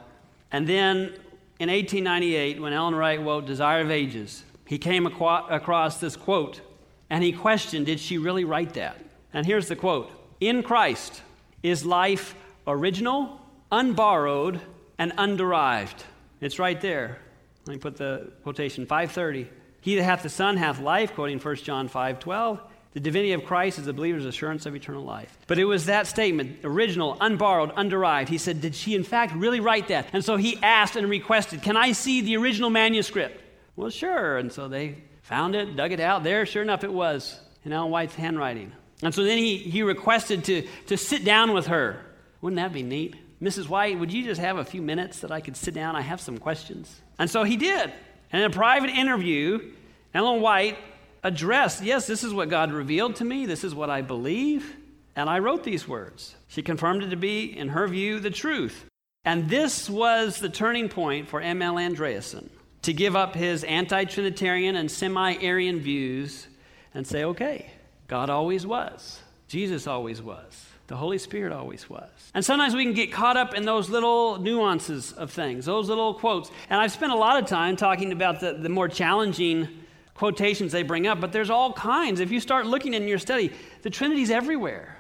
And 0.52 0.68
then 0.68 1.14
in 1.60 1.70
1898, 1.70 2.62
when 2.62 2.74
Ellen 2.74 2.96
White 2.96 3.22
wrote 3.22 3.46
Desire 3.46 3.82
of 3.82 3.92
Ages, 3.92 4.44
he 4.66 4.78
came 4.78 5.06
across 5.06 6.00
this 6.00 6.16
quote 6.16 6.62
and 7.10 7.24
he 7.24 7.32
questioned, 7.32 7.86
did 7.86 8.00
she 8.00 8.18
really 8.18 8.44
write 8.44 8.74
that? 8.74 8.98
And 9.34 9.46
here's 9.46 9.68
the 9.68 9.76
quote 9.76 10.10
In 10.40 10.64
Christ, 10.64 11.22
is 11.62 11.86
life 11.86 12.36
original, 12.66 13.40
unborrowed, 13.72 14.62
and 14.98 15.12
underived. 15.14 16.04
It's 16.42 16.60
right 16.60 16.80
there. 16.82 17.20
Let 17.66 17.74
me 17.74 17.80
put 17.80 17.96
the 17.98 18.32
quotation 18.44 18.86
530. 18.86 19.50
He 19.82 19.96
that 19.96 20.04
hath 20.04 20.24
the 20.24 20.30
Son 20.30 20.58
hath 20.58 20.80
life, 20.80 21.14
quoting 21.14 21.40
1 21.40 21.56
John 21.58 21.88
5 21.88 22.20
12. 22.20 22.62
The 22.94 23.00
divinity 23.00 23.34
of 23.34 23.44
Christ 23.44 23.80
is 23.80 23.86
the 23.86 23.94
believer's 23.94 24.26
assurance 24.26 24.68
of 24.68 24.76
eternal 24.76 25.04
life. 25.04 25.36
But 25.48 25.58
it 25.58 25.66
was 25.66 25.88
that 25.88 26.06
statement, 26.06 26.60
original, 26.64 27.18
unborrowed, 27.20 27.74
underived. 27.76 28.28
He 28.28 28.38
said, 28.38 28.62
Did 28.62 28.76
she 28.76 28.94
in 28.94 29.04
fact 29.04 29.34
really 29.34 29.60
write 29.60 29.88
that? 29.88 30.08
And 30.14 30.24
so 30.24 30.38
he 30.38 30.60
asked 30.62 30.96
and 30.96 31.10
requested, 31.10 31.64
Can 31.64 31.76
I 31.76 31.94
see 31.94 32.22
the 32.22 32.38
original 32.38 32.70
manuscript? 32.70 33.42
Well, 33.76 33.90
sure. 33.90 34.38
And 34.38 34.52
so 34.52 34.68
they 34.68 34.98
found 35.24 35.56
it, 35.56 35.76
dug 35.76 35.92
it 35.92 36.00
out. 36.00 36.24
There, 36.24 36.46
sure 36.46 36.62
enough, 36.62 36.84
it 36.84 36.94
was 36.94 37.40
in 37.66 37.74
Ellen 37.74 37.90
White's 37.90 38.14
handwriting. 38.14 38.72
And 39.02 39.14
so 39.14 39.24
then 39.24 39.40
he, 39.40 39.58
he 39.58 39.82
requested 39.82 40.44
to, 40.46 40.68
to 40.88 40.98
sit 40.98 41.26
down 41.26 41.54
with 41.54 41.68
her. 41.68 42.00
Wouldn't 42.42 42.62
that 42.62 42.74
be 42.74 42.84
neat? 42.84 43.16
Mrs. 43.44 43.68
White, 43.68 44.00
would 44.00 44.14
you 44.14 44.24
just 44.24 44.40
have 44.40 44.58
a 44.58 44.64
few 44.64 44.82
minutes 44.82 45.20
that 45.20 45.32
I 45.32 45.42
could 45.42 45.58
sit 45.58 45.74
down? 45.74 45.98
I 45.98 46.02
have 46.02 46.22
some 46.22 46.38
questions. 46.38 47.02
And 47.20 47.30
so 47.30 47.44
he 47.44 47.58
did. 47.58 47.92
And 48.32 48.42
in 48.42 48.50
a 48.50 48.54
private 48.54 48.90
interview, 48.90 49.74
Ellen 50.14 50.42
White 50.42 50.78
addressed 51.24 51.84
yes, 51.84 52.08
this 52.08 52.24
is 52.24 52.34
what 52.34 52.50
God 52.50 52.72
revealed 52.72 53.18
to 53.18 53.26
me, 53.26 53.46
this 53.46 53.66
is 53.66 53.76
what 53.76 53.90
I 53.90 54.02
believe, 54.02 54.74
and 55.16 55.30
I 55.30 55.40
wrote 55.40 55.64
these 55.64 55.88
words. 55.88 56.36
She 56.48 56.62
confirmed 56.62 57.04
it 57.04 57.10
to 57.10 57.18
be, 57.18 57.58
in 57.58 57.70
her 57.70 57.86
view, 57.88 58.20
the 58.20 58.32
truth. 58.32 58.86
And 59.26 59.50
this 59.50 59.90
was 59.90 60.40
the 60.40 60.50
turning 60.50 60.88
point 60.88 61.28
for 61.28 61.42
M.L. 61.42 61.76
Andreasen 61.76 62.50
to 62.84 62.94
give 62.94 63.16
up 63.16 63.36
his 63.36 63.64
anti 63.66 64.06
Trinitarian 64.06 64.76
and 64.76 64.90
semi 64.90 65.36
Arian 65.42 65.80
views 65.80 66.48
and 66.94 67.06
say, 67.06 67.26
okay, 67.26 67.72
God 68.08 68.30
always 68.30 68.66
was, 68.66 69.22
Jesus 69.48 69.86
always 69.86 70.22
was. 70.22 70.73
The 70.88 70.98
Holy 70.98 71.18
Spirit 71.18 71.54
always 71.54 71.90
was. 71.90 72.10
And 72.34 72.44
sometimes 72.44 72.76
we 72.76 72.84
can 72.84 72.94
get 72.94 73.12
caught 73.12 73.38
up 73.38 73.54
in 73.54 73.64
those 73.64 73.90
little 73.90 74.38
nuances 74.38 75.14
of 75.14 75.32
things, 75.32 75.66
those 75.66 75.88
little 75.88 76.14
quotes. 76.14 76.52
And 76.70 76.80
I've 76.80 76.92
spent 76.92 77.12
a 77.12 77.16
lot 77.16 77.42
of 77.42 77.48
time 77.48 77.76
talking 77.76 78.12
about 78.12 78.42
the, 78.42 78.54
the 78.54 78.70
more 78.70 78.90
challenging 78.90 79.70
quotations 80.14 80.72
they 80.72 80.84
bring 80.84 81.08
up, 81.08 81.20
but 81.22 81.32
there's 81.32 81.50
all 81.50 81.74
kinds. 81.74 82.20
If 82.20 82.32
you 82.32 82.40
start 82.40 82.66
looking 82.66 82.94
in 82.94 83.08
your 83.08 83.18
study, 83.18 83.52
the 83.82 83.90
Trinity's 83.90 84.30
everywhere. 84.30 84.98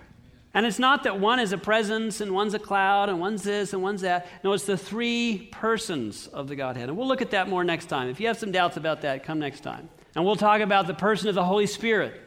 And 0.56 0.66
it's 0.66 0.80
not 0.80 1.04
that 1.04 1.20
one 1.20 1.40
is 1.40 1.52
a 1.52 1.58
presence 1.58 2.22
and 2.22 2.32
one's 2.32 2.54
a 2.54 2.60
cloud 2.60 3.10
and 3.10 3.20
one's 3.20 3.42
this 3.44 3.74
and 3.74 3.82
one's 3.82 4.02
that. 4.02 4.28
No, 4.44 4.54
it's 4.54 4.66
the 4.66 4.78
three 4.78 5.50
persons 5.52 6.28
of 6.28 6.48
the 6.48 6.56
Godhead. 6.56 6.90
And 6.90 6.98
we'll 6.98 7.08
look 7.08 7.24
at 7.24 7.32
that 7.32 7.50
more 7.50 7.64
next 7.64 7.88
time. 7.88 8.08
If 8.08 8.20
you 8.20 8.28
have 8.28 8.38
some 8.38 8.52
doubts 8.52 8.78
about 8.78 9.02
that, 9.02 9.24
come 9.24 9.40
next 9.40 9.62
time. 9.62 9.90
And 10.16 10.24
we'll 10.24 10.36
talk 10.36 10.62
about 10.62 10.86
the 10.86 10.94
person 10.94 11.28
of 11.28 11.36
the 11.36 11.44
Holy 11.44 11.66
Spirit. 11.66 12.22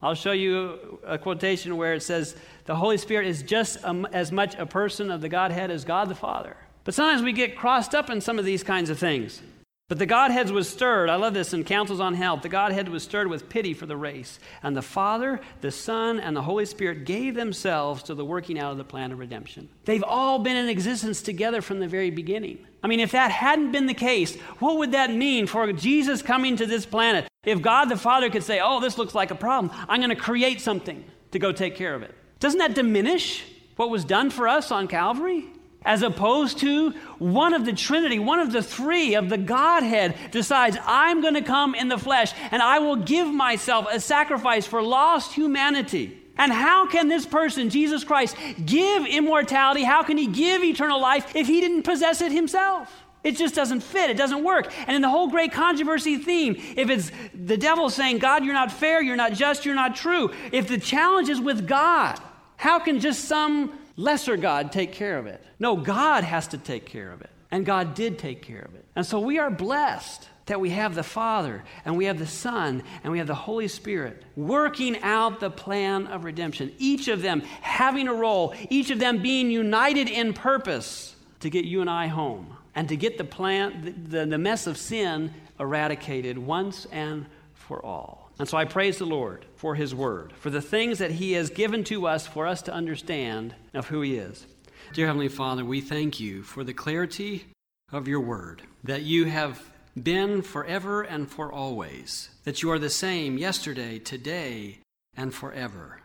I'll 0.00 0.14
show 0.14 0.32
you 0.32 1.00
a 1.04 1.18
quotation 1.18 1.76
where 1.76 1.94
it 1.94 2.02
says, 2.02 2.36
The 2.68 2.76
Holy 2.76 2.98
Spirit 2.98 3.26
is 3.26 3.42
just 3.42 3.78
as 4.12 4.30
much 4.30 4.54
a 4.56 4.66
person 4.66 5.10
of 5.10 5.22
the 5.22 5.30
Godhead 5.30 5.70
as 5.70 5.86
God 5.86 6.10
the 6.10 6.14
Father. 6.14 6.54
But 6.84 6.92
sometimes 6.92 7.22
we 7.22 7.32
get 7.32 7.56
crossed 7.56 7.94
up 7.94 8.10
in 8.10 8.20
some 8.20 8.38
of 8.38 8.44
these 8.44 8.62
kinds 8.62 8.90
of 8.90 8.98
things. 8.98 9.40
But 9.88 9.98
the 9.98 10.04
Godhead 10.04 10.50
was 10.50 10.68
stirred. 10.68 11.08
I 11.08 11.14
love 11.14 11.32
this 11.32 11.54
in 11.54 11.64
Counsels 11.64 11.98
on 11.98 12.12
Health. 12.12 12.42
The 12.42 12.50
Godhead 12.50 12.90
was 12.90 13.02
stirred 13.02 13.28
with 13.28 13.48
pity 13.48 13.72
for 13.72 13.86
the 13.86 13.96
race. 13.96 14.38
And 14.62 14.76
the 14.76 14.82
Father, 14.82 15.40
the 15.62 15.70
Son, 15.70 16.20
and 16.20 16.36
the 16.36 16.42
Holy 16.42 16.66
Spirit 16.66 17.06
gave 17.06 17.34
themselves 17.34 18.02
to 18.02 18.14
the 18.14 18.22
working 18.22 18.58
out 18.58 18.72
of 18.72 18.76
the 18.76 18.84
plan 18.84 19.12
of 19.12 19.18
redemption. 19.18 19.70
They've 19.86 20.04
all 20.04 20.38
been 20.38 20.58
in 20.58 20.68
existence 20.68 21.22
together 21.22 21.62
from 21.62 21.80
the 21.80 21.88
very 21.88 22.10
beginning. 22.10 22.58
I 22.82 22.86
mean, 22.86 23.00
if 23.00 23.12
that 23.12 23.30
hadn't 23.30 23.72
been 23.72 23.86
the 23.86 23.94
case, 23.94 24.36
what 24.58 24.76
would 24.76 24.92
that 24.92 25.10
mean 25.10 25.46
for 25.46 25.72
Jesus 25.72 26.20
coming 26.20 26.56
to 26.58 26.66
this 26.66 26.84
planet? 26.84 27.28
If 27.46 27.62
God 27.62 27.86
the 27.86 27.96
Father 27.96 28.28
could 28.28 28.44
say, 28.44 28.60
Oh, 28.62 28.78
this 28.78 28.98
looks 28.98 29.14
like 29.14 29.30
a 29.30 29.34
problem, 29.34 29.74
I'm 29.88 30.00
going 30.00 30.10
to 30.10 30.16
create 30.16 30.60
something 30.60 31.02
to 31.30 31.38
go 31.38 31.50
take 31.50 31.74
care 31.74 31.94
of 31.94 32.02
it. 32.02 32.14
Doesn't 32.40 32.58
that 32.58 32.74
diminish 32.74 33.44
what 33.76 33.90
was 33.90 34.04
done 34.04 34.30
for 34.30 34.48
us 34.48 34.70
on 34.70 34.88
Calvary? 34.88 35.44
as 35.84 36.02
opposed 36.02 36.58
to 36.58 36.90
one 37.18 37.54
of 37.54 37.64
the 37.64 37.72
Trinity, 37.72 38.18
one 38.18 38.40
of 38.40 38.52
the 38.52 38.62
three 38.62 39.14
of 39.14 39.28
the 39.28 39.38
Godhead 39.38 40.14
decides, 40.30 40.76
I'm 40.84 41.20
going 41.20 41.34
to 41.34 41.42
come 41.42 41.74
in 41.74 41.88
the 41.88 41.98
flesh 41.98 42.32
and 42.50 42.60
I 42.60 42.78
will 42.80 42.96
give 42.96 43.26
myself 43.28 43.86
a 43.90 44.00
sacrifice 44.00 44.66
for 44.66 44.82
lost 44.82 45.32
humanity. 45.32 46.20
And 46.36 46.52
how 46.52 46.86
can 46.86 47.08
this 47.08 47.26
person, 47.26 47.70
Jesus 47.70 48.04
Christ, 48.04 48.36
give 48.64 49.06
immortality? 49.06 49.82
How 49.82 50.02
can 50.02 50.18
he 50.18 50.26
give 50.26 50.62
eternal 50.62 51.00
life 51.00 51.34
if 51.34 51.46
he 51.46 51.60
didn't 51.60 51.82
possess 51.82 52.20
it 52.20 52.32
himself? 52.32 52.92
It 53.24 53.36
just 53.36 53.54
doesn't 53.54 53.80
fit. 53.80 54.10
It 54.10 54.16
doesn't 54.16 54.44
work. 54.44 54.72
And 54.86 54.94
in 54.94 55.02
the 55.02 55.08
whole 55.08 55.28
great 55.28 55.52
controversy 55.52 56.18
theme, 56.18 56.54
if 56.76 56.88
it's 56.90 57.10
the 57.34 57.56
devil 57.56 57.90
saying, 57.90 58.18
God, 58.18 58.44
you're 58.44 58.54
not 58.54 58.70
fair, 58.70 59.02
you're 59.02 59.16
not 59.16 59.32
just, 59.32 59.64
you're 59.64 59.74
not 59.74 59.96
true, 59.96 60.32
if 60.52 60.68
the 60.68 60.78
challenge 60.78 61.28
is 61.28 61.40
with 61.40 61.66
God, 61.66 62.20
how 62.58 62.78
can 62.80 63.00
just 63.00 63.24
some 63.24 63.78
lesser 63.96 64.36
God 64.36 64.72
take 64.72 64.92
care 64.92 65.18
of 65.18 65.26
it. 65.26 65.42
No, 65.58 65.76
God 65.76 66.24
has 66.24 66.48
to 66.48 66.58
take 66.58 66.86
care 66.86 67.10
of 67.10 67.20
it. 67.20 67.30
And 67.50 67.64
God 67.64 67.94
did 67.94 68.18
take 68.18 68.42
care 68.42 68.60
of 68.60 68.74
it. 68.74 68.84
And 68.94 69.06
so 69.06 69.20
we 69.20 69.38
are 69.38 69.50
blessed 69.50 70.28
that 70.46 70.60
we 70.60 70.70
have 70.70 70.94
the 70.94 71.02
Father 71.02 71.62
and 71.84 71.96
we 71.96 72.06
have 72.06 72.18
the 72.18 72.26
Son 72.26 72.82
and 73.02 73.12
we 73.12 73.18
have 73.18 73.26
the 73.26 73.34
Holy 73.34 73.68
Spirit 73.68 74.22
working 74.36 75.00
out 75.02 75.40
the 75.40 75.50
plan 75.50 76.06
of 76.06 76.24
redemption. 76.24 76.72
Each 76.78 77.08
of 77.08 77.22
them 77.22 77.40
having 77.60 78.08
a 78.08 78.14
role, 78.14 78.54
each 78.70 78.90
of 78.90 78.98
them 78.98 79.22
being 79.22 79.50
united 79.50 80.08
in 80.08 80.32
purpose 80.32 81.16
to 81.40 81.50
get 81.50 81.64
you 81.64 81.80
and 81.80 81.90
I 81.90 82.06
home 82.06 82.56
and 82.74 82.88
to 82.88 82.96
get 82.96 83.18
the 83.18 83.24
plan, 83.24 84.06
the, 84.08 84.26
the 84.26 84.38
mess 84.38 84.66
of 84.66 84.76
sin 84.76 85.32
eradicated 85.58 86.38
once 86.38 86.86
and 86.92 87.26
for 87.54 87.84
all. 87.84 88.27
And 88.38 88.48
so 88.48 88.56
I 88.56 88.64
praise 88.64 88.98
the 88.98 89.04
Lord 89.04 89.46
for 89.56 89.74
his 89.74 89.94
word, 89.94 90.32
for 90.32 90.50
the 90.50 90.62
things 90.62 90.98
that 90.98 91.12
he 91.12 91.32
has 91.32 91.50
given 91.50 91.82
to 91.84 92.06
us 92.06 92.26
for 92.26 92.46
us 92.46 92.62
to 92.62 92.72
understand 92.72 93.54
of 93.74 93.88
who 93.88 94.00
he 94.00 94.16
is. 94.16 94.46
Dear 94.92 95.06
Heavenly 95.06 95.28
Father, 95.28 95.64
we 95.64 95.80
thank 95.80 96.20
you 96.20 96.42
for 96.42 96.62
the 96.62 96.72
clarity 96.72 97.46
of 97.92 98.06
your 98.06 98.20
word, 98.20 98.62
that 98.84 99.02
you 99.02 99.24
have 99.24 99.70
been 100.00 100.42
forever 100.42 101.02
and 101.02 101.28
for 101.28 101.52
always, 101.52 102.30
that 102.44 102.62
you 102.62 102.70
are 102.70 102.78
the 102.78 102.90
same 102.90 103.38
yesterday, 103.38 103.98
today, 103.98 104.78
and 105.16 105.34
forever, 105.34 106.00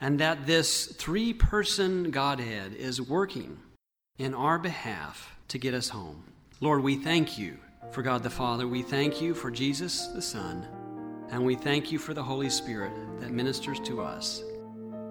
and 0.00 0.18
that 0.18 0.46
this 0.46 0.86
three 0.86 1.32
person 1.32 2.10
Godhead 2.10 2.74
is 2.74 3.00
working 3.00 3.58
in 4.18 4.34
our 4.34 4.58
behalf 4.58 5.36
to 5.48 5.58
get 5.58 5.74
us 5.74 5.90
home. 5.90 6.24
Lord, 6.60 6.82
we 6.82 6.96
thank 6.96 7.38
you 7.38 7.58
for 7.92 8.02
God 8.02 8.24
the 8.24 8.30
Father. 8.30 8.66
We 8.66 8.82
thank 8.82 9.22
you 9.22 9.32
for 9.32 9.50
Jesus 9.50 10.08
the 10.08 10.22
Son. 10.22 10.66
And 11.30 11.44
we 11.44 11.56
thank 11.56 11.92
you 11.92 11.98
for 11.98 12.14
the 12.14 12.22
Holy 12.22 12.48
Spirit 12.48 12.92
that 13.20 13.30
ministers 13.30 13.78
to 13.80 14.00
us. 14.00 14.42